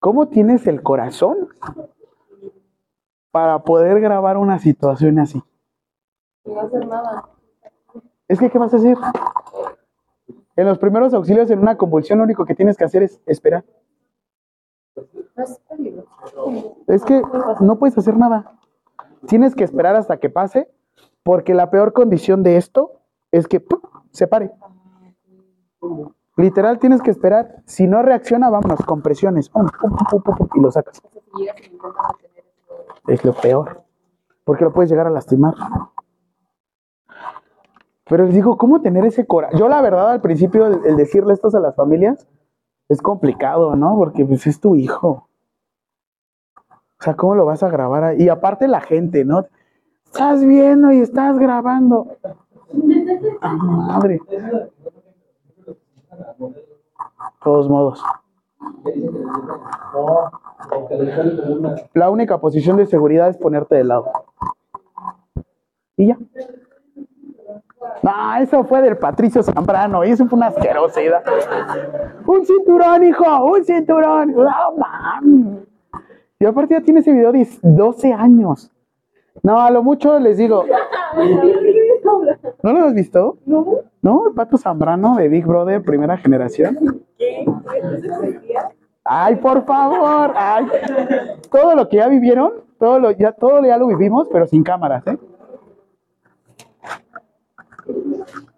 ¿Cómo 0.00 0.28
tienes 0.28 0.66
el 0.66 0.82
corazón 0.82 1.48
para 3.30 3.62
poder 3.62 4.00
grabar 4.00 4.38
una 4.38 4.58
situación 4.58 5.18
así? 5.18 5.42
No 6.46 6.60
hacer 6.60 6.86
nada. 6.86 7.28
Es 8.26 8.38
que, 8.38 8.48
¿qué 8.50 8.58
vas 8.58 8.72
a 8.72 8.78
hacer? 8.78 8.96
En 10.56 10.66
los 10.66 10.78
primeros 10.78 11.12
auxilios 11.12 11.50
en 11.50 11.58
una 11.58 11.76
convulsión 11.76 12.18
lo 12.18 12.24
único 12.24 12.46
que 12.46 12.54
tienes 12.54 12.78
que 12.78 12.84
hacer 12.84 13.02
es 13.02 13.20
esperar. 13.26 13.64
No 15.36 15.44
es 16.86 17.04
que 17.04 17.22
no 17.60 17.78
puedes 17.78 17.96
hacer 17.98 18.16
nada. 18.16 18.58
Tienes 19.26 19.54
que 19.54 19.64
esperar 19.64 19.96
hasta 19.96 20.16
que 20.16 20.30
pase, 20.30 20.70
porque 21.22 21.52
la 21.52 21.70
peor 21.70 21.92
condición 21.92 22.42
de 22.42 22.56
esto 22.56 23.02
es 23.32 23.46
que 23.46 23.60
¡pum! 23.60 23.80
se 24.10 24.26
pare. 24.26 24.50
Literal 26.40 26.78
tienes 26.78 27.02
que 27.02 27.10
esperar. 27.10 27.62
Si 27.66 27.86
no 27.86 28.02
reacciona, 28.02 28.48
vámonos, 28.50 28.80
con 28.86 29.02
presiones. 29.02 29.48
Pum, 29.48 29.66
pum, 30.10 30.22
pum, 30.22 30.48
y 30.54 30.60
lo 30.60 30.70
sacas. 30.70 31.02
Es 33.06 33.24
lo 33.24 33.34
peor. 33.34 33.82
Porque 34.44 34.64
lo 34.64 34.72
puedes 34.72 34.90
llegar 34.90 35.06
a 35.06 35.10
lastimar. 35.10 35.54
Pero 38.08 38.24
les 38.24 38.34
digo, 38.34 38.56
¿cómo 38.56 38.80
tener 38.80 39.04
ese 39.04 39.26
coraje? 39.26 39.56
Yo 39.56 39.68
la 39.68 39.80
verdad 39.80 40.10
al 40.10 40.20
principio 40.20 40.66
el, 40.66 40.84
el 40.84 40.96
decirle 40.96 41.32
esto 41.32 41.48
a 41.56 41.60
las 41.60 41.76
familias 41.76 42.26
es 42.88 43.00
complicado, 43.02 43.76
¿no? 43.76 43.96
Porque 43.96 44.24
pues 44.24 44.46
es 44.46 44.60
tu 44.60 44.74
hijo. 44.74 45.28
O 46.68 47.02
sea, 47.02 47.14
¿cómo 47.14 47.34
lo 47.34 47.46
vas 47.46 47.62
a 47.62 47.68
grabar? 47.68 48.04
ahí? 48.04 48.24
Y 48.24 48.28
aparte 48.28 48.66
la 48.66 48.80
gente, 48.80 49.24
¿no? 49.24 49.46
Estás 50.04 50.44
viendo 50.44 50.90
y 50.90 51.00
estás 51.00 51.38
grabando. 51.38 52.08
Ah, 53.42 53.54
madre. 53.54 54.20
Todos 57.42 57.68
modos. 57.68 58.02
La 61.94 62.10
única 62.10 62.38
posición 62.38 62.76
de 62.76 62.86
seguridad 62.86 63.28
es 63.28 63.36
ponerte 63.36 63.76
de 63.76 63.84
lado. 63.84 64.10
Y 65.96 66.08
ya. 66.08 66.18
No, 68.02 68.36
eso 68.40 68.64
fue 68.64 68.82
del 68.82 68.96
Patricio 68.96 69.42
Zambrano, 69.42 70.04
y 70.04 70.10
eso 70.10 70.26
fue 70.26 70.36
una 70.36 70.48
asquerosidad. 70.48 71.22
Un 72.26 72.44
cinturón, 72.46 73.04
hijo, 73.04 73.44
un 73.44 73.64
cinturón. 73.64 74.34
Mames. 74.76 75.66
Y 76.38 76.46
aparte 76.46 76.74
ya 76.74 76.80
tiene 76.80 77.00
ese 77.00 77.12
video 77.12 77.32
de 77.32 77.46
12 77.62 78.12
años. 78.12 78.70
No, 79.42 79.60
a 79.60 79.70
lo 79.70 79.82
mucho 79.82 80.18
les 80.18 80.38
digo. 80.38 80.64
¿No 82.62 82.72
lo 82.72 82.86
has 82.86 82.94
visto? 82.94 83.38
No. 83.46 83.66
¿No? 84.02 84.28
El 84.28 84.34
Pato 84.34 84.56
Zambrano 84.56 85.16
de 85.16 85.28
Big 85.28 85.46
Brother, 85.46 85.82
primera 85.82 86.16
generación. 86.16 87.02
¿Qué? 87.16 87.44
Ay, 89.04 89.36
por 89.36 89.64
favor. 89.64 90.32
Ay. 90.36 90.66
Todo 91.50 91.74
lo 91.74 91.88
que 91.88 91.96
ya 91.96 92.08
vivieron, 92.08 92.52
todo 92.78 92.98
lo, 92.98 93.10
ya, 93.12 93.32
todo 93.32 93.64
ya 93.64 93.76
lo 93.76 93.86
vivimos, 93.88 94.28
pero 94.30 94.46
sin 94.46 94.62
cámaras, 94.62 95.06
¿eh? 95.06 95.18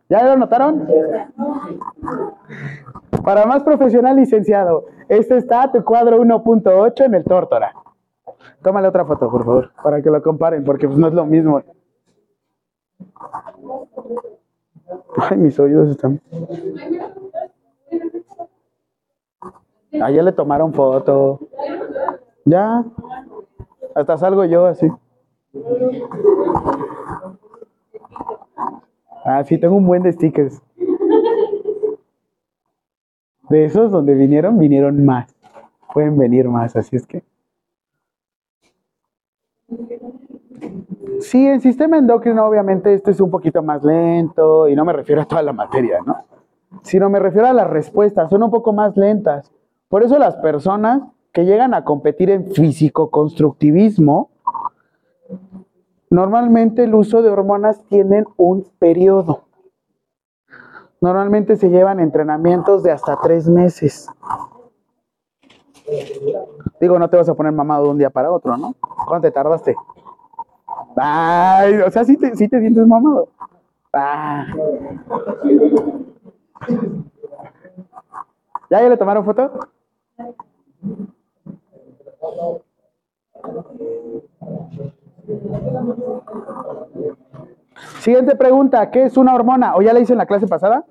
¿Ya 0.08 0.24
lo 0.24 0.36
notaron? 0.36 0.86
Para 3.24 3.46
más 3.46 3.62
profesional 3.62 4.16
licenciado, 4.16 4.84
este 5.08 5.38
está 5.38 5.72
tu 5.72 5.82
cuadro 5.84 6.22
1.8 6.22 7.06
en 7.06 7.14
el 7.14 7.24
Tórtora. 7.24 7.72
Tómale 8.62 8.88
otra 8.88 9.06
foto, 9.06 9.30
por 9.30 9.44
favor, 9.44 9.72
para 9.82 10.02
que 10.02 10.10
lo 10.10 10.22
comparen, 10.22 10.64
porque 10.64 10.86
pues 10.86 10.98
no 10.98 11.08
es 11.08 11.14
lo 11.14 11.24
mismo. 11.24 11.62
Ay, 15.16 15.36
mis 15.36 15.58
oídos 15.58 15.90
están. 15.90 16.20
Ya 19.90 20.08
le 20.08 20.32
tomaron 20.32 20.72
foto. 20.72 21.40
Ya. 22.44 22.84
Hasta 23.94 24.16
salgo 24.16 24.44
yo 24.44 24.66
así. 24.66 24.88
Ah, 29.24 29.44
sí, 29.44 29.58
tengo 29.58 29.76
un 29.76 29.86
buen 29.86 30.02
de 30.02 30.12
stickers. 30.12 30.60
De 33.48 33.64
esos 33.64 33.92
donde 33.92 34.14
vinieron, 34.14 34.58
vinieron 34.58 35.04
más. 35.04 35.34
Pueden 35.92 36.16
venir 36.16 36.48
más, 36.48 36.74
así 36.74 36.96
es 36.96 37.06
que. 37.06 37.22
Sí, 41.22 41.46
el 41.46 41.60
sistema 41.60 41.98
endocrino, 41.98 42.44
obviamente, 42.46 42.92
este 42.92 43.12
es 43.12 43.20
un 43.20 43.30
poquito 43.30 43.62
más 43.62 43.82
lento, 43.82 44.68
y 44.68 44.76
no 44.76 44.84
me 44.84 44.92
refiero 44.92 45.22
a 45.22 45.24
toda 45.24 45.42
la 45.42 45.52
materia, 45.52 46.00
¿no? 46.04 46.24
sino 46.82 47.10
me 47.10 47.18
refiero 47.18 47.46
a 47.46 47.52
las 47.52 47.68
respuestas, 47.68 48.30
son 48.30 48.42
un 48.42 48.50
poco 48.50 48.72
más 48.72 48.96
lentas. 48.96 49.50
Por 49.88 50.02
eso 50.02 50.18
las 50.18 50.36
personas 50.36 51.02
que 51.32 51.44
llegan 51.44 51.74
a 51.74 51.84
competir 51.84 52.30
en 52.30 52.46
físico-constructivismo, 52.52 54.30
normalmente 56.10 56.84
el 56.84 56.94
uso 56.94 57.22
de 57.22 57.30
hormonas 57.30 57.82
tienen 57.88 58.26
un 58.36 58.66
periodo. 58.78 59.44
Normalmente 61.00 61.56
se 61.56 61.68
llevan 61.68 62.00
entrenamientos 62.00 62.82
de 62.82 62.92
hasta 62.92 63.18
tres 63.20 63.48
meses. 63.48 64.08
Digo, 66.80 66.98
no 66.98 67.10
te 67.10 67.16
vas 67.16 67.28
a 67.28 67.34
poner 67.34 67.52
mamado 67.52 67.84
de 67.84 67.90
un 67.90 67.98
día 67.98 68.10
para 68.10 68.30
otro, 68.30 68.56
¿no? 68.56 68.74
¿Cuánto 69.06 69.28
te 69.28 69.32
tardaste? 69.32 69.74
Ay, 70.96 71.74
o 71.76 71.90
sea, 71.90 72.04
sí 72.04 72.16
te, 72.16 72.34
sí 72.36 72.48
te 72.48 72.60
sientes 72.60 72.86
mamado. 72.86 73.28
Ah. 73.92 74.46
¿Ya, 78.70 78.80
ya 78.82 78.88
le 78.88 78.96
tomaron 78.96 79.24
foto? 79.24 79.50
Siguiente 88.00 88.36
pregunta, 88.36 88.90
¿qué 88.90 89.04
es 89.04 89.16
una 89.16 89.34
hormona? 89.34 89.74
¿O 89.76 89.82
ya 89.82 89.92
la 89.92 90.00
hice 90.00 90.12
en 90.12 90.18
la 90.18 90.26
clase 90.26 90.46
pasada? 90.46 90.84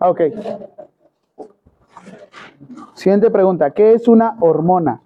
Ah, 0.00 0.10
Ok. 0.10 0.20
Siguiente 2.94 3.30
pregunta, 3.30 3.70
¿qué 3.72 3.94
es 3.94 4.06
una 4.06 4.36
hormona? 4.40 5.00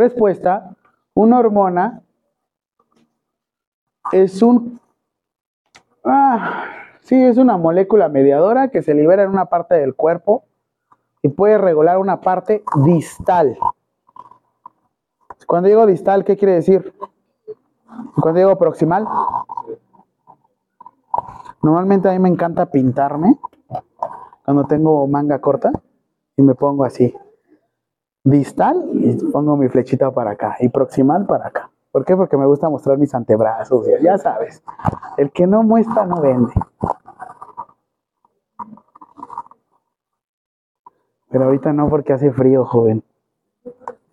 Respuesta, 0.00 0.74
una 1.12 1.40
hormona 1.40 2.02
es 4.12 4.40
un... 4.40 4.80
Ah, 6.02 6.64
sí, 7.02 7.22
es 7.22 7.36
una 7.36 7.58
molécula 7.58 8.08
mediadora 8.08 8.68
que 8.68 8.80
se 8.80 8.94
libera 8.94 9.24
en 9.24 9.28
una 9.28 9.44
parte 9.50 9.74
del 9.74 9.94
cuerpo 9.94 10.44
y 11.20 11.28
puede 11.28 11.58
regular 11.58 11.98
una 11.98 12.22
parte 12.22 12.64
distal. 12.82 13.58
Cuando 15.46 15.68
digo 15.68 15.84
distal, 15.84 16.24
¿qué 16.24 16.34
quiere 16.38 16.54
decir? 16.54 16.94
Cuando 18.18 18.38
digo 18.38 18.56
proximal. 18.56 19.06
Normalmente 21.60 22.08
a 22.08 22.12
mí 22.12 22.20
me 22.20 22.30
encanta 22.30 22.70
pintarme 22.70 23.38
cuando 24.46 24.64
tengo 24.64 25.06
manga 25.06 25.42
corta 25.42 25.70
y 26.38 26.42
me 26.42 26.54
pongo 26.54 26.84
así. 26.84 27.14
Distal 28.22 28.90
y 28.94 29.14
pongo 29.32 29.56
mi 29.56 29.68
flechita 29.68 30.10
para 30.10 30.32
acá 30.32 30.56
y 30.60 30.68
proximal 30.68 31.26
para 31.26 31.48
acá. 31.48 31.70
¿Por 31.90 32.04
qué? 32.04 32.16
Porque 32.16 32.36
me 32.36 32.46
gusta 32.46 32.68
mostrar 32.68 32.98
mis 32.98 33.14
antebrazos, 33.14 33.86
ya- 34.00 34.18
sabes. 34.18 34.62
El 35.16 35.30
que 35.32 35.46
no 35.46 35.62
muestra 35.62 36.04
no 36.06 36.20
vende. 36.20 36.52
Pero 41.30 41.44
ahorita 41.44 41.72
no 41.72 41.88
porque 41.88 42.12
hace 42.12 42.30
frío, 42.32 42.64
joven. 42.64 43.02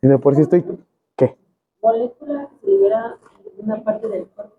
Y 0.01 0.07
de 0.07 0.17
por 0.19 0.35
sí 0.35 0.41
estoy, 0.41 0.65
¿qué? 1.15 1.37
Molécula 1.81 2.47
que 2.61 2.67
libera 2.67 3.17
una 3.57 3.83
parte 3.83 4.07
del 4.07 4.27
cuerpo. 4.27 4.53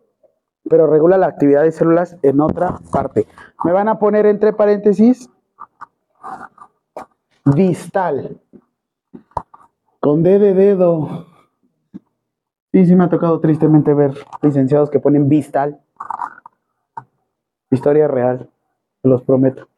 Pero 0.68 0.86
regula 0.86 1.16
la 1.16 1.26
actividad 1.28 1.62
de 1.62 1.72
células 1.72 2.16
en 2.22 2.40
otra 2.40 2.78
parte. 2.92 3.26
Me 3.64 3.72
van 3.72 3.88
a 3.88 3.98
poner 3.98 4.26
entre 4.26 4.52
paréntesis 4.52 5.30
distal. 7.44 8.38
Con 10.00 10.22
D 10.22 10.38
de 10.38 10.54
dedo. 10.54 11.26
Sí, 12.72 12.86
sí 12.86 12.94
me 12.94 13.04
ha 13.04 13.08
tocado 13.08 13.40
tristemente 13.40 13.94
ver 13.94 14.14
licenciados 14.42 14.90
que 14.90 15.00
ponen 15.00 15.28
distal. 15.28 15.80
Historia 17.70 18.06
real, 18.06 18.48
los 19.02 19.22
prometo. 19.22 19.68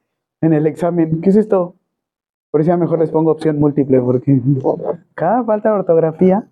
En 0.41 0.53
el 0.53 0.67
examen, 0.67 1.21
¿qué 1.21 1.31
es 1.31 1.37
esto? 1.37 1.75
Por 2.51 2.61
eso 2.61 2.69
ya 2.69 2.77
mejor 2.77 2.99
les 2.99 3.11
pongo 3.11 3.31
opción 3.31 3.59
múltiple, 3.59 4.01
porque 4.01 4.41
cada 5.15 5.45
falta 5.45 5.71
de 5.71 5.75
ortografía. 5.77 6.49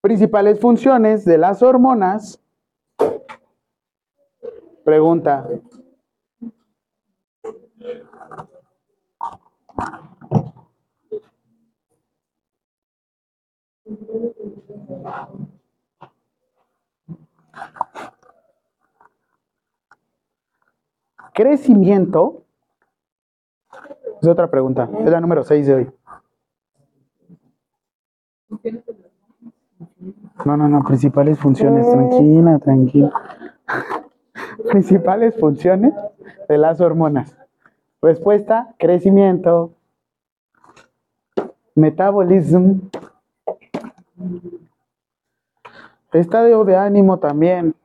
Principales 0.00 0.58
funciones 0.58 1.24
de 1.24 1.38
las 1.38 1.62
hormonas. 1.62 2.42
Pregunta. 4.84 5.48
Crecimiento. 21.34 22.44
Es 24.20 24.28
otra 24.28 24.50
pregunta. 24.50 24.88
Es 25.00 25.10
la 25.10 25.20
número 25.20 25.42
6 25.42 25.66
de 25.66 25.74
hoy. 25.74 25.90
No, 30.44 30.56
no, 30.56 30.68
no. 30.68 30.84
Principales 30.84 31.38
funciones. 31.38 31.90
Tranquila, 31.90 32.58
tranquila. 32.58 33.12
Principales 34.70 35.34
funciones 35.38 35.94
de 36.48 36.58
las 36.58 36.80
hormonas. 36.80 37.36
Respuesta, 38.02 38.74
crecimiento. 38.78 39.74
Metabolismo. 41.76 42.80
Estado 46.12 46.64
de 46.64 46.76
ánimo 46.76 47.20
también. 47.20 47.76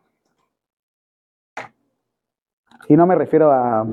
Y 2.90 2.98
no 2.98 3.06
me 3.06 3.14
refiero 3.14 3.52
a 3.52 3.86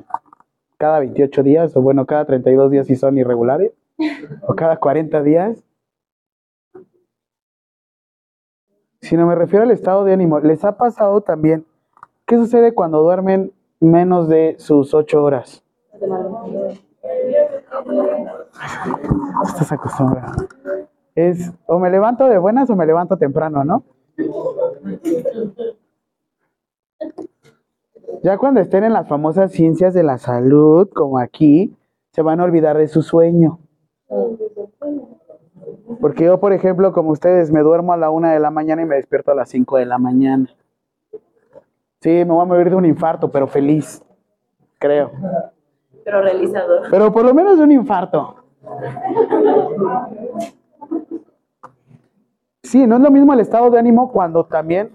cada 0.79 1.01
28 1.01 1.43
días, 1.43 1.77
o 1.77 1.83
bueno, 1.83 2.07
cada 2.07 2.25
32 2.25 2.70
días 2.70 2.87
si 2.87 2.97
son 2.97 3.18
irregulares, 3.18 3.72
o 4.49 4.55
cada 4.55 4.79
40 4.79 5.22
días. 5.22 5.62
Sino 9.03 9.27
me 9.27 9.35
refiero 9.35 9.64
al 9.64 9.72
estado 9.72 10.05
de 10.05 10.14
ánimo. 10.14 10.41
¿Les 10.41 10.64
ha 10.64 10.79
pasado 10.79 11.20
también? 11.20 11.66
¿Qué 12.25 12.37
sucede 12.37 12.72
cuando 12.72 13.03
duermen 13.03 13.53
menos 13.79 14.29
de 14.29 14.57
sus 14.59 14.95
8 14.95 15.22
horas? 15.22 15.64
Estás 19.47 19.72
acostumbrado. 19.72 20.49
Es 21.14 21.53
o 21.66 21.78
me 21.78 21.90
levanto 21.90 22.28
de 22.28 22.38
buenas 22.38 22.68
o 22.70 22.76
me 22.76 22.86
levanto 22.86 23.16
temprano, 23.16 23.64
¿no? 23.64 23.84
Ya 28.22 28.38
cuando 28.38 28.61
estén 28.61 28.84
en 28.84 28.92
las 28.92 29.07
famosas 29.07 29.53
ciencias 29.53 29.92
de 29.92 30.03
la 30.03 30.18
salud, 30.18 30.88
como 30.95 31.18
aquí, 31.18 31.76
se 32.12 32.22
van 32.22 32.40
a 32.40 32.45
olvidar 32.45 32.78
de 32.78 32.88
su 32.88 33.03
sueño. 33.03 33.59
Porque 36.01 36.24
yo, 36.24 36.40
por 36.40 36.53
ejemplo, 36.53 36.92
como 36.92 37.11
ustedes, 37.11 37.51
me 37.51 37.61
duermo 37.61 37.92
a 37.92 37.97
la 37.97 38.11
una 38.11 38.32
de 38.32 38.40
la 38.40 38.51
mañana 38.51 38.82
y 38.82 38.86
me 38.86 38.97
despierto 38.97 39.32
a 39.32 39.34
las 39.34 39.49
5 39.51 39.76
de 39.76 39.86
la 39.86 39.99
mañana. 39.99 40.49
Sí, 42.01 42.11
me 42.11 42.24
voy 42.24 42.42
a 42.42 42.47
morir 42.47 42.70
de 42.70 42.76
un 42.76 42.84
infarto, 42.84 43.30
pero 43.30 43.47
feliz, 43.47 44.03
creo. 44.78 45.11
Pero 46.05 46.22
realizador. 46.22 46.88
Pero 46.90 47.12
por 47.12 47.24
lo 47.24 47.34
menos 47.34 47.59
un 47.59 47.72
infarto. 47.72 48.36
Sí, 52.62 52.86
no 52.86 52.97
es 52.97 53.03
lo 53.03 53.11
mismo 53.11 53.32
el 53.34 53.40
estado 53.40 53.70
de 53.70 53.78
ánimo 53.78 54.11
cuando 54.11 54.45
también, 54.45 54.90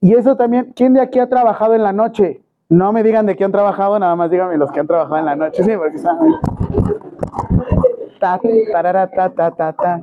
y 0.00 0.14
eso 0.14 0.36
también, 0.36 0.72
¿quién 0.76 0.94
de 0.94 1.00
aquí 1.00 1.18
ha 1.18 1.28
trabajado 1.28 1.74
en 1.74 1.82
la 1.82 1.92
noche? 1.92 2.42
No 2.68 2.92
me 2.92 3.02
digan 3.02 3.26
de 3.26 3.34
qué 3.34 3.44
han 3.44 3.52
trabajado, 3.52 3.98
nada 3.98 4.14
más 4.14 4.30
díganme 4.30 4.58
los 4.58 4.70
que 4.70 4.80
han 4.80 4.86
trabajado 4.86 5.16
en 5.16 5.24
la 5.24 5.34
noche, 5.34 5.64
sí, 5.64 5.72
porque 5.76 5.98
saben. 5.98 6.34
Ta, 8.20 8.38
tarara, 8.72 9.10
ta, 9.10 9.30
ta, 9.30 9.50
ta, 9.50 9.72
ta. 9.72 10.02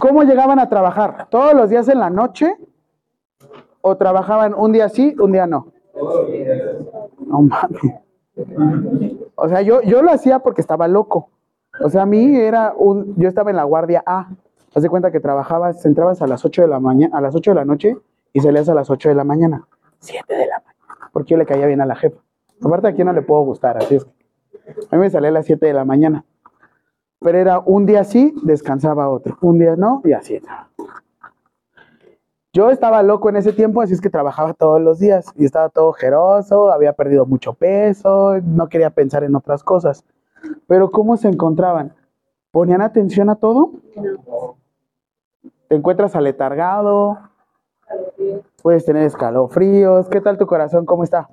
¿Cómo 0.00 0.24
llegaban 0.24 0.58
a 0.58 0.68
trabajar? 0.68 1.28
¿Todos 1.30 1.54
los 1.54 1.70
días 1.70 1.88
en 1.88 2.00
la 2.00 2.10
noche? 2.10 2.56
¿O 3.80 3.96
trabajaban 3.96 4.52
un 4.52 4.72
día 4.72 4.88
sí, 4.88 5.14
un 5.18 5.32
día 5.32 5.46
no? 5.46 5.68
No 7.26 7.42
mames. 7.42 8.07
O 9.34 9.48
sea, 9.48 9.62
yo, 9.62 9.82
yo 9.82 10.02
lo 10.02 10.10
hacía 10.10 10.40
porque 10.40 10.60
estaba 10.60 10.88
loco. 10.88 11.30
O 11.80 11.90
sea, 11.90 12.02
a 12.02 12.06
mí 12.06 12.36
era 12.36 12.74
un, 12.76 13.14
yo 13.16 13.28
estaba 13.28 13.50
en 13.50 13.56
la 13.56 13.64
guardia 13.64 14.02
A. 14.06 14.28
Haz 14.74 14.82
de 14.82 14.88
cuenta 14.88 15.10
que 15.10 15.20
trabajabas, 15.20 15.84
entrabas 15.86 16.22
a 16.22 16.26
las 16.26 16.44
8 16.44 16.62
de 16.62 16.68
la 16.68 16.80
mañana, 16.80 17.16
a 17.16 17.20
las 17.20 17.34
8 17.34 17.52
de 17.52 17.54
la 17.54 17.64
noche 17.64 17.96
y 18.32 18.40
salías 18.40 18.68
a 18.68 18.74
las 18.74 18.90
8 18.90 19.08
de 19.08 19.14
la 19.14 19.24
mañana. 19.24 19.66
7 20.00 20.34
de 20.34 20.46
la 20.46 20.58
mañana. 20.58 21.10
Porque 21.12 21.30
yo 21.30 21.36
le 21.36 21.46
caía 21.46 21.66
bien 21.66 21.80
a 21.80 21.86
la 21.86 21.96
jefa. 21.96 22.18
Aparte 22.62 22.88
aquí 22.88 23.04
no 23.04 23.12
le 23.12 23.22
puedo 23.22 23.42
gustar, 23.42 23.76
así 23.78 23.96
es. 23.96 24.06
A 24.90 24.96
mí 24.96 25.00
me 25.00 25.10
salía 25.10 25.30
a 25.30 25.32
las 25.32 25.46
7 25.46 25.64
de 25.64 25.72
la 25.72 25.84
mañana. 25.84 26.24
Pero 27.20 27.38
era 27.38 27.58
un 27.60 27.86
día 27.86 28.04
sí, 28.04 28.34
descansaba 28.42 29.08
otro. 29.08 29.38
Un 29.40 29.58
día 29.58 29.76
no, 29.76 30.02
y 30.04 30.12
así. 30.12 30.40
Yo 32.58 32.70
estaba 32.70 33.04
loco 33.04 33.28
en 33.28 33.36
ese 33.36 33.52
tiempo, 33.52 33.82
así 33.82 33.94
es 33.94 34.00
que 34.00 34.10
trabajaba 34.10 34.52
todos 34.52 34.80
los 34.80 34.98
días 34.98 35.32
y 35.36 35.44
estaba 35.44 35.68
todo 35.68 35.92
jeroso, 35.92 36.72
había 36.72 36.92
perdido 36.92 37.24
mucho 37.24 37.52
peso, 37.52 38.34
no 38.42 38.68
quería 38.68 38.90
pensar 38.90 39.22
en 39.22 39.36
otras 39.36 39.62
cosas. 39.62 40.04
Pero 40.66 40.90
¿cómo 40.90 41.16
se 41.16 41.28
encontraban? 41.28 41.94
¿Ponían 42.50 42.82
atención 42.82 43.30
a 43.30 43.36
todo? 43.36 43.74
¿Te 45.68 45.76
encuentras 45.76 46.16
aletargado? 46.16 47.18
Puedes 48.60 48.84
tener 48.84 49.04
escalofríos. 49.04 50.08
¿Qué 50.08 50.20
tal 50.20 50.36
tu 50.36 50.48
corazón? 50.48 50.84
¿Cómo 50.84 51.04
está? 51.04 51.28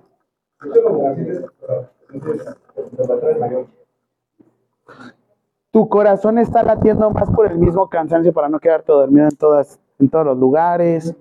Tu 5.72 5.90
corazón 5.90 6.38
está 6.38 6.62
latiendo 6.62 7.10
más 7.10 7.32
por 7.32 7.48
el 7.48 7.58
mismo 7.58 7.90
cansancio 7.90 8.32
para 8.32 8.48
no 8.48 8.60
quedarte 8.60 8.92
dormido 8.92 9.26
en 9.28 9.36
todas, 9.36 9.80
en 10.00 10.10
todos 10.10 10.26
los 10.26 10.38
lugares. 10.38 11.16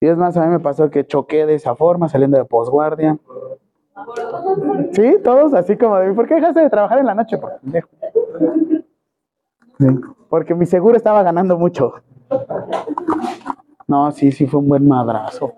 Y 0.00 0.06
es 0.06 0.16
más, 0.16 0.36
a 0.36 0.44
mí 0.44 0.48
me 0.48 0.60
pasó 0.60 0.90
que 0.90 1.06
choqué 1.06 1.46
de 1.46 1.54
esa 1.54 1.74
forma 1.74 2.08
saliendo 2.08 2.38
de 2.38 2.44
posguardia. 2.44 3.18
Sí, 4.92 5.16
todos 5.24 5.54
así 5.54 5.76
como 5.76 5.96
de, 5.96 6.12
¿por 6.12 6.28
qué 6.28 6.36
dejaste 6.36 6.60
de 6.60 6.70
trabajar 6.70 6.98
en 6.98 7.06
la 7.06 7.14
noche? 7.14 7.36
Por. 7.36 7.58
Sí, 9.78 9.86
porque 10.28 10.54
mi 10.54 10.66
seguro 10.66 10.96
estaba 10.96 11.22
ganando 11.22 11.58
mucho. 11.58 11.94
No, 13.86 14.12
sí, 14.12 14.30
sí 14.32 14.46
fue 14.46 14.60
un 14.60 14.68
buen 14.68 14.86
madrazo. 14.86 15.54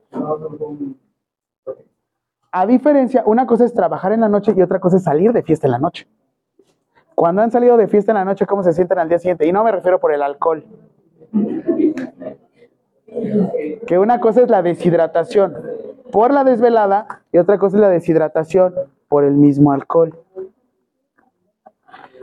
A 2.52 2.66
diferencia, 2.66 3.22
una 3.26 3.46
cosa 3.46 3.64
es 3.64 3.74
trabajar 3.74 4.12
en 4.12 4.20
la 4.20 4.28
noche 4.28 4.52
y 4.56 4.62
otra 4.62 4.80
cosa 4.80 4.96
es 4.96 5.04
salir 5.04 5.32
de 5.32 5.42
fiesta 5.42 5.66
en 5.66 5.72
la 5.72 5.78
noche. 5.78 6.08
Cuando 7.14 7.42
han 7.42 7.50
salido 7.50 7.76
de 7.76 7.86
fiesta 7.86 8.12
en 8.12 8.16
la 8.16 8.24
noche, 8.24 8.46
¿cómo 8.46 8.62
se 8.62 8.72
sienten 8.72 8.98
al 8.98 9.08
día 9.08 9.18
siguiente? 9.18 9.46
Y 9.46 9.52
no 9.52 9.62
me 9.62 9.72
refiero 9.72 10.00
por 10.00 10.12
el 10.14 10.22
alcohol. 10.22 10.64
Que 13.86 13.98
una 13.98 14.20
cosa 14.20 14.42
es 14.42 14.50
la 14.50 14.62
deshidratación 14.62 15.54
por 16.10 16.32
la 16.32 16.44
desvelada 16.44 17.22
y 17.32 17.38
otra 17.38 17.58
cosa 17.58 17.76
es 17.76 17.80
la 17.80 17.88
deshidratación 17.88 18.74
por 19.08 19.24
el 19.24 19.34
mismo 19.34 19.72
alcohol. 19.72 20.16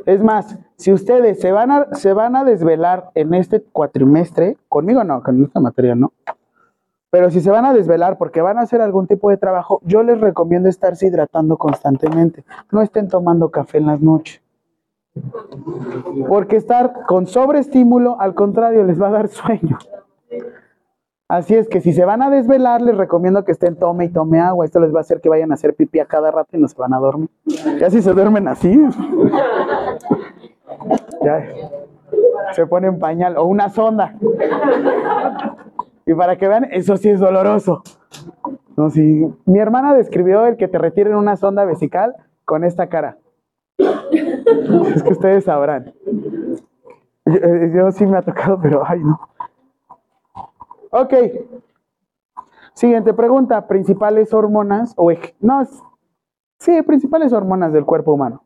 Es 0.06 0.24
más, 0.24 0.58
si 0.78 0.94
ustedes 0.94 1.40
se 1.42 1.52
van 1.52 1.70
a, 1.72 1.94
se 1.96 2.14
van 2.14 2.36
a 2.36 2.46
desvelar 2.46 3.12
en 3.14 3.34
este 3.34 3.62
cuatrimestre, 3.62 4.58
conmigo 4.70 5.04
no, 5.04 5.22
con 5.22 5.44
esta 5.44 5.60
materia 5.60 5.96
no, 5.96 6.14
pero 7.10 7.30
si 7.30 7.42
se 7.42 7.50
van 7.50 7.66
a 7.66 7.74
desvelar 7.74 8.18
porque 8.18 8.42
van 8.42 8.58
a 8.58 8.62
hacer 8.62 8.82
algún 8.82 9.08
tipo 9.08 9.30
de 9.30 9.38
trabajo, 9.38 9.82
yo 9.84 10.04
les 10.04 10.20
recomiendo 10.20 10.70
estarse 10.70 11.08
hidratando 11.08 11.58
constantemente. 11.58 12.44
No 12.72 12.82
estén 12.82 13.08
tomando 13.08 13.50
café 13.50 13.80
en 13.80 13.88
las 13.88 14.02
noches. 14.02 14.42
Porque 16.28 16.56
estar 16.56 17.06
con 17.08 17.28
sobreestímulo, 17.28 18.20
al 18.20 18.34
contrario, 18.34 18.84
les 18.84 19.02
va 19.02 19.08
a 19.08 19.12
dar 19.12 19.28
sueño. 19.28 19.78
Así 21.30 21.56
es 21.56 21.68
que 21.68 21.82
si 21.82 21.92
se 21.92 22.06
van 22.06 22.22
a 22.22 22.30
desvelar, 22.30 22.82
les 22.82 22.96
recomiendo 22.96 23.44
que 23.44 23.52
estén 23.52 23.76
tome 23.76 24.06
y 24.06 24.10
tome 24.10 24.40
agua. 24.40 24.64
Esto 24.64 24.80
les 24.80 24.94
va 24.94 25.00
a 25.00 25.02
hacer 25.02 25.20
que 25.20 25.28
vayan 25.28 25.52
a 25.52 25.56
hacer 25.56 25.76
pipí 25.76 26.00
a 26.00 26.06
cada 26.06 26.32
rato 26.32 26.56
y 26.56 26.60
no 26.60 26.68
se 26.70 26.78
van 26.78 26.94
a 26.94 27.00
dormir. 27.00 27.30
Ya 27.80 27.90
si 27.90 28.02
se 28.02 28.14
duermen 28.14 28.48
así, 28.48 28.80
ya 31.22 31.44
se 32.54 32.66
ponen 32.66 32.98
pañal 32.98 33.38
o 33.38 33.44
una 33.44 33.68
sonda. 33.70 34.16
Y 36.06 36.14
para 36.14 36.38
que 36.38 36.48
vean, 36.48 36.68
eso 36.72 36.96
sí 36.96 37.10
es 37.10 37.20
doloroso. 37.20 37.84
No, 38.78 38.90
sí. 38.90 39.28
Mi 39.46 39.60
hermana 39.60 39.94
describió 39.94 40.46
el 40.46 40.56
que 40.56 40.70
te 40.70 40.78
retiren 40.78 41.16
una 41.16 41.36
sonda 41.36 41.66
vesical 41.66 42.16
con 42.46 42.64
esta 42.64 42.88
cara. 42.88 43.18
Es 44.96 45.04
que 45.04 45.12
ustedes 45.12 45.44
sabrán. 45.46 45.94
Yo, 47.26 47.34
eh, 47.34 47.72
yo 47.76 47.92
sí 47.92 48.06
me 48.06 48.18
ha 48.18 48.22
tocado, 48.22 48.60
pero 48.62 48.84
ay 48.86 49.02
no. 49.04 49.20
Ok. 50.92 51.14
Siguiente 52.74 53.14
pregunta. 53.14 53.68
Principales 53.68 54.34
hormonas 54.34 54.94
o 54.96 55.12
no, 55.42 55.62
es- 55.62 55.84
sí, 56.60 56.82
principales 56.84 57.34
hormonas 57.34 57.74
del 57.74 57.86
cuerpo 57.86 58.14
humano. 58.14 58.44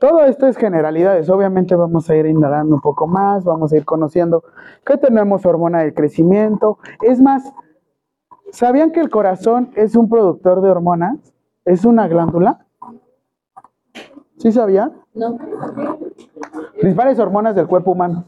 Todo 0.00 0.24
esto 0.24 0.46
es 0.46 0.56
generalidades. 0.56 1.28
Obviamente 1.28 1.74
vamos 1.74 2.08
a 2.08 2.16
ir 2.16 2.24
indagando 2.26 2.74
un 2.76 2.80
poco 2.80 3.06
más, 3.06 3.44
vamos 3.44 3.72
a 3.72 3.76
ir 3.76 3.84
conociendo 3.84 4.42
que 4.86 4.96
tenemos 4.96 5.44
hormona 5.44 5.80
del 5.80 5.92
crecimiento. 5.92 6.78
Es 7.02 7.20
más, 7.20 7.52
¿sabían 8.52 8.90
que 8.90 9.00
el 9.00 9.10
corazón 9.10 9.70
es 9.76 9.94
un 9.94 10.08
productor 10.08 10.62
de 10.62 10.70
hormonas? 10.70 11.34
¿Es 11.66 11.84
una 11.84 12.08
glándula? 12.08 12.65
¿Sí 14.38 14.52
sabían? 14.52 14.92
No. 15.14 15.38
Principales 16.78 17.18
hormonas 17.18 17.54
del 17.54 17.66
cuerpo 17.66 17.92
humano. 17.92 18.24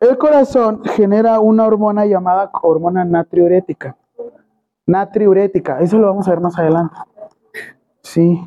El 0.00 0.18
corazón 0.18 0.82
genera 0.84 1.38
una 1.40 1.64
hormona 1.64 2.06
llamada 2.06 2.50
hormona 2.62 3.04
natriurética. 3.04 3.96
Natriurética, 4.86 5.80
eso 5.80 5.98
lo 5.98 6.08
vamos 6.08 6.26
a 6.26 6.32
ver 6.32 6.40
más 6.40 6.58
adelante. 6.58 6.96
Sí. 8.02 8.44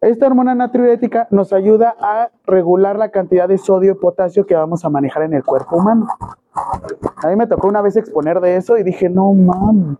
Esta 0.00 0.26
hormona 0.26 0.54
natriurética 0.54 1.28
nos 1.30 1.52
ayuda 1.52 1.94
a 2.00 2.30
regular 2.46 2.96
la 2.96 3.10
cantidad 3.10 3.46
de 3.46 3.58
sodio 3.58 3.92
y 3.92 3.94
potasio 3.96 4.46
que 4.46 4.54
vamos 4.54 4.84
a 4.84 4.88
manejar 4.88 5.24
en 5.24 5.34
el 5.34 5.44
cuerpo 5.44 5.76
humano. 5.76 6.06
A 6.54 7.28
mí 7.28 7.36
me 7.36 7.46
tocó 7.46 7.68
una 7.68 7.82
vez 7.82 7.96
exponer 7.96 8.40
de 8.40 8.56
eso 8.56 8.78
y 8.78 8.82
dije, 8.82 9.08
no 9.08 9.32
mames. 9.32 9.98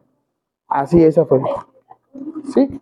Así, 0.67 1.03
esa 1.05 1.25
fue. 1.25 1.43
Sí. 2.55 2.81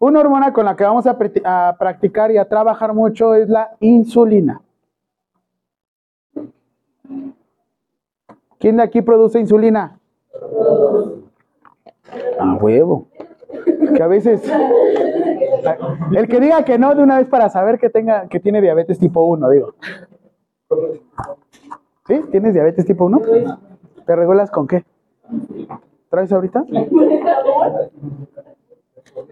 Una 0.00 0.20
hormona 0.20 0.52
con 0.52 0.64
la 0.64 0.74
que 0.76 0.84
vamos 0.84 1.06
a, 1.06 1.16
practi- 1.18 1.42
a 1.44 1.76
practicar 1.78 2.30
y 2.30 2.38
a 2.38 2.48
trabajar 2.48 2.94
mucho 2.94 3.34
es 3.34 3.48
la 3.50 3.76
insulina. 3.80 4.62
¿Quién 8.58 8.78
de 8.78 8.82
aquí 8.82 9.02
produce 9.02 9.38
insulina? 9.38 9.98
A 12.38 12.54
huevo. 12.54 13.08
Que 13.94 14.02
a 14.02 14.06
veces. 14.06 14.42
El 16.12 16.28
que 16.28 16.40
diga 16.40 16.64
que 16.64 16.78
no 16.78 16.94
de 16.94 17.02
una 17.02 17.18
vez 17.18 17.28
para 17.28 17.50
saber 17.50 17.78
que 17.78 17.90
tenga 17.90 18.26
que 18.28 18.40
tiene 18.40 18.62
diabetes 18.62 18.98
tipo 18.98 19.22
1, 19.26 19.50
digo. 19.50 19.74
¿Sí? 22.06 22.22
¿Tienes 22.30 22.54
diabetes 22.54 22.86
tipo 22.86 23.04
1? 23.04 23.20
¿Te 24.06 24.16
regulas 24.16 24.50
con 24.50 24.66
qué? 24.66 24.82
¿Traes 26.08 26.32
ahorita? 26.32 26.64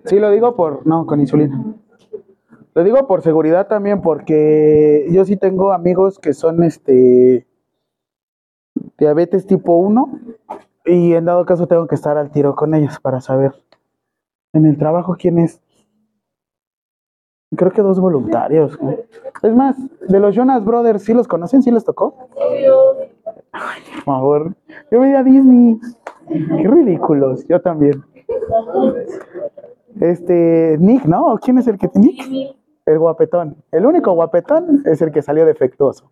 Sí, 0.04 0.18
lo 0.18 0.30
digo 0.30 0.56
por. 0.56 0.86
No, 0.86 1.06
con 1.06 1.20
insulina. 1.20 1.62
Lo 2.74 2.84
digo 2.84 3.06
por 3.06 3.22
seguridad 3.22 3.66
también, 3.66 4.00
porque 4.02 5.06
yo 5.10 5.24
sí 5.24 5.36
tengo 5.36 5.72
amigos 5.72 6.18
que 6.18 6.32
son 6.32 6.62
este. 6.62 7.46
Diabetes 8.96 9.46
tipo 9.46 9.76
1 9.76 10.20
y 10.84 11.14
en 11.14 11.24
dado 11.24 11.44
caso 11.44 11.66
tengo 11.66 11.86
que 11.86 11.96
estar 11.96 12.16
al 12.16 12.30
tiro 12.30 12.54
con 12.54 12.74
ellos 12.74 12.98
para 13.00 13.20
saber 13.20 13.52
en 14.52 14.66
el 14.66 14.78
trabajo 14.78 15.16
quién 15.18 15.38
es. 15.38 15.60
Creo 17.56 17.72
que 17.72 17.82
dos 17.82 17.98
voluntarios. 17.98 18.78
Es 19.42 19.54
más, 19.54 19.76
de 20.06 20.20
los 20.20 20.34
Jonas 20.34 20.64
Brothers, 20.64 21.02
¿sí 21.02 21.14
los 21.14 21.26
conocen? 21.26 21.62
¿Sí 21.62 21.70
les 21.70 21.84
tocó? 21.84 22.28
Por 23.50 24.04
favor. 24.04 24.54
Yo 24.90 25.00
veía 25.00 25.22
Disney. 25.22 25.78
Qué 26.28 26.68
ridículos. 26.68 27.46
Yo 27.48 27.60
también. 27.60 28.04
Este, 30.00 30.76
Nick, 30.78 31.04
¿no? 31.06 31.38
¿Quién 31.42 31.58
es 31.58 31.66
el 31.66 31.78
que 31.78 31.88
tiene 31.88 32.08
Nick? 32.08 32.56
El 32.86 32.98
guapetón. 32.98 33.56
El 33.72 33.86
único 33.86 34.12
guapetón 34.12 34.82
es 34.86 35.02
el 35.02 35.10
que 35.12 35.22
salió 35.22 35.44
defectuoso. 35.44 36.10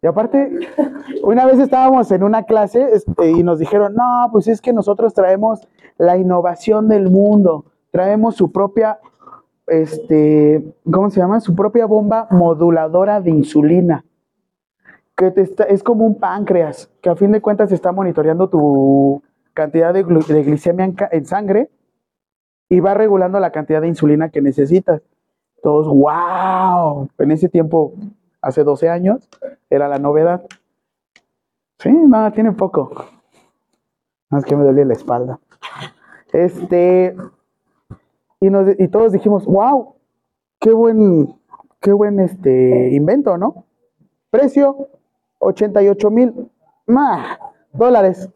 Y 0.00 0.06
aparte, 0.06 0.50
una 1.24 1.44
vez 1.46 1.58
estábamos 1.58 2.10
en 2.12 2.22
una 2.22 2.44
clase 2.44 2.88
este, 2.92 3.30
y 3.32 3.42
nos 3.42 3.58
dijeron, 3.58 3.94
no, 3.94 4.28
pues 4.30 4.46
es 4.46 4.60
que 4.60 4.72
nosotros 4.72 5.12
traemos 5.14 5.66
la 5.96 6.16
innovación 6.16 6.86
del 6.88 7.10
mundo, 7.10 7.64
traemos 7.90 8.36
su 8.36 8.52
propia, 8.52 9.00
este, 9.66 10.72
¿cómo 10.90 11.10
se 11.10 11.18
llama? 11.20 11.40
Su 11.40 11.56
propia 11.56 11.86
bomba 11.86 12.28
moduladora 12.30 13.20
de 13.20 13.30
insulina, 13.30 14.04
que 15.16 15.32
te 15.32 15.40
está- 15.42 15.64
es 15.64 15.82
como 15.82 16.06
un 16.06 16.14
páncreas, 16.20 16.88
que 17.02 17.10
a 17.10 17.16
fin 17.16 17.32
de 17.32 17.40
cuentas 17.40 17.72
está 17.72 17.90
monitoreando 17.90 18.48
tu 18.48 19.20
cantidad 19.54 19.92
de, 19.94 20.04
glu- 20.04 20.24
glicemia 20.44 20.92
en, 21.10 21.26
sangre 21.26 21.70
y 22.68 22.80
va 22.80 22.94
regulando 22.94 23.40
la 23.40 23.50
cantidad 23.52 23.80
de 23.80 23.88
insulina 23.88 24.30
que 24.30 24.40
necesitas. 24.42 25.02
Todos, 25.62 25.88
wow, 25.88 27.08
en 27.18 27.30
ese 27.32 27.48
tiempo, 27.48 27.94
hace 28.40 28.62
12 28.64 28.88
años, 28.88 29.28
era 29.70 29.88
la 29.88 29.98
novedad. 29.98 30.44
Sí, 31.78 31.90
nada, 31.92 32.30
tiene 32.32 32.52
poco. 32.52 33.06
Más 34.30 34.44
que 34.44 34.56
me 34.56 34.64
dolía 34.64 34.84
la 34.84 34.92
espalda. 34.92 35.40
Este, 36.32 37.16
y, 38.40 38.50
nos, 38.50 38.68
y 38.78 38.88
todos 38.88 39.12
dijimos, 39.12 39.46
wow, 39.46 39.94
qué 40.60 40.72
buen, 40.72 41.34
qué 41.80 41.92
buen 41.92 42.20
este 42.20 42.90
invento, 42.94 43.38
¿no? 43.38 43.64
Precio, 44.30 44.88
88 45.38 46.10
mil. 46.10 46.50
Dólares. 47.72 48.30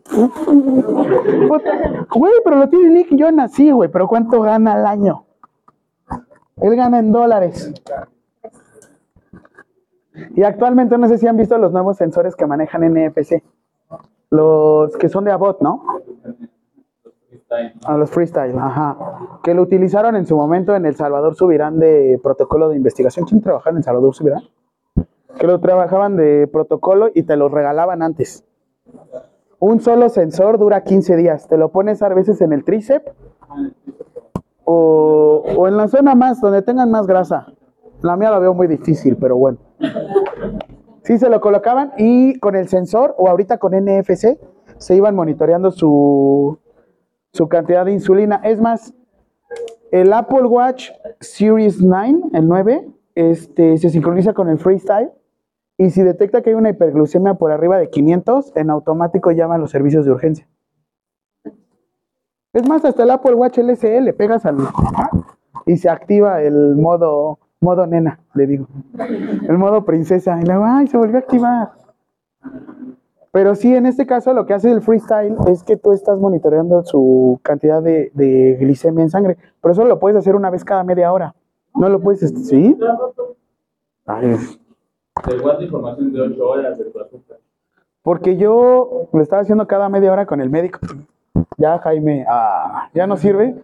Güey, 2.14 2.33
pero 2.45 2.57
lo 2.57 2.68
tiene 2.68 2.91
Nick 2.91 3.09
Jonas, 3.16 3.53
sí, 3.53 3.70
güey, 3.70 3.91
pero 3.91 4.07
¿cuánto 4.07 4.41
gana 4.43 4.74
al 4.74 4.87
año? 4.87 5.24
Él 6.57 6.76
gana 6.76 6.99
en 6.99 7.12
dólares. 7.12 7.72
Y 10.35 10.43
actualmente 10.43 10.99
no 10.99 11.09
sé 11.09 11.18
si 11.18 11.26
han 11.26 11.37
visto 11.37 11.57
los 11.59 11.72
nuevos 11.72 11.97
sensores 11.97 12.37
que 12.37 12.47
manejan 12.47 12.83
NFC. 12.83 13.43
Los 14.30 14.97
que 14.97 15.09
son 15.09 15.24
de 15.24 15.33
Abbott, 15.33 15.61
¿no? 15.61 15.83
A 17.85 17.97
los 17.99 18.11
freestyle, 18.11 18.59
ajá. 18.59 18.97
Que 19.43 19.55
lo 19.55 19.62
utilizaron 19.62 20.16
en 20.16 20.26
su 20.26 20.37
momento 20.37 20.74
en 20.74 20.87
El 20.87 20.95
Salvador 20.95 21.35
Subirán 21.35 21.78
de 21.78 22.18
protocolo 22.22 22.68
de 22.68 22.76
investigación. 22.76 23.26
¿Quién 23.26 23.43
trabajaba 23.43 23.72
en 23.72 23.78
El 23.78 23.85
Salvador 23.85 24.14
Subirán? 24.14 24.43
Que 25.39 25.47
lo 25.47 25.61
trabajaban 25.61 26.16
de 26.16 26.47
protocolo 26.47 27.11
y 27.14 27.24
te 27.24 27.37
lo 27.37 27.49
regalaban 27.49 28.03
antes. 28.03 28.45
Un 29.59 29.80
solo 29.80 30.09
sensor 30.09 30.59
dura 30.59 30.83
15 30.83 31.16
días. 31.16 31.47
Te 31.47 31.57
lo 31.57 31.70
pones 31.70 32.03
a 32.03 32.09
veces 32.09 32.41
en 32.41 32.53
el 32.53 32.64
tríceps 32.64 33.12
o, 34.64 35.45
o 35.57 35.68
en 35.68 35.76
la 35.76 35.87
zona 35.87 36.14
más, 36.14 36.41
donde 36.41 36.62
tengan 36.62 36.91
más 36.91 37.07
grasa. 37.07 37.47
La 38.03 38.16
mía 38.16 38.30
la 38.30 38.41
veo 38.41 38.55
muy 38.55 38.66
difícil, 38.66 39.16
pero 39.16 39.37
bueno. 39.37 39.59
Sí, 41.05 41.18
se 41.18 41.28
lo 41.28 41.41
colocaban 41.41 41.93
y 41.97 42.39
con 42.41 42.57
el 42.57 42.68
sensor 42.68 43.14
o 43.18 43.28
ahorita 43.28 43.59
con 43.59 43.72
NFC 43.72 44.39
se 44.78 44.97
iban 44.97 45.14
monitoreando 45.14 45.70
su, 45.70 46.59
su 47.33 47.49
cantidad 47.49 47.85
de 47.85 47.93
insulina. 47.93 48.41
Es 48.43 48.61
más, 48.61 48.93
el 49.93 50.12
Apple 50.12 50.47
Watch 50.47 50.91
Series 51.20 51.80
9, 51.80 52.20
el 52.33 52.49
9, 52.49 52.89
este, 53.14 53.78
se 53.78 53.91
sincroniza 53.91 54.33
con 54.33 54.49
el 54.49 54.59
Freestyle 54.59 55.11
y 55.83 55.91
si 55.91 56.01
detecta 56.03 56.43
que 56.43 56.51
hay 56.51 56.55
una 56.55 56.70
hiperglucemia 56.70 57.35
por 57.35 57.51
arriba 57.51 57.76
de 57.76 57.91
500, 57.91 58.53
en 58.55 58.70
automático 58.70 59.33
llama 59.33 59.57
a 59.57 59.59
los 59.59 59.72
servicios 59.72 60.05
de 60.05 60.12
urgencia. 60.12 60.47
Es 62.53 62.68
más, 62.68 62.85
hasta 62.85 63.03
el 63.03 63.11
Apple 63.11 63.35
Watch 63.35 63.59
LSE 63.59 64.01
le 64.01 64.12
pegas 64.12 64.47
al 64.47 64.59
y 65.66 65.76
se 65.78 65.89
activa 65.89 66.41
el 66.41 66.76
modo 66.76 67.41
modo 67.59 67.89
nena, 67.89 68.20
le 68.35 68.47
digo. 68.47 68.68
El 69.49 69.59
modo 69.59 69.85
princesa. 69.85 70.41
Y 70.41 70.45
luego, 70.45 70.64
ay, 70.64 70.87
se 70.87 70.97
volvió 70.97 71.16
a 71.16 71.20
activar. 71.20 71.72
Pero 73.33 73.57
sí, 73.57 73.74
en 73.74 73.87
este 73.87 74.07
caso 74.07 74.35
lo 74.35 74.47
que 74.47 74.55
hace 74.55 74.70
el 74.70 74.83
freestyle 74.83 75.35
es 75.49 75.64
que 75.64 75.76
tú 75.76 75.91
estás 75.91 76.16
monitoreando 76.16 76.85
su 76.85 77.41
cantidad 77.43 77.83
de, 77.83 78.12
de 78.14 78.57
glicemia 78.61 79.03
en 79.03 79.11
sangre. 79.11 79.37
Pero 79.61 79.72
eso 79.72 79.85
lo 79.85 79.99
puedes 79.99 80.16
hacer 80.16 80.37
una 80.37 80.51
vez 80.51 80.64
cada 80.64 80.85
media 80.85 81.12
hora. 81.12 81.35
No 81.74 81.89
lo 81.89 82.01
puedes, 82.01 82.22
este, 82.22 82.39
¿sí? 82.39 82.78
Ay, 84.07 84.37
Te 85.24 85.38
guarda 85.38 85.62
información 85.62 86.12
de 86.12 86.20
8 86.20 86.48
horas 86.48 86.78
de 86.78 86.84
tu 86.86 86.98
azúcar. 87.00 87.38
porque 88.02 88.36
yo 88.36 89.08
lo 89.12 89.22
estaba 89.22 89.42
haciendo 89.42 89.66
cada 89.68 89.88
media 89.88 90.10
hora 90.12 90.26
con 90.26 90.40
el 90.40 90.50
médico. 90.50 90.80
Ya, 91.56 91.78
Jaime, 91.78 92.24
ah, 92.28 92.88
ya 92.94 93.06
no 93.06 93.16
sirve. 93.16 93.62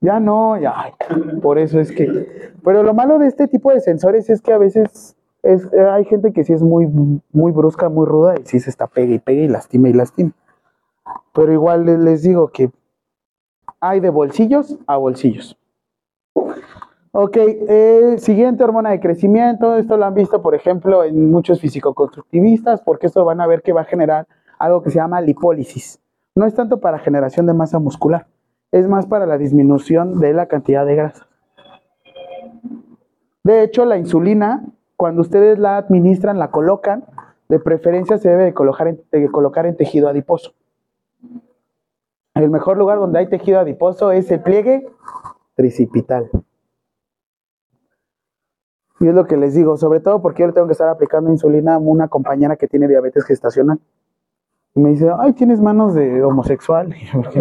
Ya 0.00 0.20
no, 0.20 0.56
ya. 0.58 0.94
Por 1.42 1.58
eso 1.58 1.78
es 1.80 1.92
que. 1.92 2.52
Pero 2.64 2.82
lo 2.82 2.94
malo 2.94 3.18
de 3.18 3.26
este 3.26 3.48
tipo 3.48 3.72
de 3.72 3.80
sensores 3.80 4.30
es 4.30 4.40
que 4.40 4.52
a 4.52 4.58
veces 4.58 5.16
es, 5.42 5.70
hay 5.74 6.04
gente 6.06 6.32
que 6.32 6.44
sí 6.44 6.52
es 6.54 6.62
muy, 6.62 6.86
muy 7.32 7.52
brusca, 7.52 7.88
muy 7.88 8.06
ruda 8.06 8.34
y 8.40 8.46
sí 8.46 8.60
se 8.60 8.70
está 8.70 8.86
pega 8.86 9.12
y 9.14 9.18
pega 9.18 9.42
y 9.42 9.48
lastima 9.48 9.88
y 9.88 9.92
lastima. 9.92 10.30
Pero 11.34 11.52
igual 11.52 11.84
le- 11.84 11.98
les 11.98 12.22
digo 12.22 12.48
que 12.48 12.70
hay 13.80 14.00
de 14.00 14.10
bolsillos 14.10 14.78
a 14.86 14.96
bolsillos. 14.96 15.55
Ok, 17.18 17.38
siguiente 18.18 18.62
hormona 18.62 18.90
de 18.90 19.00
crecimiento. 19.00 19.78
Esto 19.78 19.96
lo 19.96 20.04
han 20.04 20.12
visto, 20.12 20.42
por 20.42 20.54
ejemplo, 20.54 21.02
en 21.02 21.30
muchos 21.30 21.62
fisicoconstructivistas, 21.62 22.82
porque 22.82 23.06
esto 23.06 23.24
van 23.24 23.40
a 23.40 23.46
ver 23.46 23.62
que 23.62 23.72
va 23.72 23.80
a 23.80 23.84
generar 23.84 24.26
algo 24.58 24.82
que 24.82 24.90
se 24.90 24.96
llama 24.96 25.22
lipólisis. 25.22 25.98
No 26.34 26.44
es 26.44 26.54
tanto 26.54 26.78
para 26.78 26.98
generación 26.98 27.46
de 27.46 27.54
masa 27.54 27.78
muscular, 27.78 28.26
es 28.70 28.86
más 28.86 29.06
para 29.06 29.24
la 29.24 29.38
disminución 29.38 30.20
de 30.20 30.34
la 30.34 30.44
cantidad 30.44 30.84
de 30.84 30.94
grasa. 30.94 31.26
De 33.44 33.62
hecho, 33.62 33.86
la 33.86 33.96
insulina, 33.96 34.66
cuando 34.98 35.22
ustedes 35.22 35.58
la 35.58 35.78
administran, 35.78 36.38
la 36.38 36.50
colocan, 36.50 37.06
de 37.48 37.58
preferencia 37.58 38.18
se 38.18 38.28
debe 38.28 38.44
de 38.44 38.52
colocar 38.52 38.94
de 38.94 39.28
colocar 39.28 39.64
en 39.64 39.74
tejido 39.74 40.10
adiposo. 40.10 40.52
El 42.34 42.50
mejor 42.50 42.76
lugar 42.76 42.98
donde 42.98 43.20
hay 43.20 43.28
tejido 43.30 43.58
adiposo 43.58 44.12
es 44.12 44.30
el 44.30 44.40
pliegue 44.40 44.86
tricipital. 45.54 46.28
Y 49.00 49.08
es 49.08 49.14
lo 49.14 49.26
que 49.26 49.36
les 49.36 49.54
digo, 49.54 49.76
sobre 49.76 50.00
todo 50.00 50.22
porque 50.22 50.42
yo 50.42 50.52
tengo 50.52 50.66
que 50.66 50.72
estar 50.72 50.88
aplicando 50.88 51.30
insulina 51.30 51.74
a 51.74 51.78
una 51.78 52.08
compañera 52.08 52.56
que 52.56 52.66
tiene 52.66 52.88
diabetes 52.88 53.24
gestacional. 53.24 53.78
Y 54.74 54.80
me 54.80 54.90
dice, 54.90 55.10
ay, 55.18 55.32
tienes 55.32 55.60
manos 55.60 55.94
de 55.94 56.22
homosexual. 56.22 56.94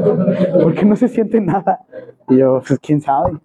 Porque 0.64 0.86
no 0.86 0.96
se 0.96 1.10
siente 1.10 1.42
nada. 1.42 1.82
Y 2.30 2.38
yo, 2.38 2.62
pues 2.66 2.80
quién 2.80 3.02
sabe. 3.02 3.38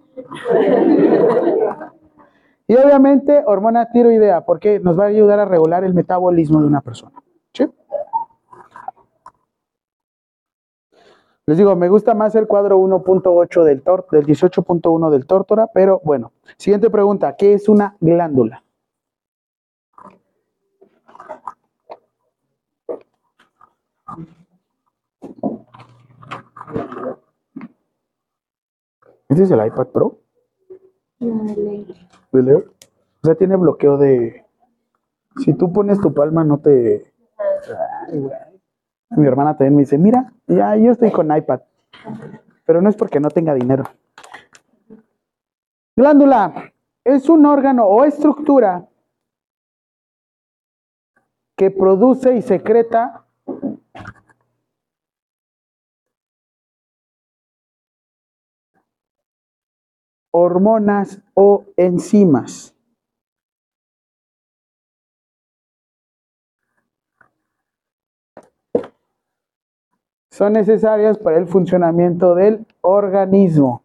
Y 2.68 2.76
obviamente, 2.76 3.42
hormona 3.46 3.90
tiroidea, 3.90 4.42
porque 4.42 4.78
nos 4.78 4.96
va 4.96 5.06
a 5.06 5.08
ayudar 5.08 5.40
a 5.40 5.44
regular 5.44 5.82
el 5.82 5.92
metabolismo 5.92 6.60
de 6.60 6.68
una 6.68 6.80
persona. 6.80 7.20
¿Sí? 7.52 7.66
Les 11.50 11.58
digo, 11.58 11.74
me 11.74 11.88
gusta 11.88 12.14
más 12.14 12.36
el 12.36 12.46
cuadro 12.46 12.78
1.8 12.78 13.64
del, 13.64 13.82
tor- 13.82 14.06
del 14.12 14.24
18.1 14.24 15.10
del 15.10 15.26
tórtora, 15.26 15.66
pero 15.74 16.00
bueno. 16.04 16.30
Siguiente 16.56 16.90
pregunta, 16.90 17.34
¿qué 17.34 17.54
es 17.54 17.68
una 17.68 17.96
glándula? 17.98 18.62
¿Este 29.28 29.42
es 29.44 29.50
el 29.50 29.64
iPad 29.64 29.86
Pro? 29.88 30.18
¿De 31.20 32.42
Leo? 32.42 32.58
O 33.22 33.26
sea, 33.26 33.34
tiene 33.34 33.56
bloqueo 33.56 33.96
de... 33.98 34.44
Si 35.44 35.54
tú 35.54 35.72
pones 35.72 36.00
tu 36.00 36.12
palma, 36.12 36.42
no 36.44 36.58
te... 36.58 37.12
Ay, 38.08 38.18
güey. 38.18 38.49
Mi 39.10 39.26
hermana 39.26 39.56
también 39.56 39.74
me 39.74 39.82
dice, 39.82 39.98
mira, 39.98 40.32
ya 40.46 40.76
yo 40.76 40.92
estoy 40.92 41.10
con 41.10 41.34
iPad. 41.36 41.60
Pero 42.64 42.80
no 42.80 42.88
es 42.88 42.96
porque 42.96 43.20
no 43.20 43.28
tenga 43.28 43.54
dinero. 43.54 43.84
Glándula 45.96 46.72
es 47.04 47.28
un 47.28 47.44
órgano 47.44 47.86
o 47.86 48.04
estructura 48.04 48.88
que 51.56 51.70
produce 51.70 52.36
y 52.36 52.42
secreta 52.42 53.26
hormonas 60.30 61.20
o 61.34 61.66
enzimas. 61.76 62.74
Son 70.30 70.52
necesarias 70.52 71.18
para 71.18 71.38
el 71.38 71.46
funcionamiento 71.46 72.34
del 72.34 72.66
organismo. 72.82 73.82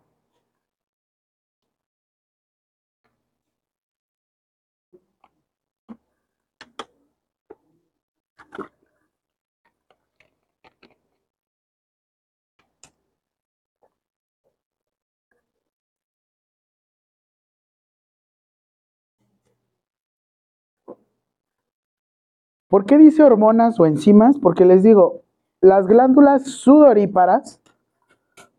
¿Por 22.67 22.85
qué 22.85 22.97
dice 22.97 23.23
hormonas 23.23 23.79
o 23.79 23.85
enzimas? 23.85 24.37
Porque 24.37 24.65
les 24.65 24.83
digo, 24.83 25.24
las 25.65 25.87
glándulas 25.87 26.43
sudoríparas 26.43 27.59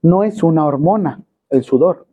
no 0.02 0.24
es 0.24 0.42
una 0.42 0.66
hormona, 0.66 1.22
el 1.50 1.62
sudor. 1.62 2.08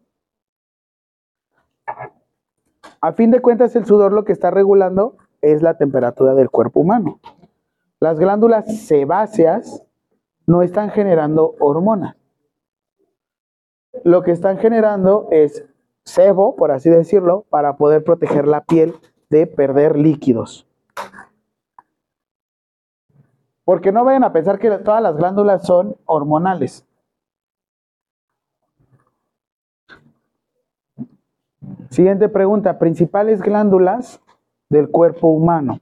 A 3.02 3.14
fin 3.14 3.32
de 3.32 3.42
cuentas, 3.42 3.76
el 3.76 3.88
sudor 3.88 4.14
lo 4.14 4.24
que 4.24 4.34
está 4.34 4.52
regulando 4.52 5.18
es 5.42 5.64
la 5.64 5.80
temperatura 5.80 6.36
del 6.36 6.52
cuerpo 6.52 6.82
humano. 6.82 7.20
Las 8.00 8.20
glándulas 8.20 8.86
sebáceas 8.86 9.84
no 10.46 10.62
están 10.62 10.92
generando 10.92 11.56
hormonas. 11.60 12.16
Lo 14.04 14.22
que 14.22 14.30
están 14.30 14.60
generando 14.60 15.28
es 15.32 15.66
sebo, 16.04 16.56
por 16.56 16.70
así 16.72 16.92
decirlo, 16.92 17.48
para 17.50 17.78
poder 17.78 18.04
proteger 18.04 18.48
la 18.48 18.64
piel 18.64 18.94
de 19.32 19.48
perder 19.48 19.98
líquidos. 19.98 20.68
Porque 23.66 23.92
no 23.92 24.04
vayan 24.04 24.24
a 24.24 24.34
pensar 24.34 24.60
que 24.60 24.70
todas 24.80 25.02
las 25.02 25.16
glándulas 25.16 25.66
son 25.66 25.96
hormonales. 26.06 26.86
Siguiente 31.90 32.28
pregunta, 32.28 32.80
principales 32.80 33.42
glándulas 33.42 34.20
del 34.70 34.90
cuerpo 34.90 35.28
humano. 35.28 35.80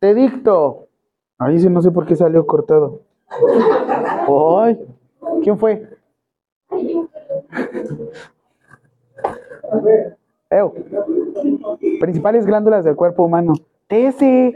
Te 0.00 0.14
dicto 0.14 0.87
Ahí 1.38 1.58
sí 1.60 1.68
no 1.68 1.80
sé 1.80 1.92
por 1.92 2.04
qué 2.04 2.16
salió 2.16 2.44
cortado. 2.46 3.02
Ay, 4.60 4.78
¿quién 5.42 5.56
fue? 5.56 5.88
Ew. 10.50 10.72
Principales 12.00 12.44
glándulas 12.44 12.84
del 12.84 12.96
cuerpo 12.96 13.24
humano. 13.24 13.52
Tese, 13.86 14.52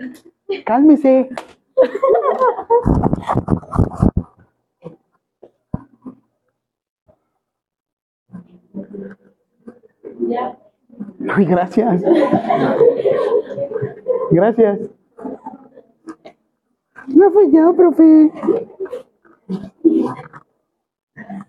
cálmese. 0.64 1.28
Ay, 11.28 11.44
gracias. 11.44 12.02
Gracias. 14.30 14.80
No 17.08 17.30
fui 17.30 17.50
yo, 17.52 17.74
profe. 17.74 18.32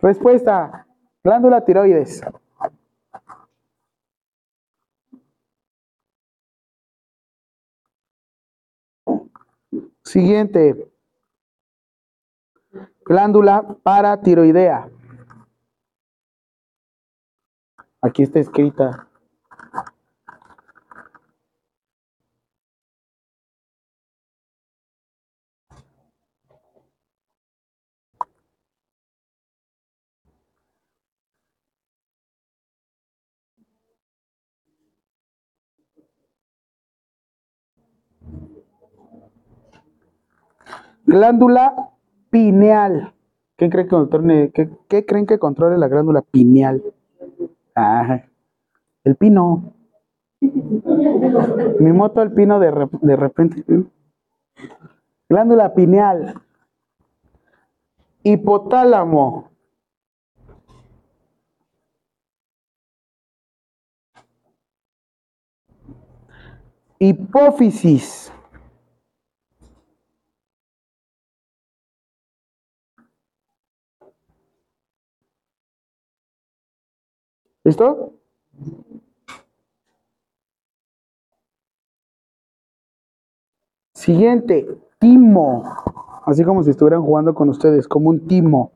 Respuesta. 0.01 0.85
Glándula 1.23 1.63
tiroides. 1.63 2.21
Siguiente. 10.03 10.91
Glándula 13.05 13.77
paratiroidea. 13.83 14.89
Aquí 18.01 18.23
está 18.23 18.39
escrita. 18.39 19.07
Glándula 41.13 41.91
pineal. 42.31 43.13
¿Qué 43.55 43.69
creen 43.69 43.85
que 43.85 43.91
controle, 43.91 44.51
qué, 44.51 45.05
creen 45.05 45.27
que 45.27 45.37
controle 45.37 45.77
la 45.77 45.87
glándula 45.87 46.23
pineal? 46.23 46.81
El 49.03 49.15
pino. 49.15 49.75
Mi 50.41 51.91
moto 51.91 52.23
el 52.23 52.31
pino 52.33 52.59
de, 52.59 52.71
rep- 52.71 52.99
de 52.99 53.15
repente. 53.15 53.63
Glándula 55.29 55.75
pineal. 55.75 56.33
Hipotálamo. 58.23 59.51
Hipófisis. 66.97 68.33
¿Listo? 77.63 78.13
Siguiente, 83.93 84.67
timo. 84.99 85.63
Así 86.25 86.43
como 86.43 86.63
si 86.63 86.71
estuvieran 86.71 87.01
jugando 87.03 87.33
con 87.33 87.49
ustedes, 87.49 87.87
como 87.87 88.09
un 88.09 88.27
timo. 88.27 88.73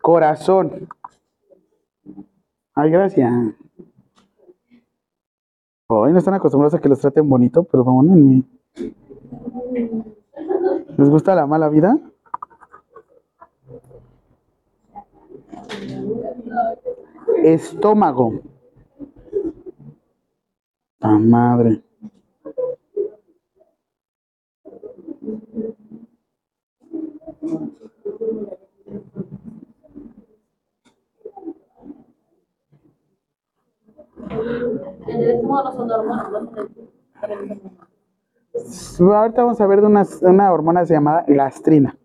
Corazón. 0.00 0.88
Ay, 2.74 2.90
gracias. 2.90 3.32
Hoy 5.88 6.12
no 6.12 6.18
están 6.18 6.34
acostumbrados 6.34 6.74
a 6.74 6.80
que 6.80 6.88
los 6.88 7.00
traten 7.00 7.28
bonito, 7.28 7.62
perdónenme. 7.64 8.42
¿Les 8.74 8.94
gusta 11.08 11.34
la 11.34 11.46
mala 11.46 11.68
vida? 11.68 11.98
Estómago. 17.42 18.40
¡Ah, 21.00 21.18
madre! 21.18 21.82
En 35.08 35.20
el 35.20 35.30
estómago 35.30 35.64
no 35.64 35.72
son 35.72 35.90
hormonas, 35.90 36.30
no 36.30 36.40
son 36.40 36.50
Ahorita 38.54 39.42
vamos 39.42 39.60
a 39.60 39.66
ver 39.66 39.80
de 39.80 39.86
una, 39.86 40.06
una 40.22 40.52
hormona 40.52 40.84
llamada 40.84 41.24
gastrina. 41.26 41.96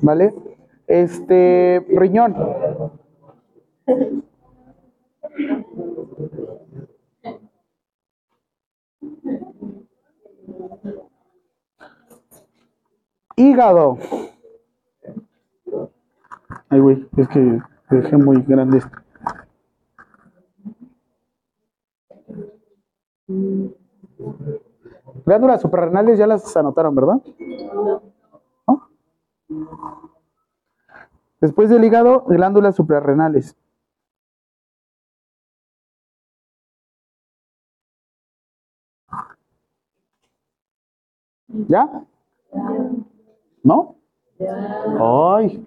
¿Vale? 0.00 0.34
Este, 0.86 1.84
riñón. 1.88 2.34
Hígado. 13.36 13.98
Ay, 16.68 16.80
güey, 16.80 17.08
es 17.16 17.28
que 17.28 17.60
dejé 17.90 18.16
muy 18.16 18.42
grande 18.42 18.78
esto. 18.78 18.96
Glándulas 25.24 25.60
suprarrenales 25.60 26.18
ya 26.18 26.26
las 26.26 26.56
anotaron, 26.56 26.94
¿verdad? 26.94 27.22
¿No? 28.66 28.88
Después 31.40 31.68
del 31.68 31.84
hígado, 31.84 32.24
glándulas 32.24 32.76
suprarrenales. 32.76 33.56
¿Ya? 41.68 41.88
¿No? 43.62 43.96
Ay, 45.00 45.64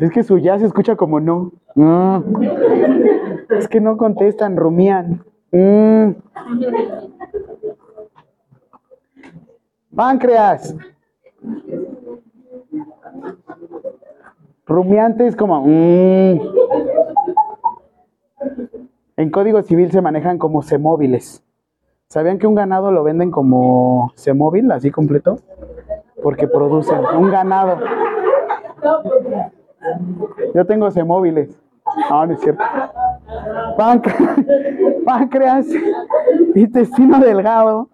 es 0.00 0.10
que 0.10 0.22
su 0.22 0.38
ya 0.38 0.58
se 0.58 0.66
escucha 0.66 0.96
como 0.96 1.20
no. 1.20 1.52
Mm. 1.74 2.42
Es 3.50 3.68
que 3.68 3.80
no 3.80 3.96
contestan, 3.96 4.56
rumían. 4.56 5.24
Mm. 5.54 6.16
Páncreas. 9.94 10.74
Rumiantes 14.66 15.36
como... 15.36 15.60
mm. 15.64 16.40
En 19.16 19.30
código 19.30 19.62
civil 19.62 19.92
se 19.92 20.02
manejan 20.02 20.38
como 20.38 20.62
semóviles. 20.62 21.44
¿Sabían 22.08 22.38
que 22.38 22.48
un 22.48 22.56
ganado 22.56 22.90
lo 22.90 23.04
venden 23.04 23.30
como 23.30 24.10
semóvil, 24.16 24.72
así 24.72 24.90
completo? 24.90 25.38
Porque 26.20 26.48
producen 26.48 26.98
un 27.16 27.30
ganado. 27.30 27.78
Yo 30.52 30.66
tengo 30.66 30.90
semóviles. 30.90 31.56
No, 32.10 32.26
no 32.26 32.32
es 32.34 32.40
cierto. 32.40 32.64
Páncreas, 35.04 35.66
intestino 36.54 37.18
delgado. 37.20 37.88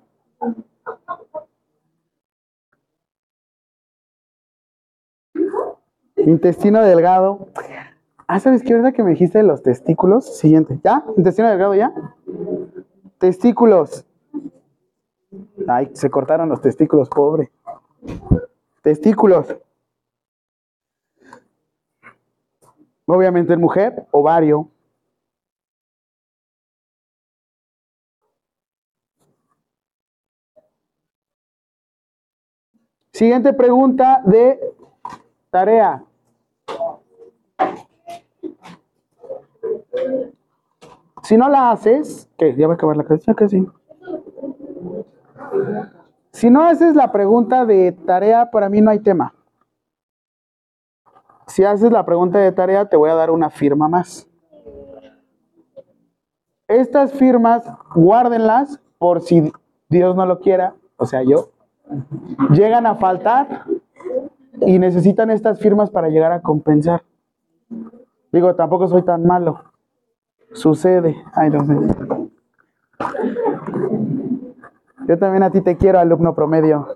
Intestino 6.17 6.83
delgado. 6.83 7.49
Ah, 8.27 8.39
¿sabes 8.39 8.63
qué? 8.63 8.75
¿Verdad 8.75 8.93
que 8.93 9.03
me 9.03 9.11
dijiste 9.11 9.39
de 9.39 9.45
los 9.45 9.63
testículos? 9.63 10.37
Siguiente. 10.39 10.79
¿Ya? 10.85 11.05
¿Intestino 11.17 11.49
delgado 11.49 11.75
ya? 11.75 11.93
Testículos. 13.19 14.07
Ay, 15.67 15.91
se 15.95 16.11
cortaron 16.11 16.49
los 16.49 16.61
testículos, 16.61 17.09
pobre. 17.09 17.51
Testículos. 18.83 19.57
Obviamente 23.07 23.55
en 23.55 23.61
mujer, 23.61 24.07
ovario. 24.13 24.69
Siguiente 33.21 33.53
pregunta 33.53 34.23
de 34.25 34.59
tarea. 35.51 36.03
Si 41.23 41.37
no 41.37 41.51
la 41.51 41.71
haces, 41.71 42.31
que 42.39 42.57
ya 42.57 42.67
va 42.67 42.73
a 42.73 42.77
acabar 42.77 42.97
la 42.97 43.05
clase, 43.05 43.35
que 43.35 43.47
sí. 43.47 43.69
Si 46.33 46.49
no 46.49 46.65
haces 46.65 46.97
la 46.97 47.13
pregunta 47.13 47.67
de 47.67 47.93
tarea, 47.93 48.51
para 48.51 48.71
mí 48.71 48.81
no 48.81 48.91
hay 48.91 49.01
tema. 49.01 49.35
Si 51.47 51.63
haces 51.63 51.93
la 51.93 52.07
pregunta 52.07 52.39
de 52.39 52.53
tarea, 52.53 52.89
te 52.89 52.97
voy 52.97 53.11
a 53.11 53.15
dar 53.17 53.31
una 53.31 53.51
firma 53.51 53.87
más. 53.87 54.27
Estas 56.69 57.13
firmas, 57.13 57.71
guárdenlas 57.95 58.81
por 58.97 59.21
si 59.21 59.53
Dios 59.91 60.17
no 60.17 60.25
lo 60.25 60.41
quiera, 60.41 60.75
o 60.97 61.05
sea, 61.05 61.23
yo, 61.23 61.51
llegan 62.51 62.87
a 62.87 62.97
faltar 62.97 63.65
y 64.61 64.79
necesitan 64.79 65.31
estas 65.31 65.59
firmas 65.59 65.91
para 65.91 66.09
llegar 66.09 66.33
a 66.33 66.41
compensar. 66.41 67.03
Digo, 68.33 68.55
tampoco 68.55 68.87
soy 68.87 69.03
tan 69.03 69.27
malo. 69.27 69.65
Sucede. 70.53 71.17
Ay, 71.33 71.51
Dios 71.51 71.67
mío. 71.67 71.81
Yo 75.07 75.19
también 75.19 75.43
a 75.43 75.51
ti 75.51 75.61
te 75.61 75.77
quiero, 75.77 75.99
alumno 75.99 76.35
promedio. 76.35 76.87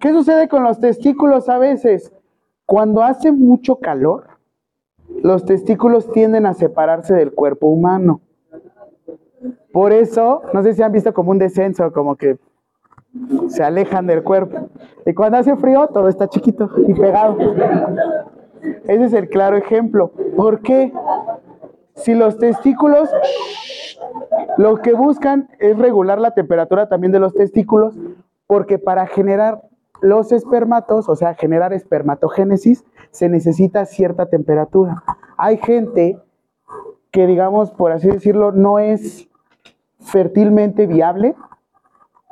¿Qué 0.00 0.12
sucede 0.12 0.48
con 0.48 0.62
los 0.62 0.80
testículos 0.80 1.48
a 1.48 1.58
veces? 1.58 2.12
Cuando 2.66 3.02
hace 3.02 3.32
mucho 3.32 3.76
calor, 3.76 4.28
los 5.22 5.44
testículos 5.44 6.10
tienden 6.12 6.46
a 6.46 6.54
separarse 6.54 7.14
del 7.14 7.32
cuerpo 7.32 7.66
humano. 7.66 8.20
Por 9.74 9.92
eso, 9.92 10.42
no 10.52 10.62
sé 10.62 10.72
si 10.72 10.84
han 10.84 10.92
visto 10.92 11.12
como 11.12 11.32
un 11.32 11.38
descenso, 11.38 11.92
como 11.92 12.14
que 12.14 12.38
se 13.48 13.64
alejan 13.64 14.06
del 14.06 14.22
cuerpo. 14.22 14.68
Y 15.04 15.14
cuando 15.14 15.38
hace 15.38 15.56
frío, 15.56 15.88
todo 15.88 16.08
está 16.08 16.28
chiquito 16.28 16.70
y 16.86 16.94
pegado. 16.94 17.36
Ese 18.84 19.04
es 19.04 19.12
el 19.12 19.28
claro 19.28 19.56
ejemplo. 19.56 20.12
¿Por 20.36 20.60
qué? 20.60 20.92
Si 21.96 22.14
los 22.14 22.38
testículos 22.38 23.10
lo 24.58 24.76
que 24.76 24.92
buscan 24.92 25.48
es 25.58 25.76
regular 25.76 26.20
la 26.20 26.34
temperatura 26.34 26.88
también 26.88 27.10
de 27.10 27.18
los 27.18 27.34
testículos, 27.34 27.96
porque 28.46 28.78
para 28.78 29.08
generar 29.08 29.62
los 30.02 30.30
espermatos, 30.30 31.08
o 31.08 31.16
sea, 31.16 31.34
generar 31.34 31.72
espermatogénesis, 31.72 32.84
se 33.10 33.28
necesita 33.28 33.86
cierta 33.86 34.26
temperatura. 34.26 35.02
Hay 35.36 35.56
gente 35.56 36.16
que, 37.10 37.26
digamos, 37.26 37.72
por 37.72 37.90
así 37.90 38.06
decirlo, 38.06 38.52
no 38.52 38.78
es 38.78 39.28
fertilmente 40.04 40.86
viable 40.86 41.34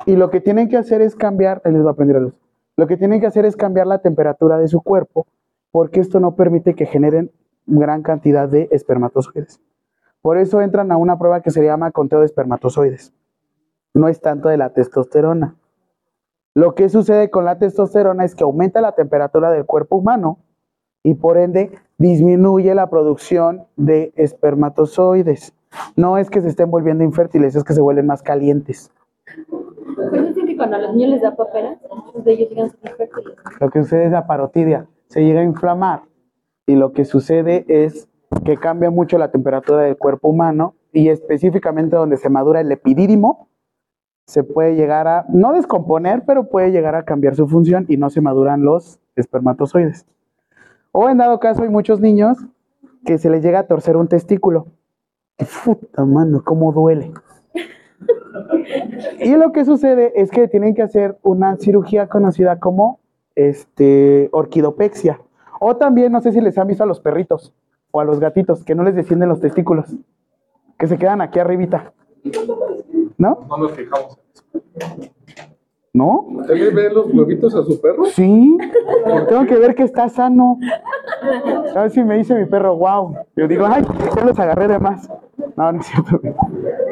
y 0.05 0.15
lo 0.15 0.29
que 0.29 0.41
tienen 0.41 0.69
que 0.69 0.77
hacer 0.77 1.01
es 1.01 1.15
cambiar, 1.15 1.61
les 1.65 1.81
voy 1.81 1.87
a 1.87 1.91
aprender 1.91 2.17
a 2.17 2.21
luz, 2.21 2.33
lo 2.77 2.87
que 2.87 2.97
tienen 2.97 3.19
que 3.19 3.27
hacer 3.27 3.45
es 3.45 3.55
cambiar 3.55 3.87
la 3.87 3.99
temperatura 3.99 4.57
de 4.57 4.67
su 4.67 4.81
cuerpo 4.81 5.27
porque 5.71 5.99
esto 5.99 6.19
no 6.19 6.35
permite 6.35 6.75
que 6.75 6.85
generen 6.85 7.31
gran 7.65 8.03
cantidad 8.03 8.47
de 8.47 8.67
espermatozoides. 8.71 9.59
Por 10.21 10.37
eso 10.37 10.61
entran 10.61 10.91
a 10.91 10.97
una 10.97 11.17
prueba 11.17 11.41
que 11.41 11.51
se 11.51 11.63
llama 11.63 11.91
conteo 11.91 12.19
de 12.19 12.25
espermatozoides. 12.25 13.13
No 13.93 14.07
es 14.07 14.21
tanto 14.21 14.49
de 14.49 14.57
la 14.57 14.69
testosterona. 14.69 15.55
Lo 16.53 16.75
que 16.75 16.89
sucede 16.89 17.29
con 17.29 17.45
la 17.45 17.57
testosterona 17.57 18.23
es 18.23 18.35
que 18.35 18.43
aumenta 18.43 18.81
la 18.81 18.93
temperatura 18.93 19.49
del 19.49 19.65
cuerpo 19.65 19.97
humano 19.97 20.37
y 21.01 21.15
por 21.15 21.37
ende 21.37 21.71
disminuye 21.97 22.73
la 22.75 22.89
producción 22.89 23.65
de 23.75 24.13
espermatozoides. 24.15 25.53
No 25.95 26.17
es 26.17 26.29
que 26.29 26.41
se 26.41 26.49
estén 26.49 26.69
volviendo 26.71 27.03
infértiles, 27.03 27.55
es 27.55 27.63
que 27.63 27.73
se 27.73 27.81
vuelven 27.81 28.07
más 28.07 28.21
calientes. 28.21 28.91
Pero 30.11 30.23
dicen 30.23 30.45
que 30.45 30.57
cuando 30.57 30.75
a 30.77 30.79
los 30.79 30.95
niños 30.95 31.11
les 31.11 31.21
da 31.21 31.35
papera, 31.35 31.77
muchos 31.89 32.23
de 32.23 32.33
ellos 32.33 32.49
llegan 32.49 32.65
a 32.67 32.69
ser 32.69 32.91
infértiles. 32.91 33.35
Lo 33.59 33.69
que 33.69 33.83
sucede 33.83 34.05
es 34.05 34.11
la 34.11 34.27
parotidia, 34.27 34.87
se 35.07 35.23
llega 35.23 35.41
a 35.41 35.43
inflamar 35.43 36.03
y 36.65 36.75
lo 36.75 36.93
que 36.93 37.05
sucede 37.05 37.65
es 37.67 38.07
que 38.45 38.57
cambia 38.57 38.89
mucho 38.89 39.17
la 39.17 39.31
temperatura 39.31 39.83
del 39.83 39.97
cuerpo 39.97 40.29
humano 40.29 40.75
y 40.91 41.09
específicamente 41.09 41.95
donde 41.95 42.17
se 42.17 42.29
madura 42.29 42.61
el 42.61 42.71
epidídimo, 42.71 43.49
se 44.25 44.43
puede 44.43 44.75
llegar 44.75 45.07
a, 45.07 45.25
no 45.29 45.53
descomponer, 45.53 46.23
pero 46.25 46.49
puede 46.49 46.71
llegar 46.71 46.95
a 46.95 47.03
cambiar 47.03 47.35
su 47.35 47.47
función 47.47 47.85
y 47.89 47.97
no 47.97 48.09
se 48.09 48.21
maduran 48.21 48.63
los 48.63 48.99
espermatozoides. 49.15 50.05
O 50.91 51.09
en 51.09 51.17
dado 51.17 51.39
caso 51.39 51.63
hay 51.63 51.69
muchos 51.69 51.99
niños 51.99 52.37
que 53.05 53.17
se 53.17 53.29
les 53.29 53.43
llega 53.43 53.59
a 53.59 53.67
torcer 53.67 53.97
un 53.97 54.07
testículo. 54.07 54.67
Puta 55.37 56.05
mano, 56.05 56.43
cómo 56.43 56.71
duele. 56.71 57.11
Y 59.19 59.35
lo 59.35 59.51
que 59.51 59.65
sucede 59.65 60.13
es 60.15 60.31
que 60.31 60.47
tienen 60.47 60.75
que 60.75 60.81
hacer 60.81 61.17
una 61.21 61.57
cirugía 61.57 62.07
conocida 62.07 62.59
como 62.59 62.99
este, 63.35 64.29
orquidopexia. 64.31 65.19
O 65.59 65.77
también, 65.77 66.11
no 66.11 66.21
sé 66.21 66.31
si 66.31 66.41
les 66.41 66.57
han 66.57 66.67
visto 66.67 66.83
a 66.83 66.87
los 66.87 66.99
perritos 66.99 67.53
o 67.91 67.99
a 67.99 68.05
los 68.05 68.19
gatitos, 68.19 68.63
que 68.63 68.75
no 68.75 68.83
les 68.83 68.95
descienden 68.95 69.29
los 69.29 69.39
testículos, 69.39 69.85
que 70.77 70.87
se 70.87 70.97
quedan 70.97 71.21
aquí 71.21 71.39
arribita. 71.39 71.93
¿No? 73.17 73.45
No 73.47 73.57
nos 73.57 73.71
fijamos. 73.73 74.19
¿No? 75.93 76.21
¿Usted 76.21 76.55
le 76.55 76.69
ve 76.71 76.89
los 76.91 77.13
huevitos 77.13 77.53
a 77.55 77.63
su 77.63 77.79
perro? 77.79 78.05
Sí, 78.05 78.57
tengo 79.29 79.45
que 79.45 79.55
ver 79.57 79.75
que 79.75 79.83
está 79.83 80.09
sano. 80.09 80.57
A 81.75 81.83
ver 81.83 81.91
si 81.91 82.03
me 82.03 82.17
dice 82.17 82.33
mi 82.33 82.45
perro, 82.45 82.75
wow. 82.75 83.15
Yo 83.35 83.47
digo, 83.47 83.65
ay, 83.67 83.85
ya 84.15 84.25
los 84.25 84.39
agarré 84.39 84.67
de 84.67 84.79
más. 84.79 85.07
No, 85.55 85.71
no 85.71 85.79
es 85.79 85.87
cierto. 85.87 86.19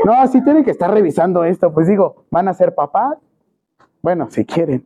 No, 0.06 0.28
sí 0.28 0.44
tienen 0.44 0.64
que 0.64 0.72
estar 0.72 0.92
revisando 0.92 1.44
esto. 1.44 1.72
Pues 1.74 1.88
digo, 1.88 2.26
¿van 2.32 2.48
a 2.48 2.54
ser 2.54 2.74
papás? 2.76 3.18
Bueno, 4.02 4.28
si 4.30 4.46
quieren. 4.46 4.86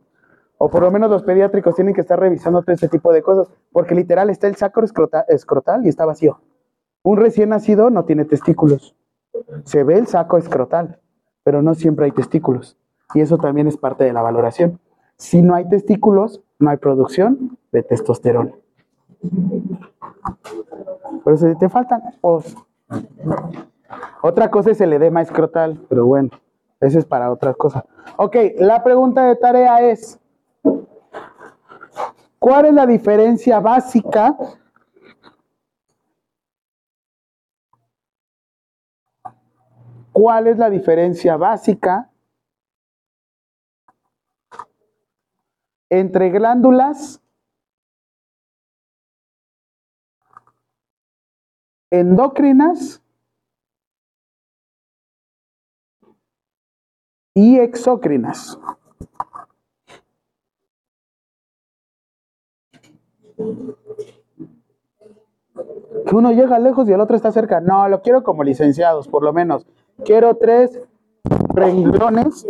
O 0.58 0.70
por 0.70 0.82
lo 0.82 0.90
menos 0.90 1.10
los 1.10 1.22
pediátricos 1.22 1.74
tienen 1.74 1.94
que 1.94 2.00
estar 2.00 2.18
revisando 2.18 2.62
todo 2.62 2.72
este 2.72 2.88
tipo 2.88 3.12
de 3.12 3.22
cosas. 3.22 3.48
Porque 3.72 3.94
literal 3.94 4.30
está 4.30 4.46
el 4.46 4.56
saco 4.56 4.82
escrota- 4.82 5.24
escrotal 5.28 5.84
y 5.84 5.88
está 5.88 6.04
vacío. 6.06 6.40
Un 7.02 7.18
recién 7.18 7.50
nacido 7.50 7.90
no 7.90 8.04
tiene 8.04 8.24
testículos. 8.24 8.94
Se 9.64 9.84
ve 9.84 9.94
el 9.98 10.06
saco 10.06 10.38
escrotal, 10.38 10.98
pero 11.44 11.62
no 11.62 11.74
siempre 11.74 12.06
hay 12.06 12.12
testículos. 12.12 12.76
Y 13.14 13.20
eso 13.20 13.38
también 13.38 13.68
es 13.68 13.76
parte 13.76 14.04
de 14.04 14.12
la 14.12 14.22
valoración. 14.22 14.80
Si 15.16 15.40
no 15.42 15.54
hay 15.54 15.68
testículos, 15.68 16.42
no 16.58 16.70
hay 16.70 16.76
producción 16.78 17.56
de 17.72 17.82
testosterona. 17.82 18.52
Por 21.22 21.32
eso 21.34 21.48
si 21.48 21.58
te 21.58 21.68
faltan, 21.68 22.02
pues. 22.20 22.56
Otra 24.22 24.50
cosa 24.50 24.70
es 24.70 24.80
el 24.80 24.92
edema 24.92 25.22
escrotal, 25.22 25.84
pero 25.88 26.06
bueno, 26.06 26.30
ese 26.80 26.98
es 26.98 27.04
para 27.04 27.30
otra 27.30 27.54
cosa. 27.54 27.84
Ok, 28.16 28.36
la 28.58 28.82
pregunta 28.82 29.24
de 29.24 29.36
tarea 29.36 29.80
es, 29.82 30.18
¿cuál 32.38 32.66
es 32.66 32.74
la 32.74 32.86
diferencia 32.86 33.60
básica 33.60 34.36
¿Cuál 40.16 40.46
es 40.46 40.56
la 40.56 40.70
diferencia 40.70 41.36
básica 41.36 42.10
entre 45.90 46.30
glándulas 46.30 47.20
endocrinas 52.00 53.02
y 57.34 57.58
exócrinas? 57.58 58.58
Que 66.06 66.14
uno 66.14 66.32
llega 66.32 66.58
lejos 66.58 66.88
y 66.88 66.92
el 66.92 67.00
otro 67.00 67.16
está 67.16 67.32
cerca. 67.32 67.60
No, 67.60 67.88
lo 67.88 68.00
quiero 68.00 68.22
como 68.22 68.44
licenciados, 68.44 69.08
por 69.08 69.22
lo 69.22 69.32
menos. 69.32 69.66
Quiero 70.04 70.36
tres 70.36 70.80
renglones 71.54 72.46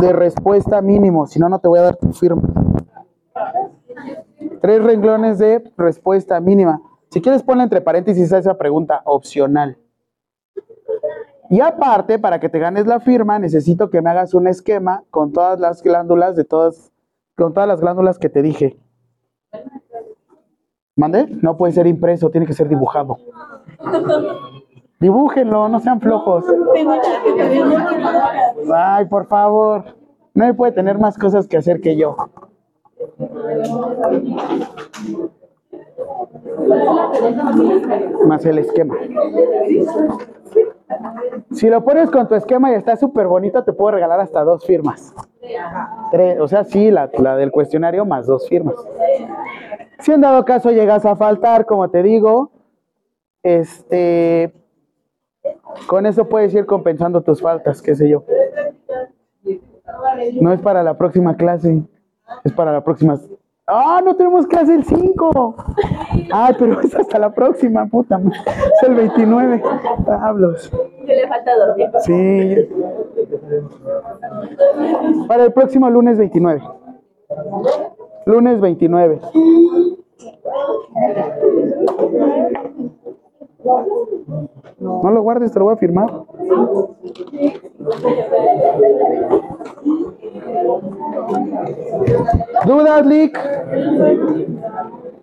de 0.00 0.12
respuesta 0.12 0.80
mínimo, 0.80 1.26
si 1.26 1.38
no, 1.38 1.48
no 1.48 1.58
te 1.58 1.68
voy 1.68 1.80
a 1.80 1.82
dar 1.82 1.96
tu 1.96 2.12
firma. 2.12 2.42
Tres 4.60 4.82
renglones 4.82 5.38
de 5.38 5.62
respuesta 5.76 6.40
mínima. 6.40 6.80
Si 7.10 7.20
quieres, 7.20 7.42
ponle 7.42 7.64
entre 7.64 7.80
paréntesis 7.80 8.32
a 8.32 8.38
esa 8.38 8.56
pregunta 8.56 9.02
opcional. 9.04 9.76
Y 11.50 11.60
aparte, 11.60 12.20
para 12.20 12.38
que 12.38 12.48
te 12.48 12.60
ganes 12.60 12.86
la 12.86 13.00
firma, 13.00 13.40
necesito 13.40 13.90
que 13.90 14.00
me 14.00 14.10
hagas 14.10 14.34
un 14.34 14.46
esquema 14.46 15.02
con 15.10 15.32
todas 15.32 15.58
las 15.58 15.82
glándulas 15.82 16.36
de 16.36 16.44
todas, 16.44 16.92
con 17.36 17.52
todas 17.52 17.68
las 17.68 17.80
glándulas 17.80 18.20
que 18.20 18.28
te 18.28 18.42
dije. 18.42 18.78
¿Mande? 20.94 21.26
No 21.42 21.56
puede 21.56 21.72
ser 21.72 21.88
impreso, 21.88 22.30
tiene 22.30 22.46
que 22.46 22.52
ser 22.52 22.68
dibujado. 22.68 23.16
Dibújenlo, 25.00 25.68
no 25.68 25.80
sean 25.80 26.00
flojos. 26.00 26.44
Ay, 28.72 29.06
por 29.06 29.26
favor. 29.26 29.96
Nadie 30.34 30.54
puede 30.54 30.70
tener 30.70 30.98
más 30.98 31.18
cosas 31.18 31.48
que 31.48 31.56
hacer 31.56 31.80
que 31.80 31.96
yo. 31.96 32.16
Más 38.26 38.44
el 38.46 38.58
esquema. 38.58 38.96
Si 41.52 41.68
lo 41.68 41.84
pones 41.84 42.10
con 42.10 42.28
tu 42.28 42.34
esquema 42.34 42.70
y 42.70 42.74
está 42.74 42.96
súper 42.96 43.26
bonito, 43.26 43.64
te 43.64 43.72
puedo 43.72 43.92
regalar 43.92 44.20
hasta 44.20 44.42
dos 44.44 44.64
firmas. 44.64 45.14
Tres, 46.10 46.38
o 46.40 46.48
sea, 46.48 46.64
sí, 46.64 46.90
la, 46.90 47.10
la 47.18 47.36
del 47.36 47.50
cuestionario 47.50 48.04
más 48.04 48.26
dos 48.26 48.48
firmas. 48.48 48.74
Si 50.00 50.12
en 50.12 50.20
dado 50.20 50.44
caso 50.44 50.70
llegas 50.70 51.04
a 51.04 51.16
faltar, 51.16 51.66
como 51.66 51.90
te 51.90 52.02
digo, 52.02 52.50
este, 53.42 54.52
con 55.86 56.06
eso 56.06 56.28
puedes 56.28 56.54
ir 56.54 56.66
compensando 56.66 57.22
tus 57.22 57.40
faltas, 57.40 57.82
qué 57.82 57.94
sé 57.94 58.08
yo. 58.08 58.24
No 60.40 60.52
es 60.52 60.60
para 60.60 60.82
la 60.82 60.96
próxima 60.96 61.36
clase, 61.36 61.82
es 62.44 62.52
para 62.52 62.72
la 62.72 62.84
próxima. 62.84 63.18
¡Ah, 63.72 64.00
no 64.04 64.16
tenemos 64.16 64.46
clase 64.48 64.74
el 64.74 64.84
5! 64.84 65.54
Ay, 66.32 66.54
pero 66.58 66.80
es 66.80 66.94
hasta 66.94 67.18
la 67.20 67.32
próxima, 67.32 67.86
puta. 67.86 68.20
Es 68.20 68.88
el 68.88 68.94
29. 68.94 69.62
Hablos. 70.20 70.72
Que 71.06 71.14
le 71.14 71.28
falta 71.28 71.52
dormir. 71.56 71.90
Sí. 72.00 72.68
Para 75.28 75.44
el 75.44 75.52
próximo 75.52 75.88
lunes 75.88 76.18
29. 76.18 76.62
Lunes 78.26 78.60
29. 78.60 79.20
No 83.64 85.10
lo 85.10 85.22
guardes, 85.22 85.52
te 85.52 85.58
lo 85.58 85.66
voy 85.66 85.74
a 85.74 85.76
firmar. 85.76 86.10
¿Dudas, 92.66 93.06
Lick? 93.06 93.38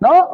¿No? 0.00 0.28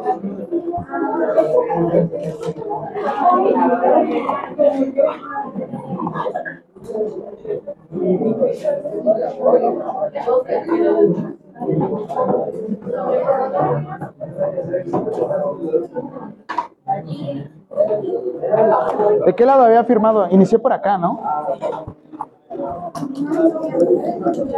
¿De 19.25 19.33
qué 19.35 19.45
lado 19.45 19.63
había 19.63 19.83
firmado? 19.83 20.27
Inicié 20.29 20.59
por 20.59 20.71
acá, 20.73 20.97
¿no? 20.97 21.19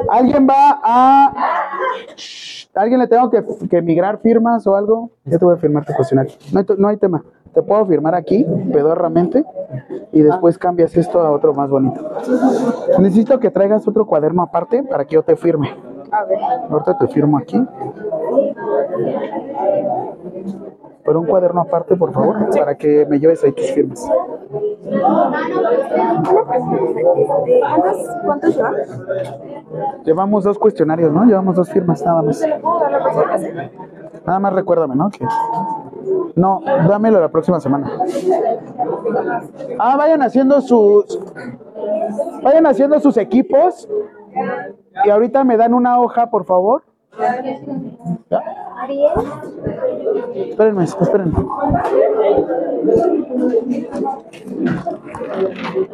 ¿Alguien 0.09 0.47
va 0.47 0.79
a... 0.83 1.33
Shh, 2.15 2.67
¿Alguien 2.75 2.99
le 2.99 3.07
tengo 3.07 3.29
que, 3.29 3.43
que 3.69 3.81
migrar 3.81 4.19
firmas 4.19 4.67
o 4.67 4.75
algo? 4.75 5.09
Ya 5.25 5.39
te 5.39 5.45
voy 5.45 5.55
a 5.55 5.57
firmar 5.57 5.85
tu 5.85 5.93
cuestionario. 5.93 6.33
No 6.51 6.59
hay, 6.59 6.65
to- 6.65 6.75
no 6.77 6.87
hay 6.89 6.97
tema. 6.97 7.23
Te 7.53 7.63
puedo 7.63 7.85
firmar 7.87 8.13
aquí, 8.13 8.45
pedorramente, 8.71 9.43
y 10.11 10.21
después 10.21 10.59
cambias 10.59 10.95
esto 10.95 11.19
a 11.21 11.31
otro 11.31 11.55
más 11.55 11.69
bonito. 11.71 11.99
Necesito 12.99 13.39
que 13.39 13.49
traigas 13.49 13.87
otro 13.87 14.05
cuaderno 14.05 14.43
aparte 14.43 14.83
para 14.83 15.05
que 15.05 15.15
yo 15.15 15.23
te 15.23 15.35
firme. 15.35 15.73
Ahorita 16.69 16.97
te 16.99 17.07
firmo 17.07 17.37
aquí. 17.37 17.59
Pero 21.07 21.21
un 21.21 21.25
cuaderno 21.25 21.61
aparte, 21.61 21.95
por 21.95 22.11
favor, 22.11 22.49
para 22.53 22.75
que 22.75 23.05
me 23.05 23.17
lleves 23.17 23.41
ahí 23.41 23.53
tus 23.53 23.71
firmas. 23.71 24.05
¿Cuántos, 28.25 28.61
va? 28.61 28.73
Llevamos 30.03 30.43
dos 30.43 30.59
cuestionarios, 30.59 31.13
¿no? 31.13 31.23
Llevamos 31.23 31.55
dos 31.55 31.69
firmas 31.69 32.03
nada 32.03 32.23
más. 32.23 32.45
Nada 34.25 34.39
más 34.39 34.51
recuérdame, 34.51 34.95
¿no? 34.97 35.09
No, 36.35 36.59
dámelo 36.89 37.21
la 37.21 37.29
próxima 37.29 37.61
semana. 37.61 37.89
Ah, 39.79 39.95
vayan 39.95 40.21
haciendo 40.23 40.59
sus... 40.59 41.21
Vayan 42.43 42.67
haciendo 42.67 42.99
sus 42.99 43.15
equipos. 43.15 43.87
Y 45.05 45.09
ahorita 45.09 45.45
me 45.45 45.55
dan 45.55 45.73
una 45.73 46.01
hoja, 46.01 46.29
por 46.29 46.43
favor. 46.43 46.83
¿Ya? 48.29 48.43
Espérenme, 50.35 50.83
espérenme. 50.83 51.33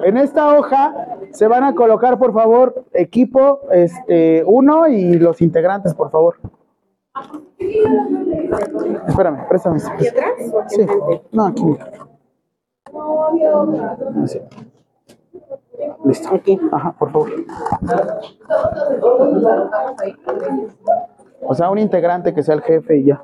En 0.04 0.18
esta 0.18 0.58
hoja 0.58 1.18
se 1.32 1.48
van 1.48 1.64
a 1.64 1.74
colocar, 1.74 2.18
por 2.18 2.34
favor, 2.34 2.86
equipo 2.94 3.62
este, 3.72 4.44
uno 4.46 4.88
y 4.88 5.14
los 5.18 5.42
integrantes, 5.42 5.94
por 5.94 6.12
favor. 6.12 6.36
Espérame, 9.08 9.48
préstame. 9.48 9.80
¿Aquí 9.92 10.08
atrás? 10.08 10.32
Sí. 10.68 10.86
No, 11.32 11.46
aquí. 11.46 11.78
Así. 14.24 14.42
Listo. 16.06 16.30
Ajá, 16.72 16.92
por 16.98 17.12
favor. 17.12 17.30
O 21.46 21.56
sea, 21.56 21.70
un 21.70 21.78
integrante 21.78 22.34
que 22.34 22.44
sea 22.44 22.56
el 22.56 22.62
jefe 22.62 22.98
y 22.98 23.06
ya. 23.06 23.22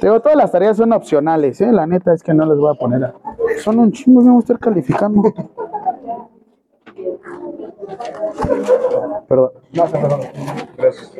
Todas 0.00 0.36
las 0.36 0.52
tareas 0.52 0.76
son 0.76 0.92
opcionales, 0.92 1.60
¿eh? 1.60 1.72
La 1.72 1.86
neta 1.86 2.12
es 2.12 2.22
que 2.22 2.34
no 2.34 2.46
les 2.46 2.58
voy 2.58 2.74
a 2.74 2.78
poner. 2.78 3.12
Son 3.58 3.78
un 3.78 3.92
chingo, 3.92 4.20
me 4.20 4.30
voy 4.30 4.36
a 4.36 4.40
estar 4.40 4.58
calificando. 4.58 5.22
Perdón. 9.28 9.50
No, 9.72 9.84
perdón. 9.86 10.20
Gracias. 10.76 11.12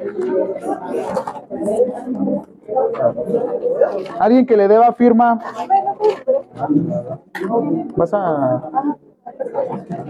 Alguien 4.19 4.47
que 4.47 4.57
le 4.57 4.69
deba 4.69 4.93
firma. 4.93 5.39
Vas 7.97 8.15
a. 8.15 8.62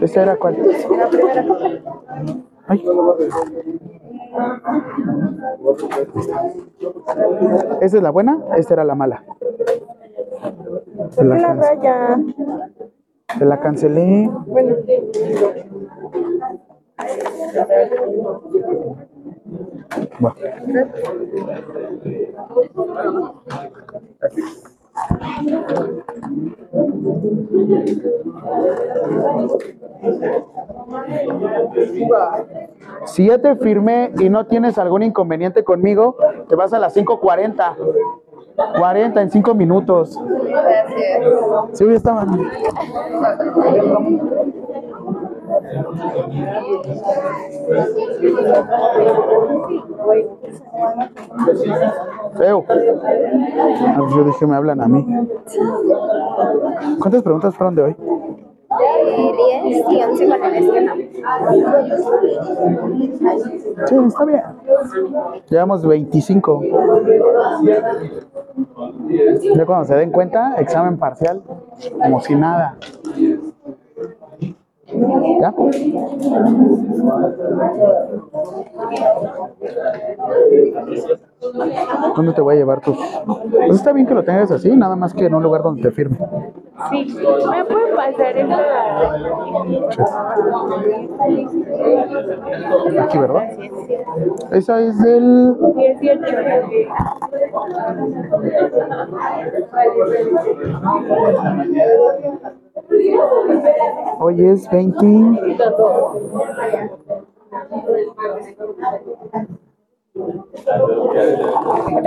¿Esa 0.00 0.22
era 0.22 0.36
cuál? 0.36 0.56
Ay. 2.66 2.84
¿Esa 7.80 7.96
es 7.96 8.02
la 8.02 8.10
buena? 8.10 8.38
Esta 8.56 8.74
era 8.74 8.84
la 8.84 8.94
mala. 8.94 9.24
Te 11.16 11.24
la, 11.24 11.38
La 11.38 11.54
raya. 11.54 12.18
Te 13.36 13.44
la 13.44 13.60
cancelé. 13.60 14.30
Bueno, 14.46 14.76
Va. 20.20 20.34
Si 33.06 33.26
ya 33.26 33.38
te 33.38 33.56
firmé 33.56 34.12
y 34.18 34.28
no 34.28 34.46
tienes 34.46 34.78
algún 34.78 35.02
inconveniente 35.02 35.62
conmigo, 35.64 36.16
te 36.48 36.56
vas 36.56 36.72
a 36.72 36.78
las 36.78 36.96
5.40. 36.96 37.76
40 38.78 39.22
en 39.22 39.30
5 39.30 39.54
minutos. 39.54 40.18
Sí, 41.72 41.84
ya 41.86 41.92
estaban. 41.92 42.50
Feo. 52.36 52.64
Yo 54.10 54.24
dije, 54.24 54.46
me 54.46 54.56
hablan 54.56 54.80
a 54.80 54.88
mí. 54.88 55.06
¿Cuántas 57.00 57.22
preguntas 57.22 57.54
fueron 57.54 57.74
de 57.74 57.82
hoy? 57.82 57.96
10 58.68 59.84
y 59.90 60.02
11 60.02 60.28
con 60.28 60.44
el 60.44 60.64
esquema. 60.64 60.94
Sí, 63.86 63.96
está 64.06 64.24
bien. 64.26 64.42
Llevamos 65.48 65.86
25. 65.86 66.62
Ya 69.54 69.64
cuando 69.66 69.84
se 69.86 69.94
den 69.94 70.10
cuenta, 70.10 70.56
examen 70.58 70.98
parcial, 70.98 71.42
como 72.02 72.20
si 72.20 72.34
nada. 72.34 72.76
¿Ya? 75.40 75.54
¿Dónde 81.40 82.32
te 82.32 82.40
voy 82.40 82.54
a 82.56 82.58
llevar 82.58 82.80
tus? 82.80 82.96
Pues 83.50 83.76
está 83.76 83.92
bien 83.92 84.06
que 84.06 84.14
lo 84.14 84.24
tengas 84.24 84.50
así, 84.50 84.74
nada 84.74 84.96
más 84.96 85.14
que 85.14 85.26
en 85.26 85.34
un 85.34 85.42
lugar 85.42 85.62
donde 85.62 85.82
te 85.82 85.90
firme. 85.90 86.18
Sí. 86.90 87.16
¿Me 87.50 87.64
pueden 87.64 87.96
pasar 87.96 88.36
esta? 88.36 88.58
Aquí, 93.02 93.18
¿verdad? 93.18 93.50
Esa 94.52 94.80
es 94.80 94.98
del 95.00 95.56
18. 95.74 96.24
Hoy 104.20 104.44
es 104.44 104.70
20. 104.70 105.06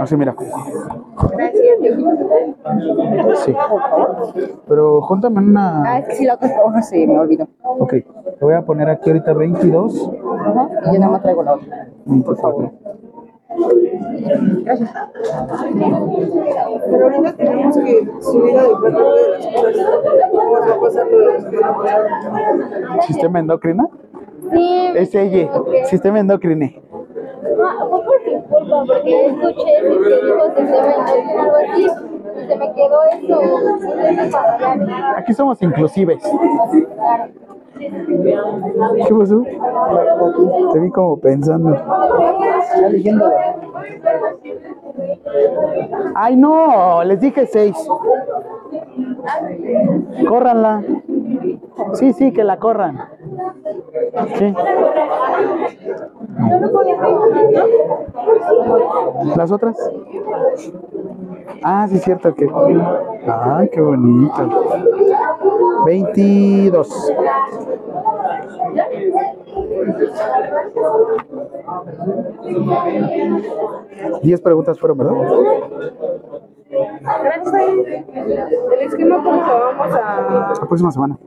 Así, 0.01 0.15
mira. 0.17 0.35
Gracias, 1.31 1.77
Sí. 3.45 3.55
Pero 4.67 5.01
júntame 5.01 5.39
en 5.41 5.57
Ah, 5.57 5.79
una. 5.81 5.99
es 5.99 6.07
que 6.07 6.15
si 6.15 6.25
la 6.25 6.35
otra 6.35 6.49
hoja 6.63 6.81
se 6.81 7.05
me 7.07 7.19
olvidó. 7.19 7.47
Ok. 7.63 7.89
Te 7.91 8.05
voy 8.45 8.53
a 8.53 8.61
poner 8.63 8.89
aquí 8.89 9.09
ahorita 9.09 9.33
22, 9.33 10.11
Ajá. 10.45 10.69
Y 10.89 10.93
yo 10.93 10.99
nada 10.99 11.11
más 11.11 11.21
traigo 11.21 11.43
la 11.43 11.53
otra. 11.55 11.87
24. 12.05 12.71
Pero 16.89 17.05
ahorita 17.05 17.33
tenemos 17.33 17.77
que 17.77 18.07
subir 18.21 18.57
a 18.57 18.63
de 18.63 18.75
plano 18.75 19.13
de 19.13 19.29
las 19.29 19.47
cosas. 19.47 19.85
¿Cómo 20.31 20.51
va 20.51 20.79
pasando 20.81 21.17
los 21.19 23.05
¿Sistema 23.05 23.39
endocrina? 23.39 23.87
Sí, 24.51 24.91
Es 24.95 25.15
ella. 25.15 25.49
Sistema 25.85 26.19
endocrine. 26.19 26.81
No, 27.41 27.89
fue 27.89 28.03
por 28.05 28.25
mi 28.25 28.41
culpa, 28.43 28.83
porque 28.85 29.25
escuché 29.27 29.71
que 29.81 29.89
dijo 29.89 30.45
sistema 30.55 30.93
endocrino 30.93 31.41
algo 31.41 31.55
así, 31.55 31.83
y 31.83 32.47
se 32.47 32.55
me 32.55 32.73
quedó 32.73 32.97
eso. 33.13 33.37
Aquí 35.17 35.33
somos 35.33 35.61
inclusives. 35.61 36.23
¿Qué 39.07 39.15
pasó? 39.17 39.43
Te 40.73 40.79
vi 40.79 40.91
como 40.91 41.19
pensando. 41.19 41.75
Ay, 46.13 46.35
no, 46.35 47.03
les 47.03 47.19
dije 47.19 47.47
seis. 47.47 47.75
Córranla. 50.27 50.83
Sí, 51.93 52.13
sí, 52.13 52.31
que 52.31 52.43
la 52.43 52.57
corran. 52.57 52.99
Sí. 54.37 54.53
¿Las 59.35 59.51
otras? 59.51 59.77
Ah, 61.63 61.87
sí, 61.89 61.95
es 61.95 62.03
cierto 62.03 62.33
que. 62.35 62.49
Ay, 63.27 63.69
qué 63.69 63.81
bonito. 63.81 64.49
22. 65.85 67.13
Diez 74.23 74.41
preguntas 74.41 74.79
fueron, 74.79 74.97
¿verdad? 74.97 75.13
El 78.71 78.81
esquema, 78.81 79.23
¿cómo 79.23 79.41
lo 79.41 79.59
vamos 79.59 79.95
a.? 79.95 80.53
La 80.59 80.67
próxima 80.67 80.91
semana. 80.91 81.17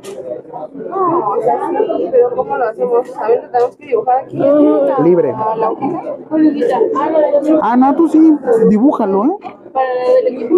No, 0.73 1.31
o 1.31 1.43
sea, 1.43 1.69
sí, 1.69 2.09
pero 2.11 2.35
¿cómo 2.35 2.57
lo 2.57 2.65
hacemos? 2.65 3.17
A 3.19 3.29
ver, 3.29 3.43
lo 3.43 3.51
tenemos 3.51 3.77
que 3.77 3.87
dibujar 3.87 4.25
aquí. 4.25 4.43
Libre. 5.03 5.33
A 5.33 5.57
la 5.57 5.71
hojita. 5.71 6.01
Ah, 7.63 7.77
no, 7.77 7.95
tú 7.95 8.09
sí, 8.09 8.33
dibújalo, 8.69 9.25
¿eh? 9.25 9.37
Para 9.73 9.87
el 10.21 10.35
equipo. 10.35 10.57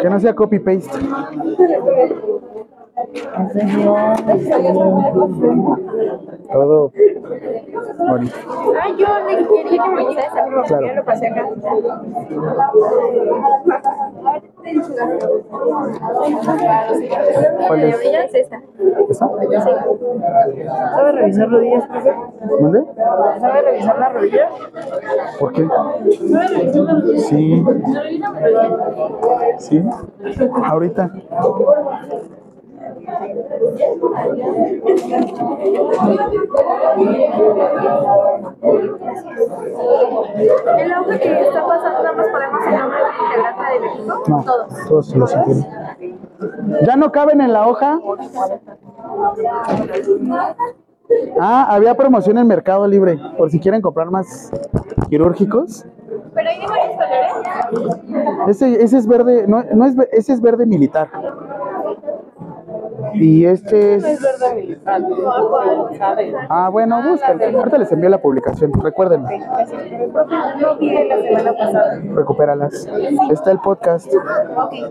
Que 0.00 0.10
no 0.10 0.18
sea 0.18 0.34
copy-paste. 0.34 0.98
Todo 6.52 6.92
bonito. 8.08 8.36
Ay, 8.82 8.96
yo 8.98 9.06
le 9.28 9.46
quería 9.48 9.82
que 9.82 9.88
me 9.90 10.00
ayudara 10.02 10.26
esa. 10.26 10.62
Claro. 10.66 10.86
Ya 10.86 10.92
lo 10.94 11.04
pasé 11.04 11.26
acá. 11.28 11.48
¿Cuál 17.66 17.80
La 17.80 17.86
es? 17.88 17.96
rodilla 17.96 18.24
es 18.24 18.34
esta. 18.34 18.60
¿Esa? 19.08 19.30
¿Sabe 20.94 21.12
revisar 21.12 21.50
rodillas, 21.50 21.86
profe? 21.86 22.14
¿Dónde? 22.60 22.84
¿Sabe 23.40 23.62
revisar 23.62 23.98
la 23.98 24.08
rodilla? 24.10 24.48
¿Por 25.38 25.52
qué? 25.52 25.68
Sí. 27.18 27.64
Sí. 29.58 29.84
Ahorita. 30.64 31.10
El 40.78 40.92
auge 40.92 41.20
que 41.20 41.40
está 41.40 41.66
pasando, 41.66 42.02
nada 42.02 42.12
más 42.12 42.26
podemos 42.28 42.66
el 42.66 42.76
nombre 42.78 42.98
del 42.98 43.12
integrante 43.22 43.62
del 43.72 43.84
equipo. 43.84 44.22
No, 44.28 44.44
todos 44.88 45.16
los 45.16 45.34
entiendo. 45.34 45.66
¿Ya 46.84 46.96
no 46.96 47.12
caben 47.12 47.40
en 47.40 47.52
la 47.52 47.68
hoja? 47.68 48.00
Ah, 51.40 51.66
había 51.70 51.94
promoción 51.94 52.38
en 52.38 52.46
Mercado 52.46 52.86
Libre, 52.86 53.18
por 53.36 53.50
si 53.50 53.60
quieren 53.60 53.80
comprar 53.80 54.10
más 54.10 54.50
quirúrgicos. 55.08 55.84
Pero 56.34 56.48
hay 56.48 56.58
de 56.60 56.66
varios 56.66 56.96
colores. 56.96 58.48
Ese, 58.48 58.82
ese 58.82 58.98
es 58.98 59.06
verde, 59.06 59.46
no, 59.46 59.62
no 59.74 59.86
es, 59.86 59.94
ese 60.12 60.32
es 60.32 60.40
verde 60.40 60.66
militar. 60.66 61.10
Y 63.14 63.44
este 63.46 63.96
es... 63.96 64.04
Ah, 66.48 66.68
bueno, 66.70 67.02
busquen. 67.02 67.56
Ahorita 67.56 67.78
les 67.78 67.92
envío 67.92 68.08
la 68.08 68.20
publicación, 68.20 68.70
pasada. 71.52 72.00
recupéralas. 72.14 72.88
Está 73.30 73.52
el 73.52 73.58
podcast. 73.58 74.12
Ok. 74.56 74.72
Y 74.72 74.84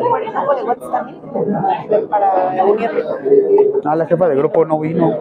por 0.00 0.22
el 0.22 0.32
grupo 0.32 0.54
de 0.54 0.62
WhatsApp 0.62 0.92
también. 0.92 2.08
Para 2.08 2.64
unirme. 2.64 3.02
Ah, 3.84 3.96
la 3.96 4.06
jefa 4.06 4.28
de 4.28 4.36
grupo 4.36 4.64
no 4.64 4.80
vino. 4.80 5.14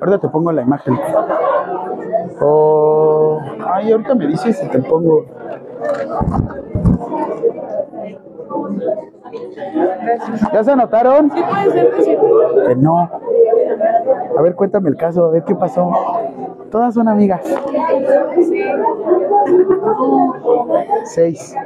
Ahorita 0.00 0.18
te 0.18 0.28
pongo 0.28 0.52
la 0.52 0.62
imagen. 0.62 0.98
Oh, 2.40 3.40
ay, 3.66 3.92
ahorita 3.92 4.14
me 4.14 4.26
dices 4.26 4.58
si 4.58 4.68
te 4.68 4.78
pongo. 4.80 5.24
¿Ya 10.52 10.64
se 10.64 10.70
anotaron? 10.70 11.30
Sí, 11.30 11.42
puede 11.42 11.72
ser. 12.02 12.18
Que 12.66 12.76
no. 12.76 12.98
A 14.38 14.42
ver, 14.42 14.54
cuéntame 14.54 14.90
el 14.90 14.96
caso, 14.96 15.26
a 15.26 15.30
ver 15.30 15.44
qué 15.44 15.54
pasó. 15.54 15.90
Todas 16.70 16.94
son 16.94 17.08
amigas. 17.08 17.40
Seis. 21.04 21.56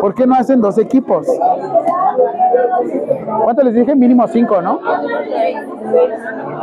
¿Por 0.00 0.14
qué 0.14 0.26
no 0.26 0.34
hacen 0.34 0.60
dos 0.60 0.76
equipos? 0.78 1.26
¿Cuánto 3.44 3.62
les 3.62 3.74
dije? 3.74 3.94
Mínimo 3.94 4.26
cinco, 4.28 4.60
¿no? 4.60 4.80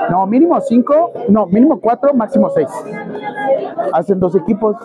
No, 0.10 0.28
mínimo 0.28 0.60
cinco, 0.62 1.12
no, 1.30 1.48
mínimo 1.48 1.80
cuatro, 1.80 2.14
máximo 2.14 2.50
seis. 2.50 2.70
Hacen 3.94 4.20
dos 4.20 4.36
equipos. 4.36 4.76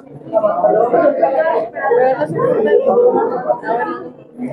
No 4.38 4.44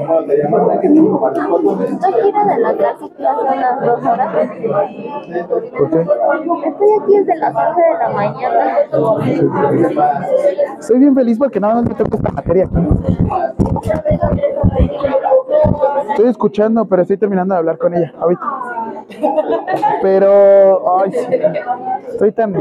quiero 2.21 2.45
de 2.45 2.57
la 2.57 2.75
casa 2.75 3.05
que 3.15 3.27
hace 3.27 3.41
unas 3.41 3.81
dos 3.81 4.03
horas. 4.03 4.49
¿Por 5.47 5.89
qué? 5.91 5.99
Estoy 5.99 6.89
aquí 7.01 7.17
desde 7.17 7.35
las 7.37 7.53
11 7.55 7.81
de 7.81 7.97
la 7.99 8.09
mañana. 8.09 8.77
Estoy 10.79 10.99
bien 10.99 11.13
feliz 11.13 11.37
porque 11.37 11.59
nada 11.59 11.75
más 11.75 11.83
me 11.83 11.93
toca 11.93 12.15
esta 12.17 12.31
materia. 12.31 12.67
Estoy 16.09 16.29
escuchando, 16.29 16.85
pero 16.85 17.03
estoy 17.03 17.17
terminando 17.17 17.53
de 17.53 17.59
hablar 17.59 17.77
con 17.77 17.93
ella 17.93 18.11
ahorita. 18.19 18.74
Pero, 20.01 20.99
ay, 20.99 21.11
sí. 21.11 21.27
Estoy 22.09 22.31
tan. 22.31 22.53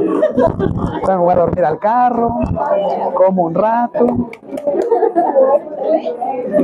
tan 1.04 1.20
voy 1.20 1.32
a 1.32 1.36
dormir 1.36 1.64
al 1.64 1.78
carro, 1.78 2.38
como 3.14 3.44
un 3.44 3.54
rato. 3.54 4.30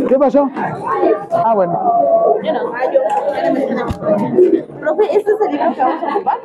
¿Qué 0.09 0.19
pasó? 0.19 0.48
Ah, 1.32 1.55
bueno. 1.55 1.93
Profe, 4.81 5.16
¿este 5.16 5.32
es 5.32 5.40
el 5.40 5.52
libro 5.52 5.74
que 5.74 5.81
vamos 5.81 6.02
a 6.02 6.16
ocupar? 6.16 6.39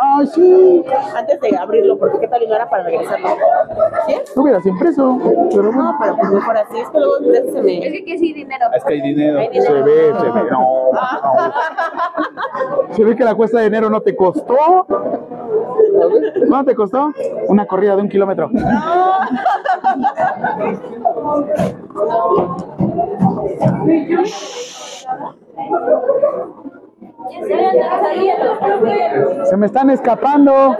Ay, 0.00 0.26
sí. 0.26 0.84
Antes 1.14 1.40
de 1.40 1.56
abrirlo, 1.56 1.98
porque 1.98 2.20
qué 2.20 2.28
tal 2.28 2.42
y 2.42 2.46
no 2.46 2.54
era 2.54 2.68
para 2.68 2.84
regresarlo. 2.84 3.28
¿Sí? 4.06 4.16
No 4.34 4.42
hubieras 4.42 4.66
impreso, 4.66 5.18
pero 5.50 5.72
No, 5.72 5.96
pero 6.00 6.16
pues 6.16 6.30
mejor 6.30 6.56
así. 6.56 6.78
Es 6.78 6.88
que 6.90 6.98
luego 6.98 7.16
el 7.18 7.52
se 7.52 7.62
me. 7.62 7.78
Es 7.78 8.04
que 8.04 8.18
sí, 8.18 8.32
dinero. 8.32 8.66
Es 8.74 8.84
que 8.84 8.94
hay 8.94 9.00
dinero. 9.00 9.40
se 9.52 9.72
ve, 9.82 10.14
se 10.18 10.30
ve. 10.30 10.50
No, 10.50 10.90
no. 10.92 10.92
Se 12.92 13.04
ve 13.04 13.16
que 13.16 13.24
la 13.24 13.34
cuesta 13.34 13.60
de 13.60 13.66
enero 13.66 13.90
no 13.90 14.00
te 14.00 14.14
costó. 14.14 14.86
¿Cuánto 16.48 16.70
te 16.70 16.74
costó? 16.74 17.12
Una 17.48 17.66
corrida 17.66 17.96
de 17.96 18.02
un 18.02 18.08
kilómetro. 18.08 18.50
Se 29.44 29.56
me 29.56 29.66
están 29.66 29.90
escapando. 29.90 30.76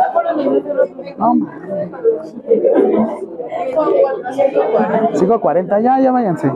No, 1.18 1.34
ma. 1.34 1.52
5.40, 5.12 5.82
ya, 5.82 6.00
ya 6.00 6.12
váyanse. 6.12 6.50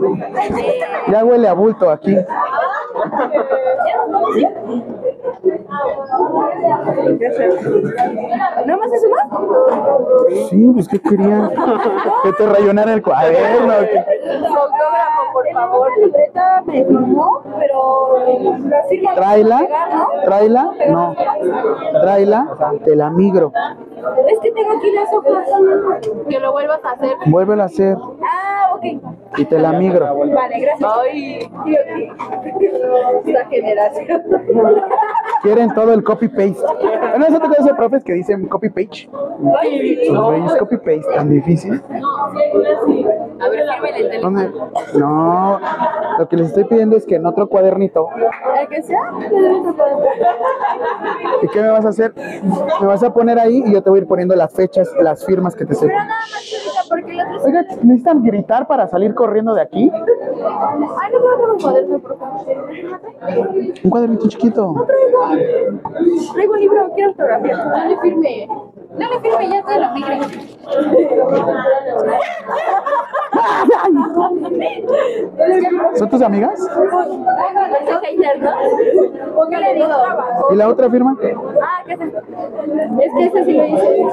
Ya 1.11 1.23
huele 1.23 1.47
a 1.47 1.53
bulto 1.53 1.89
aquí. 1.89 2.15
¿Nada 8.65 8.77
más 8.77 8.91
es 8.93 9.03
una? 9.05 10.47
Sí, 10.49 10.71
pues 10.73 10.87
¿qué 10.87 10.99
querían? 10.99 11.49
Que 12.23 12.33
te 12.33 12.45
rayonara 12.47 12.93
el 12.93 13.01
cuaderno. 13.01 13.73
que- 13.79 13.99
autógrafo, 13.99 15.21
por 15.33 15.47
favor. 15.53 15.89
La 15.97 16.05
libreta 16.05 16.63
me 16.65 16.85
firmó, 16.85 17.41
pero 17.59 18.17
la 18.69 18.83
firma 18.83 19.13
Tráela, 19.15 19.59
¿no? 19.61 19.67
tráela, 20.25 20.71
no. 20.89 21.15
Tráela, 22.01 22.47
te 22.83 22.95
la 22.95 23.09
migro. 23.09 23.51
Es 24.29 24.39
que 24.39 24.51
tengo 24.51 24.71
aquí 24.77 24.91
las 24.91 25.13
hojas. 25.13 25.47
Que 26.29 26.39
lo 26.39 26.51
vuelvas 26.51 26.83
a 26.83 26.91
hacer. 26.91 27.13
Vuélvelo 27.27 27.63
a 27.63 27.65
hacer 27.65 27.97
Ah, 28.23 28.73
ok. 28.75 28.83
y 29.37 29.45
te 29.45 29.59
la 29.59 29.73
migro. 29.73 30.05
Vale, 30.15 30.59
gracias. 30.59 30.91
Ay, 31.01 31.39
esta 33.25 33.45
generación. 33.45 34.23
Quieren 35.41 35.73
todo 35.73 35.93
el 35.93 36.03
copy 36.03 36.27
paste. 36.27 36.61
¿No 37.17 37.25
es 37.25 37.33
otra 37.33 37.49
cosa, 37.49 37.75
profes, 37.75 38.03
que 38.03 38.13
dicen 38.13 38.47
copy 38.47 38.69
page? 38.69 39.09
Güey, 39.39 40.03
es 40.45 40.55
copy 40.57 40.77
paste 40.77 41.05
tan 41.15 41.29
difícil. 41.29 41.81
A 43.39 43.49
ver. 43.49 44.51
No, 44.95 45.59
lo 46.17 46.27
que 46.27 46.37
les 46.37 46.47
estoy 46.47 46.65
pidiendo 46.65 46.97
es 46.97 47.05
que 47.05 47.15
en 47.15 47.25
otro 47.25 47.47
cuadernito. 47.47 48.07
¿El 48.59 48.67
que 48.67 48.81
sea? 48.81 49.11
¿Y 51.41 51.47
qué 51.47 51.61
me 51.61 51.69
vas 51.69 51.85
a 51.85 51.89
hacer? 51.89 52.13
Me 52.81 52.87
vas 52.87 53.03
a 53.03 53.13
poner 53.13 53.39
ahí 53.39 53.63
y 53.65 53.73
yo 53.73 53.83
te 53.83 53.89
voy 53.89 53.99
a 53.99 54.01
ir 54.01 54.07
poniendo 54.07 54.35
las 54.35 54.53
fechas, 54.53 54.89
las 54.99 55.25
firmas 55.25 55.55
que 55.55 55.65
te 55.65 55.75
otro... 55.75 55.91
Oiga, 57.43 57.65
¿necesitan 57.83 58.23
gritar 58.23 58.65
para 58.65 58.87
salir 58.87 59.13
corriendo 59.13 59.53
de 59.53 59.61
aquí? 59.61 59.91
Ay, 59.93 61.11
no 61.11 61.19
puedo 61.21 61.53
un 61.53 61.59
cuaderno, 61.59 61.99
por 61.99 62.17
favor. 62.17 62.45
Un 63.83 63.89
cuadernito 63.89 64.27
chiquito. 64.29 64.73
Traigo. 64.87 65.26
Traigo 66.33 66.53
un 66.53 66.59
libro, 66.59 66.91
quiero 66.95 67.09
autografía. 67.09 67.57
No 67.57 67.85
le 67.85 67.97
firme. 67.99 68.47
No 68.97 69.09
le 69.09 69.19
firme, 69.19 69.49
ya 69.49 69.63
te 69.63 69.79
lo 69.79 69.91
migre. 69.93 70.19
¿Son 75.95 76.09
tus 76.09 76.21
amigas? 76.21 76.59
¿O 79.35 79.47
qué 79.49 79.57
le 79.57 79.73
digo? 79.75 79.87
¿Y 80.51 80.55
la 80.55 80.67
otra 80.67 80.89
firma? 80.89 81.17
Ah, 81.61 81.83
¿qué 81.85 81.93
es 81.93 82.01
esto? 82.01 82.19
Es 82.99 83.13
que 83.13 83.25
ese 83.25 83.45
sí 83.45 83.53
lo 83.53 83.65
hice. 83.65 84.05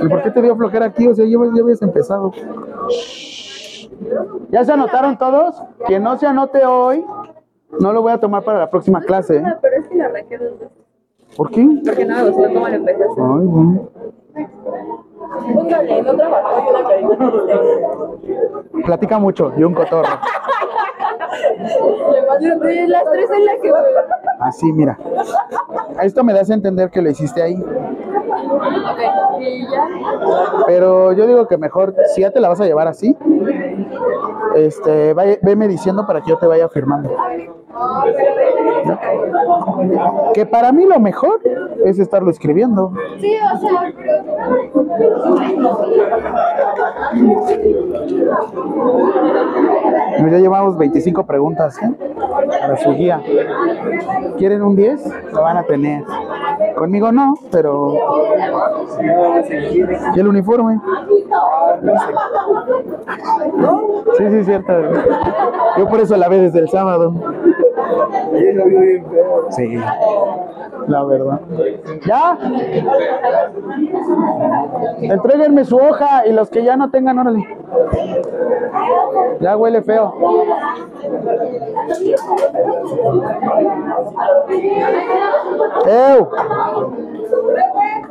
¿Y 0.00 0.08
por 0.08 0.22
qué 0.22 0.30
te 0.30 0.42
dio 0.42 0.56
flojera 0.56 0.86
aquí? 0.86 1.08
O 1.08 1.14
sea, 1.14 1.24
ya, 1.24 1.38
ya 1.54 1.62
habías 1.62 1.82
empezado. 1.82 2.32
¿Ya 4.50 4.64
se 4.64 4.72
anotaron 4.72 5.18
todos? 5.18 5.62
Quien 5.86 6.02
no 6.02 6.18
se 6.18 6.26
anote 6.26 6.64
hoy, 6.64 7.04
no 7.80 7.92
lo 7.92 8.02
voy 8.02 8.12
a 8.12 8.18
tomar 8.18 8.42
para 8.42 8.58
la 8.60 8.70
próxima 8.70 9.00
clase. 9.00 9.36
¿eh? 9.36 9.56
Pero 9.60 9.76
es 9.76 9.88
que 9.88 9.94
la 9.96 10.06
arranqué 10.06 10.38
dos 10.38 10.58
veces. 10.58 10.78
¿Por 11.36 11.50
qué? 11.50 11.68
Porque 11.84 12.04
no 12.04 12.16
me 12.16 12.30
gustó 12.30 12.54
cómo 12.54 12.68
lo 12.68 12.74
empecé 12.74 13.02
a 13.02 13.06
hacer. 13.06 13.24
Ay, 13.24 13.46
bueno. 13.46 13.88
Póngale, 15.54 16.02
no 16.02 16.16
trabajó 16.16 16.72
carita. 16.88 18.86
Platica 18.86 19.18
mucho 19.18 19.52
y 19.56 19.64
un 19.64 19.74
cotorro. 19.74 20.08
Las 22.88 23.04
tres 23.12 23.30
en 23.30 23.44
la 23.44 23.56
que 23.60 23.72
Así, 24.40 24.72
mira. 24.72 24.98
Esto 26.02 26.24
me 26.24 26.32
das 26.32 26.50
a 26.50 26.54
entender 26.54 26.90
que 26.90 27.02
lo 27.02 27.10
hiciste 27.10 27.42
ahí. 27.42 27.62
Pero 30.66 31.12
yo 31.12 31.26
digo 31.26 31.46
que 31.46 31.56
mejor, 31.58 31.94
si 32.14 32.22
ya 32.22 32.30
te 32.30 32.40
la 32.40 32.48
vas 32.48 32.60
a 32.60 32.64
llevar 32.66 32.88
así, 32.88 33.16
este, 34.56 35.14
vaya- 35.14 35.38
veme 35.42 35.68
diciendo 35.68 36.06
para 36.06 36.20
que 36.20 36.30
yo 36.30 36.38
te 36.38 36.46
vaya 36.46 36.68
firmando. 36.68 37.10
¿No? 38.84 40.32
Que 40.34 40.46
para 40.46 40.72
mí 40.72 40.84
lo 40.86 40.98
mejor 41.00 41.40
es 41.84 41.98
estarlo 41.98 42.30
escribiendo. 42.30 42.92
Sí, 43.20 43.36
o 43.36 43.58
sea. 43.58 43.92
Ya 50.30 50.38
llevamos 50.38 50.76
25 50.76 51.24
preguntas 51.24 51.78
¿eh? 51.82 51.90
para 52.60 52.76
su 52.76 52.92
guía. 52.92 53.22
¿Quieren 54.36 54.62
un 54.62 54.76
10? 54.76 55.32
Lo 55.32 55.42
van 55.42 55.56
a 55.56 55.62
tener. 55.62 56.04
Conmigo 56.76 57.12
no, 57.12 57.34
pero... 57.50 57.94
¿Y 60.14 60.20
el 60.20 60.28
uniforme? 60.28 60.80
Sí, 64.16 64.24
sí, 64.30 64.44
cierto. 64.44 64.72
Yo 65.76 65.88
por 65.88 66.00
eso 66.00 66.16
la 66.16 66.28
ve 66.28 66.40
desde 66.40 66.60
el 66.60 66.68
sábado. 66.68 67.14
Sí, 69.50 69.78
la 70.86 71.04
verdad. 71.04 71.40
¿Ya? 72.06 72.38
Entréguenme 75.00 75.64
su 75.64 75.76
hoja 75.76 76.26
y 76.26 76.32
los 76.32 76.50
que 76.50 76.64
ya 76.64 76.76
no 76.76 76.90
tengan, 76.90 77.18
órale. 77.18 77.46
Ya 79.40 79.56
huele 79.56 79.82
feo. 79.82 80.14
¡Ew! 85.86 86.28